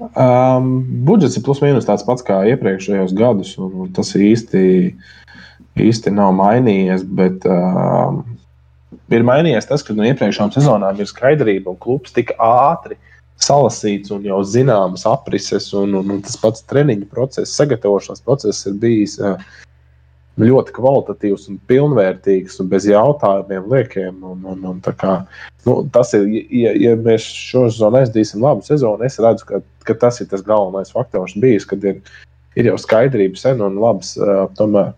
Um, 0.00 0.70
budžets 1.06 1.36
ir 1.38 1.44
plus 1.46 1.60
mīnus 1.62 1.86
tāds 1.86 2.02
pats 2.06 2.24
kā 2.26 2.40
iepriekšējos 2.54 3.12
gadus, 3.14 3.52
un 3.60 3.92
tas 3.94 4.14
īsti 4.16 4.62
īsti 5.80 6.12
nav 6.14 6.34
mainījies. 6.38 7.06
Bet, 7.18 7.46
uh, 7.48 8.20
ir 9.12 9.26
mainījies 9.28 9.68
tas, 9.70 9.84
ka 9.86 9.96
no 9.96 10.06
iepriekšējām 10.08 10.52
sezonām 10.54 11.00
ir 11.00 11.10
skaidrība 11.10 11.72
un 11.72 11.80
klubs 11.82 12.14
tik 12.16 12.34
ātri 12.42 12.98
salasīts 13.42 14.12
un 14.14 14.22
jau 14.26 14.38
zināmas 14.46 15.06
aprises, 15.08 15.72
un, 15.74 15.96
un, 15.98 16.14
un 16.16 16.22
tas 16.22 16.38
pats 16.38 16.62
treniņu 16.70 17.08
process, 17.10 17.56
sagatavošanās 17.58 18.22
process 18.22 18.68
ir 18.68 18.76
bijis 18.82 19.16
uh, 19.18 19.40
ļoti 20.40 20.72
kvalitatīvs 20.76 21.48
un 21.50 21.58
pilnvērtīgs 21.68 22.58
un 22.62 22.70
bez 22.70 22.86
jautājumiem, 22.88 23.66
liekiem. 23.68 24.22
Un, 24.24 24.44
un, 24.48 24.64
un 24.70 24.80
kā, 24.80 25.18
nu, 25.66 25.76
tas 25.92 26.14
ir, 26.16 26.24
ja, 26.54 26.72
ja 26.78 26.94
mēs 26.96 27.26
šo 27.26 27.66
sezonu 27.68 28.00
aizdīsim 28.00 28.44
labu 28.44 28.64
sezonu, 28.66 29.04
es 29.04 29.20
redzu, 29.20 29.48
ka, 29.48 29.62
ka 29.88 29.98
tas 30.06 30.22
ir 30.22 30.30
tas 30.30 30.44
galvenais 30.46 30.94
faktors 30.94 31.36
bijis, 31.36 31.68
kad 31.68 31.84
ir, 31.84 32.00
ir 32.56 32.70
jau 32.70 32.78
skaidrība 32.80 33.40
sen 33.40 33.60
un 33.64 33.80
labs 33.82 34.14
uh, 34.20 34.46
tomēr 34.58 34.94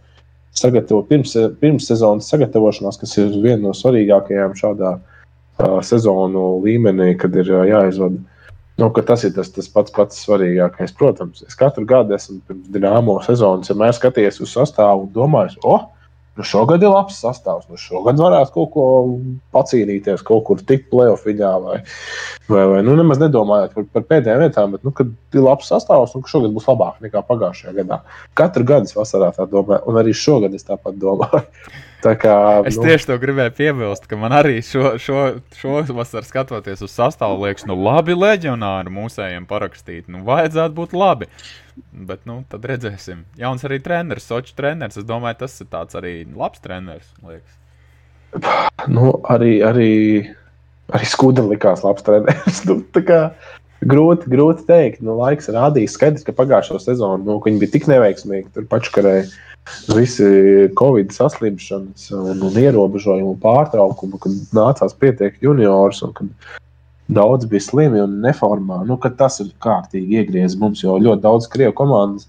sagatavo 0.59 1.03
pirms, 1.09 1.35
pirms 1.61 1.89
sezonas 1.91 2.29
sagatavošanās, 2.31 2.99
kas 3.01 3.17
ir 3.19 3.35
viena 3.43 3.69
no 3.69 3.75
svarīgākajām 3.77 4.55
šādā 4.59 4.95
uh, 4.99 5.81
sezonu 5.87 6.47
līmenī, 6.65 7.15
kad 7.21 7.37
ir 7.37 7.51
uh, 7.53 7.65
jāizvada. 7.69 8.23
Nu, 8.79 8.89
tas 9.07 9.23
ir 9.23 9.35
tas, 9.37 9.53
tas 9.55 9.69
pats, 9.71 9.93
pats 9.95 10.25
svarīgākais. 10.25 10.95
Protams, 10.99 11.45
es 11.47 11.59
katru 11.59 11.87
gadu 11.87 12.17
esmu 12.17 12.41
pirms 12.49 12.71
dīnāmo 12.75 13.21
sezonas, 13.27 13.71
ja 13.71 13.79
mēs 13.79 14.01
skatāmies 14.01 14.41
uz 14.43 14.55
sastāvu 14.55 15.07
un 15.07 15.13
domājam, 15.15 15.61
oh, 15.63 15.85
Nu, 16.35 16.43
šogad 16.43 16.83
ir 16.83 16.91
labs 16.91 17.21
sastāvs. 17.23 17.69
Nu, 17.71 17.79
šogad 17.79 18.19
varētu 18.19 18.55
kaut 18.57 18.71
ko 18.75 18.87
pacīnīties, 19.55 20.25
kaut 20.27 20.43
kur 20.49 20.63
tikt 20.67 20.89
playoffā. 20.91 21.35
Vai, 21.63 21.79
vai, 22.49 22.65
vai 22.73 22.81
nu, 22.87 22.97
nemaz 22.99 23.23
nedomājot 23.23 23.77
par, 23.77 23.87
par 23.95 24.07
pēdējām 24.11 24.43
vietām, 24.43 24.75
bet, 24.75 24.83
nu, 24.87 24.91
kad 24.99 25.13
ir 25.35 25.45
labs 25.47 25.71
sastāvs, 25.71 26.17
nu, 26.19 26.27
šogad 26.31 26.55
būs 26.57 26.67
labāk 26.71 26.99
nekā 27.07 27.23
pagājušajā 27.29 27.77
gadā. 27.79 28.01
Katru 28.39 28.67
gadu 28.67 28.91
es 28.91 28.97
vasarā 28.99 29.31
tā 29.37 29.47
domāju, 29.51 29.87
un 29.91 30.03
arī 30.03 30.17
šogad 30.19 30.57
es 30.59 30.67
tāpat 30.67 30.99
domāju. 30.99 31.45
Kā, 32.05 32.37
es 32.69 32.77
nu... 32.77 32.85
tieši 32.85 33.09
to 33.09 33.17
gribēju 33.21 33.53
piebilst, 33.57 34.05
ka 34.11 34.17
man 34.21 34.35
arī 34.37 34.59
šo, 34.65 34.99
šo, 35.01 35.21
šo 35.57 35.81
vasaru 35.97 36.29
skatoties 36.29 36.85
uz 36.85 36.93
sastāvu, 36.93 37.47
liekas, 37.47 37.65
nu 37.71 37.77
labi, 37.81 38.13
leģionāri 38.19 38.93
mūsējiem 38.93 39.47
parakstīt. 39.49 40.11
Nu, 40.13 40.21
vajadzētu 40.27 40.77
būt 40.77 40.93
labi. 40.99 41.31
Bet, 41.95 42.27
nu, 42.29 42.43
tad 42.53 42.67
redzēsim. 42.69 43.25
Jauns 43.41 43.65
arī 43.67 43.81
treneris, 43.83 44.29
Sočs 44.29 44.53
treneris. 44.59 45.01
Es 45.01 45.09
domāju, 45.09 45.41
tas 45.47 45.57
ir 45.65 45.71
tāds 45.73 45.97
arī 45.99 46.15
labs 46.37 46.61
treneris. 46.65 47.09
Liekas. 47.25 47.57
Nu, 48.93 49.17
arī, 49.33 49.57
arī, 49.65 49.91
arī 50.93 51.09
Skudra 51.09 51.47
likās 51.49 51.87
labs 51.87 52.05
treneris. 52.05 52.61
nu, 52.69 52.83
grūti, 52.93 54.31
grūti 54.31 54.69
teikt. 54.69 55.01
Nu, 55.07 55.17
laiks 55.23 55.49
rādīs. 55.55 55.97
Skaidrs, 55.97 56.27
ka 56.27 56.37
pagājušo 56.37 56.83
sezonu 56.85 57.25
nu, 57.25 57.41
viņi 57.43 57.65
bija 57.65 57.75
tik 57.79 57.89
neveiksmīgi. 57.91 58.53
Tur 58.55 58.69
paškarēji 58.71 59.33
visi 59.95 60.27
covid 60.79 61.13
saslimšanas 61.15 62.11
un, 62.17 62.43
un 62.45 62.61
ierobežojumu 62.61 63.39
pārtraukumu, 63.43 64.21
kad 64.21 64.55
nācās 64.57 64.97
pieteikt 65.01 65.45
juniorus 65.45 66.03
un 66.05 66.15
kad 66.17 66.53
daudz 67.15 67.49
bija 67.49 67.65
slimi 67.65 68.01
un 68.01 68.21
neformā. 68.25 68.83
Nu, 68.89 68.99
tas 69.19 69.41
ir 69.45 69.53
kārtīgi 69.65 70.21
iegriezis 70.21 70.59
mums, 70.61 70.85
jo 70.85 70.97
ļoti 71.01 71.25
daudz 71.25 71.49
krievu 71.53 71.77
komandas 71.81 72.29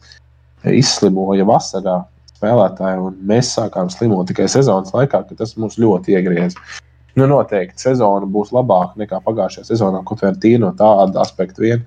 izslimoja 0.65 1.45
vasarā 1.47 2.01
spēlētāji, 2.36 3.03
un 3.03 3.19
mēs 3.27 3.53
sākām 3.55 3.91
slimot 3.91 4.27
tikai 4.29 4.47
sezonas 4.51 4.93
laikā, 4.95 5.23
kad 5.27 5.39
tas 5.39 5.55
mums 5.59 5.79
ļoti 5.79 6.17
iegriezis. 6.17 6.81
Nu, 7.15 7.29
noteikti 7.31 7.79
sezona 7.79 8.27
būs 8.27 8.51
labāka 8.51 8.99
nekā 8.99 9.21
pagājušajā 9.23 9.69
sezonā, 9.69 10.01
kaut 10.07 10.23
arī 10.25 10.36
tīri 10.43 10.63
no 10.65 10.73
tāda 10.75 11.21
aspekta 11.23 11.63
vien. 11.63 11.86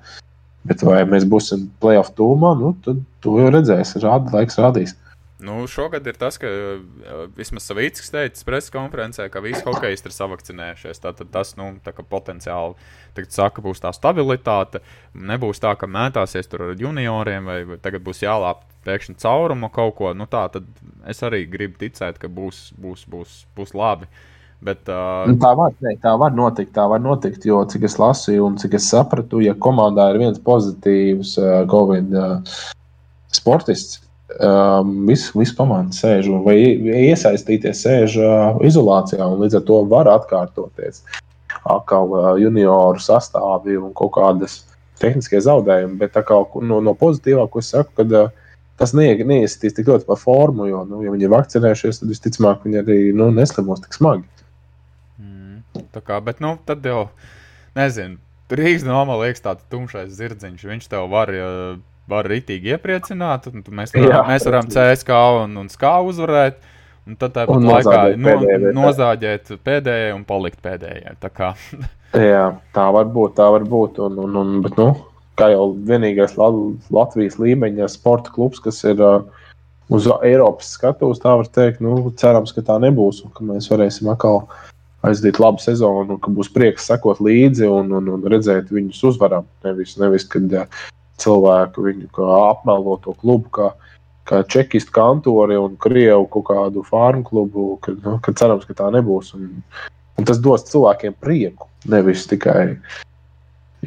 Bet 0.69 0.81
vai 0.85 1.03
mēs 1.09 1.27
būsim 1.29 1.67
playoff 1.83 2.15
tūmā, 2.17 2.55
nu, 2.61 2.73
tad 2.85 3.03
to 3.25 3.37
jau 3.41 3.51
redzēs. 3.53 3.93
Rāda, 4.01 4.33
laiks 4.33 4.57
rādīs. 4.61 4.97
Nu, 5.39 5.67
šogad 5.71 6.07
ir 6.11 6.17
tas, 6.19 6.35
ka 6.43 6.49
vismaz 7.39 7.69
Savīts 7.69 8.11
teica 8.11 8.43
preses 8.47 8.73
konferencē, 8.75 9.29
ka 9.31 9.43
visi 9.45 9.61
hokeisti 9.63 10.11
ir 10.11 10.15
savakcinējušies. 10.17 10.99
Tātad 11.05 11.31
tas 11.31 11.53
nu, 11.59 11.69
tā 11.85 11.93
potenciāli 11.95 12.75
saka, 13.31 13.63
būs 13.63 13.79
tā 13.85 13.93
stabilitāte. 13.95 14.81
Nebūs 15.15 15.63
tā, 15.63 15.77
ka 15.79 15.87
mētāsies 15.87 16.51
tur 16.51 16.65
ar 16.67 16.81
junioriem 16.81 17.47
vai, 17.47 17.59
tagad 17.85 18.03
būs 18.07 18.25
jālāp 18.25 18.65
pēkšņi 18.89 19.15
caurumu 19.23 19.71
kaut 19.71 19.95
ko. 20.01 20.11
Nu, 20.17 20.27
tā 20.27 20.49
tad 20.57 20.67
es 21.07 21.23
arī 21.23 21.45
gribu 21.47 21.79
ticēt, 21.85 22.19
ka 22.19 22.27
būs, 22.27 22.73
būs, 22.75 23.07
būs, 23.07 23.39
būs 23.55 23.77
labi. 23.79 24.11
Bet, 24.59 24.83
uh... 24.91 25.31
tā, 25.39 25.53
var, 25.55 25.71
ne, 25.87 25.95
tā 26.03 26.17
var 26.19 26.35
notikt, 26.35 26.73
tā 26.75 26.89
var 26.91 26.99
notikt, 26.99 27.47
jo 27.47 27.61
cik 27.71 27.87
es 27.87 27.95
lasīju 28.03 28.43
un 28.49 28.59
cik 28.59 28.75
es 28.75 28.91
sapratu, 28.91 29.39
ja 29.45 29.55
komandā 29.55 30.09
ir 30.11 30.19
viens 30.25 30.43
pozitīvs 30.43 31.37
uh, 31.39 31.63
Covid 31.71 32.11
uh, 32.19 32.59
sportists, 33.31 34.01
um, 34.37 35.07
viss 35.09 35.33
vis 35.37 35.53
komanda 35.57 35.95
sēž 35.97 36.29
vai 36.45 36.57
iesaistīties, 37.09 37.85
sēž 37.85 38.19
uh, 38.21 38.61
izolācijā 38.67 39.25
un 39.25 39.43
līdz 39.45 39.61
ar 39.61 39.65
to 39.69 39.81
var 39.91 40.11
atkārtoties 40.13 41.03
atkal 41.69 42.13
uh, 42.13 42.29
junioru 42.41 43.01
sastāvi 43.03 43.79
un 43.81 43.95
kaut 43.97 44.15
kādas 44.17 44.61
tehniskie 45.01 45.41
zaudējumi. 45.45 45.99
Bet 46.01 46.19
kā, 46.29 46.43
no, 46.65 46.81
no 46.85 46.95
pozitīvā, 46.99 47.49
ko 47.51 47.63
es 47.63 47.73
saku, 47.75 47.95
kad 48.01 48.15
uh, 48.17 48.31
tas 48.79 48.95
neiesitīs 48.95 49.77
tik 49.77 49.91
ļoti 49.91 50.07
par 50.09 50.21
formu, 50.21 50.69
jo, 50.71 50.85
nu, 50.89 51.03
ja 51.07 51.13
viņi 51.15 51.27
ir 51.27 51.35
vakcinējušies, 51.35 52.01
tad 52.03 52.13
visticamāk 52.13 52.65
viņi 52.67 52.83
arī 52.83 52.99
nu, 53.17 53.31
neslimos 53.35 53.83
tik 53.85 53.97
smagi. 53.97 54.25
Mm, 55.19 55.85
tā 55.95 56.03
kā, 56.05 56.21
bet 56.25 56.43
nu, 56.45 56.57
tad 56.69 56.87
jau 56.87 57.09
nezinu. 57.79 58.21
Rīgas 58.49 58.87
nomā 58.87 59.19
liekas 59.21 59.45
tāds 59.45 59.67
tumšais 59.69 60.15
zirdziņš. 60.17 60.63
Viņš 60.71 60.87
tev 60.89 61.11
var, 61.13 61.29
var 62.09 62.29
ritīgi 62.31 62.75
iepriecināt. 62.75 63.51
Mēs 63.69 63.95
varam, 63.95 64.11
Jā, 64.11 64.25
mēs 64.29 64.49
varam 64.49 64.71
CSK 64.73 65.21
un, 65.45 65.57
un 65.63 65.71
SKA 65.73 65.95
uzvarēt. 66.09 66.59
Un 67.09 67.17
tad 67.17 67.33
tāpat 67.33 67.57
un 67.57 67.65
laikā 67.71 68.01
no, 68.21 68.25
pēdējai, 68.27 68.73
nozāģēt 68.77 69.53
pēdējai 69.65 70.11
un 70.13 70.27
palikt 70.29 70.59
pēdējai. 70.65 71.15
Tā. 71.23 71.55
Jā, 72.33 72.43
tā 72.77 72.89
var 72.93 73.09
būt. 73.15 73.39
Tā 73.39 73.47
var 73.55 73.65
būt 73.69 74.01
un, 74.05 74.19
un, 74.27 74.37
un, 74.43 74.59
bet, 74.65 74.77
nu, 74.77 74.91
kā 75.41 75.49
jau 75.55 75.71
vienīgais 75.89 76.37
Latvijas 76.37 77.39
līmeņa 77.41 77.89
sporta 77.93 78.33
klubs, 78.35 78.61
kas 78.61 78.83
ir 78.85 79.01
uh, 79.01 79.23
uz 79.89 80.09
Eiropas 80.21 80.75
skatuves, 80.77 81.21
tā 81.23 81.33
var 81.41 81.49
teikt, 81.53 81.81
nu, 81.85 82.11
cerams, 82.21 82.53
ka 82.53 82.65
tā 82.65 82.77
nebūs 82.83 83.23
un 83.25 83.33
ka 83.37 83.47
mēs 83.47 83.71
varēsim 83.73 84.11
atkal 84.13 84.45
aizdīt 85.07 85.39
labu 85.41 85.63
sezonu, 85.63 86.17
un 86.17 86.23
ka 86.23 86.33
būs 86.35 86.51
prieks 86.53 86.89
sekot 86.91 87.23
līdzi 87.25 87.69
un, 87.71 87.93
un, 88.01 88.13
un 88.17 88.29
redzēt 88.29 88.73
viņus 88.75 89.01
uzvaram. 89.13 89.47
Nevis, 89.65 89.97
nevis 90.01 90.27
kad 90.29 90.51
ja, 90.53 90.67
cilvēku 91.23 91.85
viņu 91.89 92.11
apmelo 92.39 92.99
to 93.05 93.15
klubu. 93.19 93.51
Kā, 93.55 93.73
kā 94.29 94.43
čekistu 94.45 94.93
kantori 94.95 95.57
un 95.59 95.77
krievu 95.81 96.29
kaut 96.33 96.49
kādu 96.51 96.85
farmu 96.87 97.25
klubu, 97.27 97.69
kad, 97.85 98.01
nu, 98.05 98.19
kad 98.25 98.39
cerams, 98.41 98.69
ka 98.69 98.77
tā 98.77 98.91
nebūs. 98.95 99.35
Un, 99.39 99.63
un 100.19 100.29
tas 100.29 100.41
dos 100.45 100.67
cilvēkiem 100.69 101.17
prieku, 101.21 101.69
nevis 101.89 102.27
tikai 102.29 102.77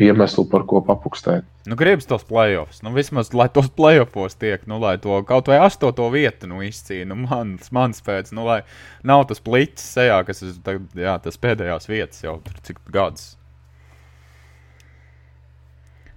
iemeslu, 0.02 0.46
par 0.50 0.66
ko 0.68 0.82
papukstēt. 0.86 1.46
Nu, 1.70 1.76
gribas 1.78 2.08
tos 2.10 2.24
playoffs. 2.26 2.80
Nu, 2.82 2.94
vismaz, 2.96 3.30
lai 3.38 3.46
tos 3.54 3.68
playoffs 3.70 4.38
tiek, 4.40 4.64
nu, 4.70 4.80
lai 4.82 4.96
to 5.02 5.20
kaut 5.30 5.52
vai 5.52 5.60
astoto 5.62 6.08
vietu 6.14 6.50
nu, 6.50 6.64
izcīnītu. 6.66 7.12
Nu, 7.12 7.20
mans, 7.28 7.70
mans 7.76 8.02
pēc, 8.06 8.32
nu, 8.34 8.48
lai 8.48 8.62
nav 9.06 9.28
tas 9.30 9.44
pliķis 9.44 9.92
sejā, 9.98 10.18
kas 10.26 10.42
ir 10.48 10.82
jā, 10.98 11.14
tas 11.22 11.38
pēdējās 11.42 11.86
vietas 11.92 12.26
jau 12.26 12.40
tur 12.46 12.58
cik 12.66 12.82
gadus. 12.94 13.36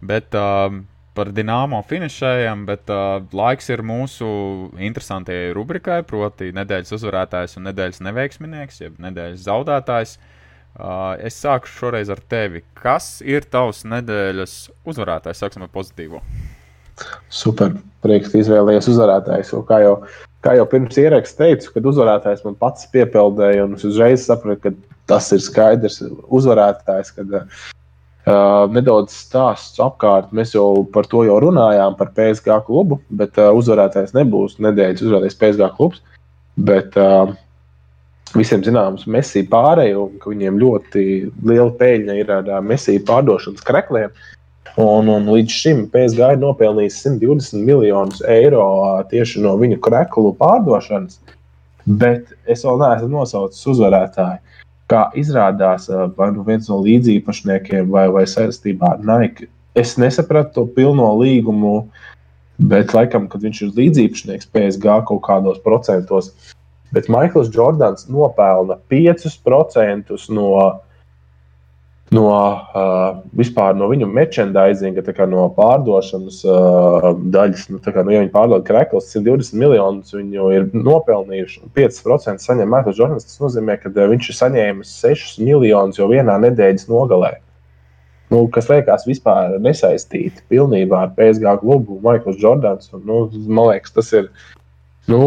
Bet 0.05 0.37
um, 0.37 0.85
par 1.15 1.31
dīnāmo 1.35 1.81
finišējam, 1.89 2.65
bet 2.69 2.91
uh, 2.93 3.23
laiks 3.35 3.71
ir 3.71 3.85
mūsu 3.87 4.29
interesantajai 4.83 5.53
rubrikai, 5.57 6.01
proti, 6.07 6.51
nedēļas 6.57 6.95
uzvarētājs 6.99 7.59
un 7.59 7.69
nedēļas 7.71 8.03
neveiksminieks, 8.09 8.81
jeb 8.83 8.99
nedēļas 9.03 9.45
zaudētājs. 9.47 10.17
Uh, 10.75 11.15
es 11.23 11.39
sāku 11.39 11.71
šoreiz 11.71 12.11
ar 12.11 12.19
tevi. 12.31 12.65
Kas 12.75 13.21
ir 13.23 13.47
tavs 13.47 13.85
nedēļas 13.87 14.57
uzvarētājs? 14.91 15.45
Sāksim 15.45 15.67
ar 15.67 15.71
pozitīvo. 15.75 16.23
Super. 17.31 17.77
Prieks, 18.03 18.33
ka 18.33 18.41
izvēlējies 18.43 18.91
uzvarētājs. 18.91 19.53
Kā 19.69 19.79
jau, 19.85 19.95
kā 20.45 20.57
jau 20.59 20.67
pirms 20.71 20.99
ieraksta 20.99 21.47
teicu, 21.47 21.71
kad 21.77 21.87
uzvarētājs 21.91 22.43
man 22.47 22.59
pats 22.59 22.91
piepeldēja, 22.95 23.69
un 23.69 23.79
es 23.79 23.87
uzreiz 23.87 24.27
sapratu, 24.27 24.67
ka 24.67 24.99
tas 25.11 25.31
ir 25.35 25.43
skaidrs 25.43 26.03
uzvarētājs. 26.27 27.15
Kad, 27.17 27.39
uh, 27.39 27.65
nedaudz 28.25 29.12
stāsts 29.12 29.81
apkārt. 29.85 30.33
Mēs 30.33 30.55
jau 30.55 30.85
par 30.95 31.09
to 31.11 31.25
jau 31.27 31.37
runājām, 31.45 31.97
par 31.99 32.12
PSG 32.16 32.61
klubu, 32.66 33.01
bet 33.12 33.37
uh, 33.37 33.53
uzvarētājs 33.57 34.14
nebūs 34.16 34.57
nedēļas 34.64 35.05
uzvarētājs 35.05 35.41
PSG 35.43 35.68
klubs. 35.77 36.01
Bet, 36.55 36.97
uh, 36.97 37.35
visiem 38.39 38.62
zināms 38.66 39.07
mesiju 39.11 39.49
pārēju, 39.51 40.07
un 40.07 40.22
ka 40.22 40.33
viņiem 40.33 40.59
ļoti 40.61 41.05
liela 41.47 41.70
peļņa 41.81 42.16
ir 42.18 42.33
ar 42.35 42.49
mesiju 42.64 43.05
pārdošanas 43.09 43.66
krekliem. 43.66 44.14
Un, 44.81 45.07
un 45.07 45.29
līdz 45.31 45.55
šim 45.55 45.85
PSG 45.93 46.33
ir 46.35 46.41
nopelnījis 46.43 46.97
120 47.05 47.62
miljonus 47.62 48.25
eiro 48.27 48.64
tieši 49.11 49.45
no 49.45 49.55
viņu 49.61 49.79
kreklu 49.85 50.33
pārdošanas, 50.41 51.20
bet 51.87 52.33
es 52.51 52.64
vēl 52.66 52.81
neesmu 52.83 53.12
nosaucis 53.12 53.68
uzvarētāju. 53.70 54.43
Kā 54.95 55.09
izrādās, 55.18 55.88
vai 56.14 56.30
nu 56.30 56.47
viens 56.47 56.70
no 56.70 56.78
līdzīpašniekiem 56.84 57.88
vai, 57.90 58.07
vai 58.14 58.24
saistībā 58.30 58.95
ar 58.95 59.01
Nike, 59.03 59.49
es 59.74 59.97
nesapratu 59.99 60.55
to 60.55 60.66
pilno 60.76 61.09
līgumu, 61.18 61.88
bet 62.70 62.95
laikam, 62.95 63.26
kad 63.26 63.42
viņš 63.42 63.62
ir 63.64 63.72
līdzīpašnieks 63.80 64.53
PSG 64.55 65.01
kaut 65.09 65.24
kādos 65.26 65.59
procentos, 65.64 66.30
Bet 66.95 67.09
Maikls 67.11 67.51
Jordans 67.51 68.07
nopelna 68.07 68.76
5% 68.90 70.14
no, 70.30 70.51
no 72.13 72.27
uh, 72.29 73.73
no 73.79 73.89
viņu 73.91 74.09
merchandisinga, 74.11 75.05
no 75.31 75.47
pārdošanas 75.57 76.43
uh, 76.47 77.09
daļas. 77.35 77.69
Nu, 77.73 77.81
kā, 77.85 78.05
nu, 78.05 78.13
ja 78.15 78.23
viņi 78.23 78.33
pārdod 78.35 78.67
krekls, 78.67 79.09
120 79.15 79.57
miljonus 79.61 80.15
viņu 80.15 80.51
ir 80.55 80.69
nopelnījuši, 80.75 81.63
un 81.65 81.73
5% 81.77 82.45
saņem 82.45 82.71
Maikls 82.71 83.01
Jordans. 83.01 83.29
Tas 83.29 83.41
nozīmē, 83.43 83.79
ka 83.83 83.93
uh, 83.93 84.11
viņš 84.13 84.31
ir 84.31 84.41
saņēmis 84.41 84.95
6 85.05 85.41
miljonus 85.45 86.03
jau 86.03 86.11
vienā 86.13 86.37
nedēļas 86.45 86.91
nogalē. 86.93 87.39
Nu, 88.33 88.47
kas 88.51 88.69
liekas 88.71 89.05
vispār 89.07 89.59
nesaistīti 89.63 90.43
pilnībā 90.51 91.07
ar 91.07 91.17
PSG 91.17 91.59
klubu, 91.61 92.01
Maikls 92.05 92.41
Jordans. 92.43 92.93
Un, 92.97 93.05
nu, 93.09 93.25
man 93.49 93.73
liekas, 93.73 93.97
tas 93.97 94.13
ir 94.17 94.31
Nu, 95.05 95.19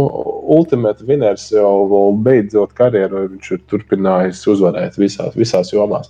Ultimate 0.58 1.06
Winners 1.06 1.52
jau 1.54 2.10
beidzot 2.26 2.72
karjeru, 2.78 3.28
viņš 3.36 3.52
ir 3.54 3.60
turpinājis 3.70 4.40
uzvarēt 4.50 4.98
visās, 4.98 5.36
visās 5.38 5.70
jomās. 5.70 6.10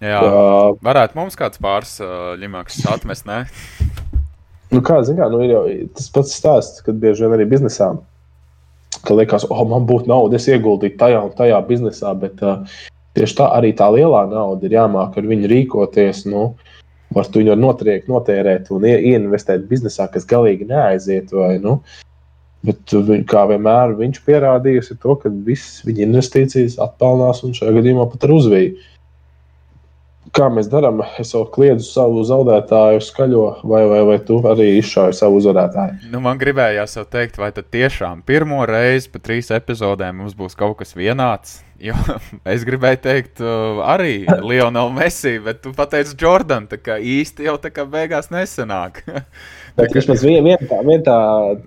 Jā, 0.00 0.20
uh, 0.24 0.78
varētu 0.84 1.18
mums 1.18 1.36
kāds 1.36 1.60
pāris 1.60 1.98
uh, 2.00 2.32
limaks 2.40 2.78
atmest, 2.88 3.26
ne? 3.28 3.42
Nu, 4.70 4.80
kā 4.86 5.00
zināt, 5.04 5.32
nu, 5.34 5.42
ir 5.44 5.52
jau 5.52 5.64
tas 5.96 6.08
pats 6.14 6.32
stāsts, 6.38 6.80
kad 6.86 6.96
bieži 7.02 7.26
vien 7.26 7.36
arī 7.36 7.46
biznesā. 7.50 7.90
Ka 9.04 9.16
liekas, 9.16 9.46
oh, 9.50 9.62
man 9.68 9.86
būtu 9.88 10.08
nauda, 10.10 10.38
es 10.38 10.48
ieguldīju 10.48 10.98
tajā 11.00 11.20
un 11.26 11.34
tajā 11.36 11.60
biznesā, 11.68 12.14
bet 12.20 12.40
uh, 12.44 12.64
tieši 13.18 13.38
tā 13.40 13.48
arī 13.56 13.74
tā 13.76 13.90
lielā 13.92 14.24
nauda 14.30 14.68
ir 14.68 14.76
jāmāk 14.78 15.18
ar 15.20 15.28
viņu 15.30 15.50
rīkoties. 15.52 16.24
Nu, 16.32 16.52
var 17.14 17.28
tu 17.28 17.42
viņu 17.42 17.58
notriekt, 17.60 18.08
notērēt 18.08 18.70
un 18.72 18.86
ieinvestēt 18.88 19.66
biznesā, 19.68 20.08
kas 20.12 20.28
galīgi 20.28 20.68
neaiziet. 20.70 21.34
Vai, 21.34 21.56
nu, 21.60 21.80
uh, 21.80 22.00
Bet, 22.60 22.92
kā 23.28 23.46
vienmēr, 23.48 23.94
viņš 23.96 24.18
pierādījis 24.26 24.92
to, 25.00 25.14
ka 25.22 25.30
visas 25.46 25.80
viņa 25.86 26.04
investīcijas 26.04 26.76
atpelnās 26.84 27.40
un 27.46 27.54
šajā 27.56 27.72
gadījumā 27.78 28.04
pat 28.10 28.26
ar 28.26 28.34
uzviju. 28.34 28.74
Kā 30.36 30.46
mēs 30.52 30.68
darām? 30.70 31.00
Es 31.18 31.32
jau 31.34 31.42
kliedzu 31.50 31.88
savu 31.88 32.20
zaudētāju 32.26 33.00
skaļo, 33.02 33.46
vai, 33.66 33.80
vai, 33.90 34.02
vai 34.06 34.18
tu 34.26 34.36
arī 34.46 34.68
izšāvi 34.78 35.16
savu 35.18 35.40
uzvarētāju? 35.40 36.10
Nu, 36.12 36.20
man 36.22 36.38
gribējās 36.38 36.94
jau 36.98 37.04
teikt, 37.08 37.40
vai 37.40 37.50
tad 37.56 37.66
tiešām 37.74 38.22
pirmo 38.26 38.60
reizi 38.68 39.10
pa 39.10 39.18
trīs 39.22 39.50
epizodēm 39.54 40.20
mums 40.22 40.36
būs 40.38 40.54
kaut 40.58 40.78
kas 40.78 40.94
vienāds. 40.94 41.58
Jo 41.82 41.96
es 42.54 42.62
gribēju 42.68 43.00
teikt, 43.02 43.42
uh, 43.42 43.80
arī 43.88 44.22
Lionel 44.44 44.92
Messi, 44.94 45.38
bet 45.42 45.64
tu 45.64 45.74
pateici 45.74 46.14
Jordan. 46.20 46.68
Tā 46.70 46.78
kā 46.78 47.00
īsti 47.00 47.48
jau 47.48 47.56
tā 47.58 47.72
kā 47.74 47.88
beigās 47.88 48.30
nesenāk. 48.30 49.02
Bet 49.76 49.94
vismaz 49.94 50.24
viena 50.26 50.42
vien 50.46 50.70
tā, 50.70 50.80
vien 50.86 51.04
tā 51.06 51.18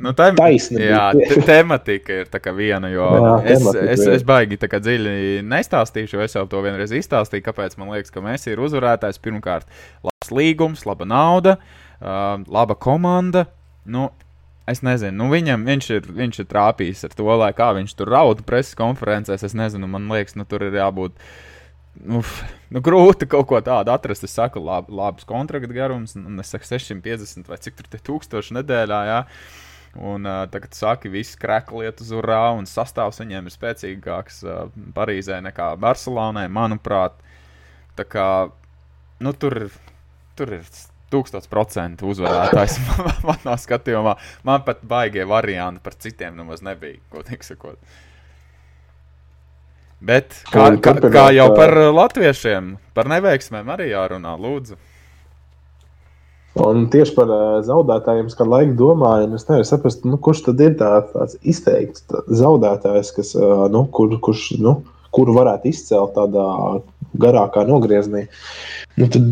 nu, 0.03 0.13
tā 0.17 0.29
taisna. 0.37 0.81
Jā, 0.83 1.03
tematika 1.47 2.21
ir 2.23 2.31
tā 2.31 2.41
kā 2.43 2.53
viena, 2.55 2.91
jo 2.93 3.07
jā, 3.07 3.35
es, 3.55 3.67
es, 3.83 4.05
es 4.17 4.25
baigi 4.27 4.59
tā 4.61 4.69
kā 4.71 4.81
dziļi 4.83 5.43
nestāstīšu, 5.47 6.17
jo 6.17 6.25
es 6.25 6.35
jau 6.37 6.45
to 6.51 6.63
vienreiz 6.65 6.93
izstāstīju, 6.95 7.45
kāpēc 7.45 7.77
man 7.81 7.93
liekas, 7.95 8.13
ka 8.13 8.23
Messi 8.25 8.53
ir 8.53 8.63
uzvarētājs. 8.63 9.21
Pirmkārt, 9.23 9.69
labs 10.03 10.33
līgums, 10.35 10.83
laba 10.89 11.07
nauda, 11.07 11.57
uh, 11.99 12.35
laba 12.51 12.75
komanda. 12.79 13.47
Nu, 13.83 14.09
Es 14.63 14.79
nezinu, 14.79 15.17
nu 15.19 15.25
viņam, 15.27 15.65
viņš, 15.67 15.87
ir, 15.91 16.05
viņš 16.15 16.37
ir 16.39 16.45
trāpījis 16.47 17.03
ar 17.03 17.15
to, 17.17 17.25
lai 17.35 17.49
kā 17.55 17.73
viņš 17.75 17.97
tur 17.99 18.07
rauda 18.13 18.45
preses 18.47 18.77
konferencēs. 18.79 19.43
Es 19.43 19.55
nezinu, 19.59 19.89
man 19.91 20.07
liekas, 20.07 20.37
nu, 20.39 20.45
tur 20.47 20.63
ir 20.63 20.77
jābūt. 20.79 21.17
Uf, 21.93 22.39
nu, 22.73 22.81
grūti 22.81 23.27
kaut 23.29 23.45
ko 23.51 23.59
tādu 23.61 23.93
atrast. 23.93 24.25
Es 24.25 24.33
saku, 24.33 24.61
lab, 24.65 24.89
labs 24.89 25.27
kontrakta 25.29 25.75
garums, 25.75 26.15
un 26.17 26.41
es 26.41 26.49
saku 26.53 26.65
650 26.71 27.51
vai 27.51 27.59
cik 27.61 27.77
tur 27.77 27.89
tie 27.91 28.01
tūkstoši 28.09 28.57
nedēļā. 28.59 29.01
Jā. 29.09 29.19
Un 29.93 30.25
uh, 30.25 30.39
tagad 30.49 30.73
saka, 30.73 31.09
viss 31.13 31.37
krekliet 31.37 32.01
uz 32.01 32.09
urā, 32.17 32.47
un 32.57 32.65
sastāvs 32.65 33.21
viņiem 33.21 33.45
ir 33.45 33.53
spēcīgāks 33.53 34.39
uh, 34.47 34.63
Parīzē 34.95 35.37
nekā 35.45 35.75
Barcelonai, 35.81 36.47
manuprāt. 36.49 37.19
Tā 37.93 38.07
kā, 38.09 38.27
nu, 39.21 39.35
tur, 39.37 39.67
tur 40.33 40.55
ir 40.57 40.65
tūkstoš 41.13 41.45
procentu 41.51 42.09
uzvarētājs 42.09 42.79
manā 43.29 43.53
skatījumā. 43.61 44.15
Man 44.49 44.65
pat 44.65 44.81
baigie 44.81 45.27
varianti 45.29 45.83
par 45.85 45.97
citiem 46.01 46.41
nemaz 46.41 46.65
nebija, 46.65 46.97
teikt 47.29 47.51
sakot. 47.51 47.77
Bet 50.03 50.33
kā, 50.51 50.65
kā, 50.83 50.97
kā 50.99 51.27
jau 51.31 51.45
par 51.55 51.71
latviešiem, 51.95 52.73
par 52.95 53.07
neveiksmēm 53.11 53.69
arī 53.71 53.93
jārunā, 53.93 54.33
lūdzu. 54.35 54.75
Un 56.63 56.83
tieši 56.93 57.15
par 57.15 57.31
uh, 57.33 57.61
zaudētājiem, 57.65 58.27
kad 58.37 58.49
laika 58.49 58.75
domāju, 58.77 59.31
es 59.33 59.47
nevaru 59.47 59.65
saprast, 59.65 60.03
nu, 60.05 60.19
kurš 60.21 60.43
tad 60.49 60.59
ir 60.61 60.75
tā, 60.77 60.89
tāds 61.13 61.39
izteikts 61.41 62.03
tā, 62.11 62.21
zaudētājs, 62.29 63.09
kas, 63.15 63.31
uh, 63.39 63.63
nu, 63.73 63.87
kur, 63.95 64.13
kurš, 64.21 64.51
nu, 64.61 64.75
kuru 65.15 65.33
varētu 65.39 65.71
izcelt 65.71 66.13
tādā 66.17 66.45
garākā 67.23 67.63
nogriezienī. 67.69 68.27
Nu, 68.99 69.07
tad 69.07 69.31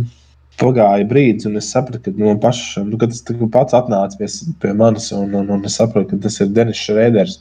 pagāja 0.62 1.06
brīdis, 1.10 1.46
un 1.50 1.60
es 1.62 1.70
sapratu, 1.74 2.02
ka 2.08 2.16
man 2.18 2.42
pašam, 2.42 2.90
nu, 2.90 2.98
kad 3.02 3.14
tas 3.14 3.44
pats 3.54 3.78
atnāca 3.78 4.18
pie, 4.18 4.30
pie 4.64 4.74
manis, 4.78 5.12
un, 5.18 5.36
un, 5.38 5.52
un 5.58 5.70
es 5.70 5.78
sapratu, 5.78 6.16
ka 6.16 6.24
tas 6.26 6.40
ir 6.42 6.50
Denis 6.56 6.82
Šrēders. 6.82 7.38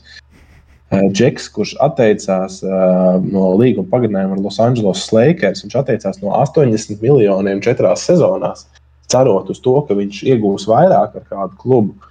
Džeks, 0.91 1.47
kurš 1.55 1.71
atteicās 1.79 2.57
uh, 2.65 3.21
no 3.23 3.53
līguma 3.55 3.87
pagarinājuma 3.93 4.35
ar 4.35 4.41
Los 4.43 4.57
Angeles 4.59 5.05
Lakers, 5.15 5.63
viņš 5.63 5.75
atteicās 5.79 6.19
no 6.19 6.33
80 6.35 6.99
miljoniem 6.99 7.61
četrās 7.63 8.03
sezonās 8.09 8.65
cerot 9.11 9.49
uz 9.51 9.61
to, 9.63 9.77
ka 9.87 9.95
viņš 9.95 10.23
iegūs 10.33 10.67
vairāk 10.67 11.15
ar 11.15 11.27
kādu 11.29 11.59
klubu. 11.61 12.09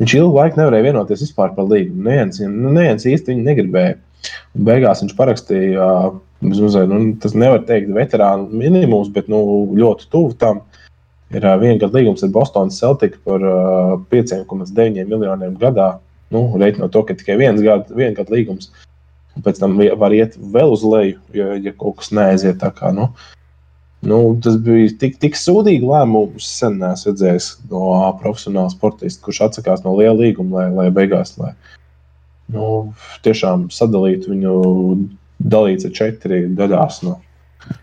Viņš 0.00 0.14
ilgu 0.16 0.36
laiku 0.36 0.60
nevarēja 0.60 0.88
vienoties 0.90 1.24
vispār 1.24 1.52
par 1.56 1.68
līgumu. 1.68 2.06
Neviens, 2.08 2.40
nu, 2.40 2.72
neviens 2.72 3.04
īsti 3.08 3.32
viņu 3.32 3.44
negribēja. 3.50 3.98
Un 4.56 4.64
beigās 4.68 5.04
viņš 5.04 5.12
parakstīja, 5.16 5.84
uh, 5.84 6.16
nu, 6.44 7.04
tas 7.20 7.36
nevar 7.36 7.62
teikt, 7.68 7.92
veterānu 7.96 8.48
minimums, 8.64 9.12
bet 9.12 9.28
nu, 9.32 9.42
ļoti 9.76 10.08
tuvu 10.12 10.36
tam. 10.40 10.64
Ir 11.34 11.42
viena 11.58 11.80
gada 11.82 11.98
līgums 11.98 12.22
ar 12.22 12.32
Bostonas 12.32 12.80
Celtics 12.80 13.20
par 13.26 13.44
uh, 13.44 13.96
5,9 14.12 15.04
miljoniem 15.04 15.56
gadā. 15.60 15.96
Nu, 16.34 16.48
Reiķinot 16.58 16.92
to, 16.94 17.04
ka 17.06 17.14
tikai 17.18 17.38
viens 17.40 17.62
gada, 17.62 17.86
viena 17.94 18.16
gada 18.16 18.34
līgums. 18.34 18.72
Un 19.36 19.44
pēc 19.44 19.60
tam 19.60 19.76
var 20.00 20.14
iet 20.16 20.34
vēl 20.36 20.72
uz 20.74 20.82
leju, 20.86 21.18
ja, 21.36 21.54
ja 21.60 21.72
kaut 21.76 22.00
kas 22.00 22.12
neaiziet 22.16 22.58
tā 22.62 22.72
kā. 22.74 22.90
Nu, 22.96 23.12
Nu, 24.06 24.36
tas 24.44 24.58
bija 24.62 24.90
tik, 25.00 25.16
tik 25.22 25.38
sūdīgi 25.38 25.86
lēmums. 25.88 26.46
Sen 26.60 26.76
neesmu 26.78 27.10
redzējis 27.10 27.48
no 27.72 27.88
profesionāla 28.20 28.70
sportista, 28.70 29.24
kurš 29.24 29.40
atsakās 29.48 29.82
no 29.86 29.96
liela 29.98 30.14
līguma, 30.20 30.60
lai, 30.60 30.66
lai 30.76 30.86
beigās 30.94 31.34
lai, 31.40 31.54
nu, 32.52 32.92
tiešām 33.26 33.66
sadalītu 33.74 34.34
viņu, 34.34 34.56
dalīts 35.42 35.88
ar 35.88 35.96
četri 35.96 36.44
daļās 36.58 37.00
no 37.06 37.16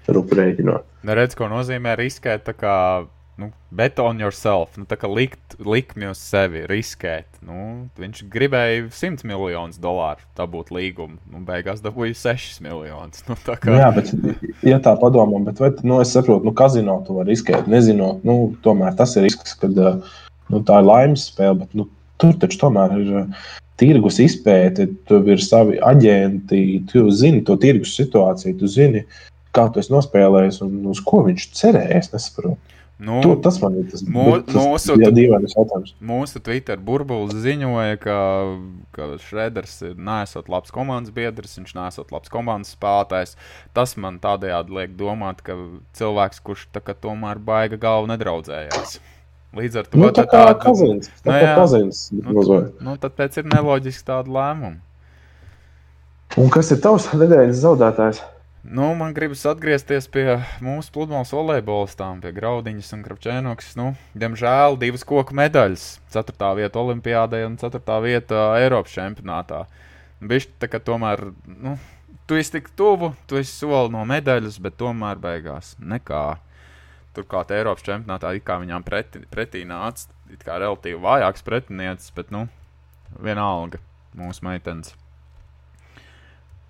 rupjrēķina. 0.07 0.79
Neredz, 1.09 1.35
ko 1.35 1.49
nozīmē 1.51 1.97
riskēt 1.99 2.45
nu, 3.35 3.49
bet 3.73 3.99
on 3.99 4.19
yourself, 4.21 4.75
nu, 4.77 4.85
tā 4.89 4.97
kā 4.99 5.09
likt 5.09 5.55
likmi 5.63 6.05
uz 6.11 6.21
sevi, 6.21 6.63
riskēt. 6.69 7.39
Nu, 7.45 7.87
viņš 7.99 8.23
gribēja 8.33 8.85
100 8.93 9.25
miljonus 9.29 9.79
dolāru 9.81 10.21
dabūt 10.37 10.69
līgumu, 10.73 11.17
nu, 11.33 11.41
beigās 11.47 11.81
dabūja 11.83 12.15
6 12.19 12.61
miljonus. 12.65 13.25
Nu, 13.29 13.37
kā... 13.39 13.77
Jā, 13.79 13.89
bet, 13.95 14.13
ja 14.65 14.77
tā 14.83 14.93
padomā, 15.01 15.41
bet 15.47 15.61
vai, 15.63 15.71
nu, 15.87 15.97
es 16.03 16.13
saprotu, 16.13 16.45
nu, 16.47 16.53
kazino 16.57 16.99
tu 17.07 17.17
vari 17.17 17.33
riskēt, 17.33 17.67
nezinot, 17.71 18.21
nu, 18.27 18.53
tomēr 18.65 18.95
tas 18.99 19.17
ir 19.17 19.25
risks, 19.25 19.57
kad 19.59 19.73
nu, 19.73 20.61
tā 20.61 20.79
ir 20.81 20.89
laimes 20.89 21.27
spēle, 21.31 21.63
bet 21.63 21.75
nu, 21.77 21.89
tur 22.21 22.37
taču 22.39 22.61
tomēr 22.67 22.97
ir. 23.01 23.13
Tirgus 23.81 24.19
izpēte, 24.21 24.85
tur 25.09 25.25
ir 25.33 25.41
savi 25.41 25.79
aģenti, 25.81 26.59
tu 26.91 27.07
zini 27.09 27.39
to 27.43 27.55
tirgus 27.59 27.95
situāciju, 27.97 28.53
tu 28.59 28.69
zini, 28.69 29.01
kā 29.57 29.65
tu 29.73 29.81
esi 29.81 29.91
nospēlējis 29.91 30.59
un 30.61 30.75
uz 30.91 31.01
ko 31.03 31.23
viņš 31.25 31.47
cerēja. 31.57 31.97
Es 31.97 32.11
nesaprotu. 32.13 32.53
Nu, 33.03 33.17
to, 33.23 33.33
tas 33.43 33.57
man 33.59 33.73
ir 33.81 33.87
tas, 33.91 34.03
mū, 34.07 34.23
tas 34.47 34.55
mūsu, 34.55 34.95
jā, 35.01 35.09
dīvainais 35.11 35.55
jautājums. 35.57 35.91
Mūsu 36.07 36.39
Twitter 36.43 36.79
burbulis 36.79 37.35
ziņoja, 37.43 37.97
ka, 37.99 38.17
ka 38.95 39.07
Šreders 39.19 39.81
nesot 39.97 40.47
labs 40.51 40.71
komandas 40.71 41.11
biedrs, 41.15 41.57
viņš 41.59 41.73
nesot 41.75 42.13
labs 42.15 42.31
komandas 42.31 42.71
spēlētājs. 42.77 43.35
Tas 43.75 43.97
man 43.99 44.21
tādējādi 44.23 44.77
liek 44.77 44.95
domāt, 44.99 45.43
ka 45.43 45.57
cilvēks, 45.99 46.39
kurš 46.47 46.69
kā 46.79 46.95
tomēr 46.95 47.43
baiga 47.43 47.81
galvu 47.81 48.07
nedraudzējās. 48.13 49.01
Līdz 49.53 49.81
ar 49.81 49.89
to 49.91 49.99
nu, 49.99 50.09
tā 50.15 50.23
kā 50.29 50.45
kazins, 50.63 51.11
tā 51.21 51.29
nu, 51.29 51.35
kā 51.43 51.51
kazins, 51.59 52.05
nu, 52.15 52.45
nu, 52.87 52.95
tad 53.03 53.19
pēc 53.19 53.41
ir 53.43 53.51
neloģiski 53.51 54.07
tādu 54.07 54.33
lēmumu. 54.33 54.79
Un 56.39 56.47
kas 56.53 56.71
ir 56.73 56.79
tavs 56.81 57.11
nedēļas 57.21 57.59
zaudētājs? 57.65 58.23
Nu, 58.63 58.93
man 58.95 59.11
gribas 59.11 59.41
atgriezties 59.43 60.05
pie 60.07 60.37
mūsu 60.63 60.93
pludmales 60.95 61.33
volejbolistām, 61.35 62.21
pie 62.23 62.29
Graudiņas 62.31 62.93
un 62.95 63.01
Krapčēnokas. 63.03 63.73
Nu, 63.75 63.89
diemžēl 64.15 64.77
divas 64.79 65.03
koku 65.03 65.35
medaļas. 65.35 65.83
Ceturtā 66.13 66.53
vieta 66.55 66.79
Olimpijādē 66.79 67.41
un 67.43 67.57
ceturtā 67.59 67.97
vieta 68.05 68.45
Eiropas 68.61 68.95
čempionātā. 68.95 69.65
Bišķi 70.23 70.55
tā 70.63 70.71
kā 70.71 70.79
tomēr, 70.79 71.25
nu, 71.43 71.75
tu 72.23 72.39
esi 72.39 72.55
tik 72.55 72.71
tuvu, 72.79 73.11
tu 73.27 73.41
esi 73.41 73.51
soli 73.51 73.91
no 73.91 74.07
medaļas, 74.07 74.61
bet 74.63 74.79
tomēr 74.79 75.19
beigās 75.19 75.75
nekā. 75.83 76.23
Turklāt 77.19 77.51
Eiropas 77.51 77.83
čempionātā 77.83 78.31
it 78.39 78.47
kā 78.47 78.61
viņām 78.63 78.87
pretī, 78.87 79.25
pretī 79.27 79.67
nāca, 79.67 80.07
it 80.31 80.47
kā 80.47 80.55
relatīvi 80.63 81.03
vājāks 81.03 81.43
pretiniecis, 81.43 82.15
bet, 82.15 82.31
nu, 82.31 82.47
vienalga 83.19 83.83
mūsu 84.15 84.47
meitenes. 84.47 84.95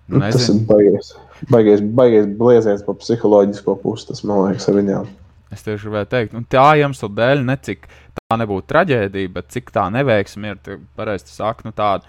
Nu, 0.08 0.20
tas 0.20 0.48
ir 0.52 0.58
baigais, 0.68 1.12
baigais, 1.48 1.82
baigais 1.96 2.26
blieziens 2.38 2.82
pa 2.84 2.92
psiholoģisko 2.98 3.76
pusi, 3.80 4.10
tas 4.10 4.20
man 4.26 4.50
liekas, 4.50 4.66
ar 4.68 4.76
viņām. 4.76 5.08
Es 5.54 5.64
tieši 5.64 5.86
gribēju 5.86 6.10
teikt, 6.10 6.34
nu, 6.36 6.42
tā 6.50 6.66
iemesla 6.80 7.08
dēļ, 7.14 7.44
ne 7.48 7.56
cik 7.64 7.86
tā 8.18 8.36
nebūtu 8.40 8.68
traģēdija, 8.72 9.32
bet 9.32 9.50
cik 9.54 9.72
tā 9.72 9.86
neveiksme 9.94 10.54
ir, 10.54 10.78
pareizi 10.98 11.30
saka, 11.32 11.64
nu, 11.68 11.72
tāda, 11.76 12.04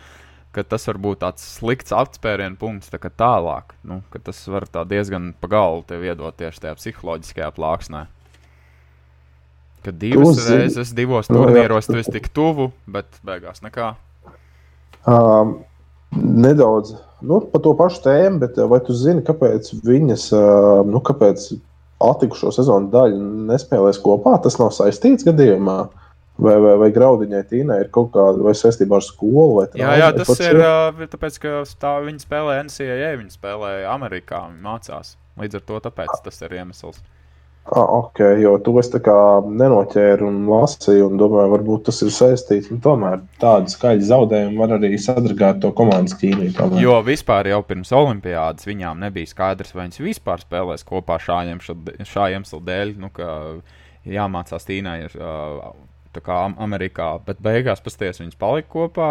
ka 0.56 0.64
tas 0.64 0.88
var 0.89 1.00
būt 1.04 1.22
tāds 1.24 1.46
slikts 1.58 1.93
atspērienu 1.96 2.58
punkts 2.60 2.91
tā 2.91 3.00
tālāk, 3.00 3.76
nu, 3.88 4.02
tas 4.16 4.41
var 4.52 4.68
tā 4.72 4.84
diezgan 4.88 5.34
pa 5.39 5.52
galvu 5.52 5.86
tev 5.88 6.04
iedot 6.08 6.36
tieši 6.39 6.66
tajā 6.66 6.80
psiholoģiskajā 6.80 7.52
plāksnē. 7.56 8.06
Kad 9.86 10.02
divas 10.02 10.41
reizes, 10.50 10.96
divos 10.98 11.30
turnīros, 11.30 11.86
tu 11.86 12.00
esi 12.02 12.16
tik 12.16 12.32
tuvu, 12.34 12.72
bet 12.89 13.22
beigās 13.28 13.62
nekā. 13.62 13.93
Um, 15.06 15.60
nedaudz 16.16 16.95
nu, 17.26 17.39
par 17.51 17.64
to 17.66 17.74
pašu 17.78 18.03
tēmu, 18.06 18.39
bet 18.43 18.58
vai 18.70 18.80
tu 18.86 18.95
zini, 18.95 19.24
kāpēc 19.26 19.72
viņas, 19.86 20.30
nu, 20.89 21.01
kāpēc 21.03 21.49
atlikušo 22.06 22.51
sezonu 22.56 22.91
daļu 22.93 23.20
nespēlēs 23.49 24.01
kopā? 24.03 24.36
Tas 24.43 24.60
nav 24.62 24.74
saistīts 24.76 25.28
gadījumā. 25.28 25.86
Vai, 26.36 26.58
vai, 26.60 26.74
vai 26.76 26.89
graudiņai 26.91 27.45
Tīnai 27.47 27.78
ir 27.86 27.91
kaut 27.95 28.10
kāda 28.12 28.51
saistība 28.60 28.97
ar 28.97 29.06
skolu? 29.06 29.62
Jā, 29.80 29.93
jā, 30.01 30.10
tas 30.18 30.34
ir 30.43 30.58
uh, 30.60 31.06
tāpēc, 31.08 31.38
ka 31.39 31.62
tā, 31.80 31.93
viņi 32.03 32.26
spēlē 32.26 32.58
NCAA, 32.68 33.14
viņi 33.22 33.38
spēlē 33.38 33.70
Amerikā, 33.88 34.41
viņi 34.49 34.66
mācās. 34.66 35.14
Līdz 35.39 35.62
ar 35.62 35.64
to 35.70 35.80
tas 36.26 36.43
ir 36.43 36.58
iemesls. 36.60 36.99
Ah, 37.66 37.82
ok, 37.82 38.20
jo 38.38 38.51
to 38.61 38.76
es 38.78 38.91
nenoķēru 38.93 40.28
un 40.30 40.43
lasīju, 40.45 41.07
un 41.09 41.18
domāju, 41.18 41.49
varbūt 41.55 41.88
tas 41.88 42.03
ir 42.05 42.11
saistīts. 42.13 42.70
Tomēr 42.84 43.24
tādi 43.41 43.74
skaļi 43.74 44.05
zaudējumi 44.05 44.59
var 44.59 44.76
arī 44.76 44.91
sadragāt 45.01 45.63
to 45.63 45.72
komandas 45.74 46.13
ķīmiju. 46.22 46.68
Jo 46.78 46.99
vispār 47.01 47.49
jau 47.49 47.63
pirms 47.66 47.89
Olimpijas 47.97 48.68
viņām 48.70 49.01
nebija 49.01 49.32
skaidrs, 49.32 49.74
vai 49.74 49.88
viņas 49.88 50.03
vispār 50.05 50.45
spēlēs 50.45 50.86
kopā 50.86 51.18
šā 51.18 51.41
iemesla 51.49 52.61
dēļ. 52.70 52.93
Nu, 53.01 53.09
jāmācās 54.13 54.70
Tīnai 54.70 54.99
ir 55.07 55.18
kā 56.22 56.38
Amerikā, 56.61 57.09
bet 57.26 57.41
beigās 57.43 57.82
pasties 57.82 58.22
viņas 58.22 58.38
palika 58.45 58.70
kopā. 58.78 59.09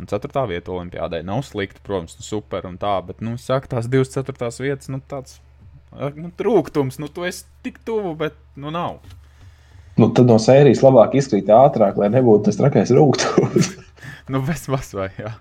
Un 0.00 0.10
ceturtā 0.10 0.42
vieta 0.50 0.72
Olimpijādē 0.74 1.22
nav 1.22 1.44
slikta, 1.46 1.78
protams, 1.86 2.18
nu, 2.18 2.26
super 2.26 2.66
un 2.66 2.82
tā, 2.82 2.96
bet, 3.06 3.22
nu, 3.22 3.36
saka, 3.38 3.76
tās 3.76 3.86
divas 3.92 4.10
ceturtās 4.10 4.58
vietas, 4.58 4.90
nu, 4.90 4.98
tāds 5.06 5.38
nu, 6.16 6.30
trūkums, 6.38 6.98
nu, 7.02 7.10
tu 7.12 7.26
esi 7.28 7.44
tik 7.64 7.80
tuvu, 7.86 8.14
bet 8.18 8.36
nu 8.56 8.72
nav. 8.74 9.00
Nu, 10.00 10.08
tad 10.16 10.28
no 10.30 10.38
sērijas 10.40 10.80
labāk 10.84 11.18
izkrīt 11.20 11.50
ātrāk, 11.52 11.98
lai 12.00 12.08
nebūtu 12.14 12.48
tas 12.48 12.58
trakais 12.60 12.92
rūkums. 12.96 13.74
nu, 14.32 14.40
bez 14.46 14.68
mazvai, 14.72 15.10
jā. 15.20 15.34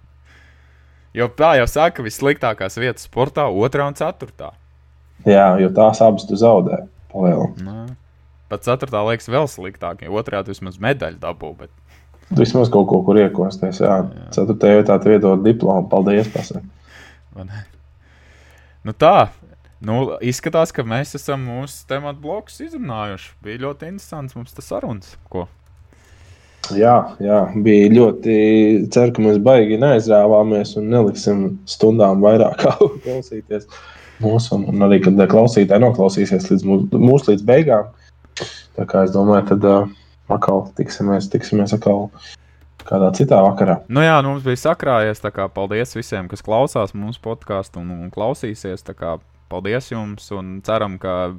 Jo 1.16 1.28
tā 1.36 1.56
jau 1.60 1.68
saka, 1.68 2.04
vissliktākās 2.04 2.78
vietas 2.80 3.08
sportā, 3.08 3.48
otrā 3.48 3.88
un 3.88 3.98
ceturtā. 4.00 4.54
Jā, 5.28 5.54
jo 5.62 5.70
tās 5.76 6.00
abas 6.04 6.26
tu 6.28 6.40
zaudē. 6.40 6.86
Pat 8.52 8.64
ceturtā 8.68 9.04
liekas 9.08 9.30
vēl 9.32 9.48
sliktāk, 9.52 10.06
jo 10.06 10.16
otrajā 10.20 10.46
tu 10.48 10.56
vismaz 10.56 10.80
medaļu 10.84 11.20
dabū. 11.22 11.52
Bet... 11.60 11.72
Vismaz 12.36 12.72
kaut 12.72 12.88
ko, 12.92 13.02
kur 13.08 13.20
iekosties. 13.20 13.82
Jā, 13.84 14.02
jā. 14.08 14.30
ceturtajā 14.36 14.80
vietā 14.80 14.98
tu 15.04 15.12
iedod 15.12 15.44
diplomu. 15.44 15.88
Paldies! 15.92 16.32
Nu 18.88 18.96
tā, 18.98 19.30
Nu, 19.82 20.04
izskatās, 20.22 20.70
ka 20.76 20.86
mēs 20.86 21.16
esam 21.18 21.42
mūsu 21.48 21.88
tematu 21.90 22.22
blokus 22.22 22.60
izrunājuši. 22.62 23.32
Bija 23.42 23.64
ļoti 23.64 23.90
interesants 23.90 24.38
mums 24.38 24.54
tas 24.54 24.68
sarunas. 24.70 25.16
Ko? 25.34 25.48
Jā, 26.78 27.16
jā, 27.24 27.40
bija 27.66 27.88
ļoti. 27.96 28.36
Ceru, 28.94 29.16
ka 29.16 29.24
mēs 29.26 29.40
baigi 29.42 29.80
neaizrāvāmies 29.82 30.76
un 30.78 30.92
neliksim 30.94 31.42
stundām 31.70 32.22
vairāk 32.22 32.62
klausīties 33.08 33.66
mūsu. 34.22 34.60
Un, 34.60 34.86
arī, 34.86 35.02
kad 35.02 35.18
klausītāji 35.34 35.82
noklausīsies 35.82 36.52
līdz 36.52 36.68
mūsu 36.70 37.02
mūs 37.02 37.26
līdz 37.32 37.48
beigām. 37.50 37.90
Tā 38.78 38.86
kā 38.88 39.08
es 39.08 39.16
domāju, 39.16 39.48
tad 39.50 39.66
uh, 39.68 39.90
atkal 40.32 40.68
tiksimies, 40.78 41.28
tiksimies 41.34 41.74
atkal 41.76 42.12
kādā 42.86 43.10
citā 43.18 43.42
vakarā. 43.50 43.82
Nu 43.90 44.06
jā, 44.06 44.22
nu 44.22 44.36
mums 44.36 44.46
bija 44.46 44.62
sakrājies. 44.62 45.26
Paldies 45.58 45.98
visiem, 45.98 46.30
kas 46.30 46.46
klausās 46.46 46.94
mūsu 46.94 47.22
podkāstu 47.26 47.82
un, 47.82 47.92
un 47.98 48.14
klausīsies. 48.14 48.86
Paldies 49.52 49.92
jums 49.92 50.32
un 50.36 50.60
ceram, 50.66 50.98
ka 51.02 51.34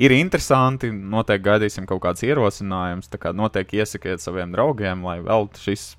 ir 0.00 0.14
interesanti. 0.16 0.90
Noteikti 0.92 1.48
gaidīsim 1.48 1.88
kaut 1.88 2.02
kādus 2.04 2.26
ierosinājumus. 2.28 3.10
Tā 3.12 3.20
kā 3.22 3.34
noteikti 3.36 3.82
iesakiet 3.82 4.22
saviem 4.22 4.54
draugiem, 4.54 5.04
lai 5.06 5.18
vēl 5.24 5.48
šis 5.60 5.92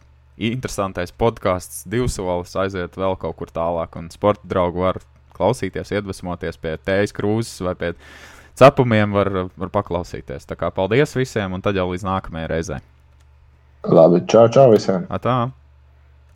interesantais 0.44 1.14
podkāsts 1.14 1.84
divsolis 1.90 2.56
aiziet 2.58 2.98
vēl 2.98 3.18
kaut 3.22 3.38
kur 3.42 3.52
tālāk. 3.54 3.98
Un 4.00 4.10
sporta 4.14 4.48
draugi 4.50 4.82
var 4.82 5.02
klausīties, 5.34 5.94
iedvesmoties 5.94 6.60
pie 6.62 6.78
tējas 6.86 7.14
krūzes 7.16 7.64
vai 7.66 7.76
pie 7.78 7.92
cepumiem, 8.60 9.14
var, 9.16 9.32
var 9.58 9.74
paklausīties. 9.74 10.46
Tā 10.50 10.58
kā 10.60 10.70
paldies 10.74 11.16
visiem, 11.18 11.54
un 11.54 11.64
tad 11.66 11.78
jau 11.78 11.90
līdz 11.90 12.06
nākamajai 12.06 12.52
reizei. 12.52 12.82
Labi, 13.84 14.22
čau, 14.30 14.48
čau 14.48 14.70
visiem! 14.72 15.10
Atā. 15.12 15.52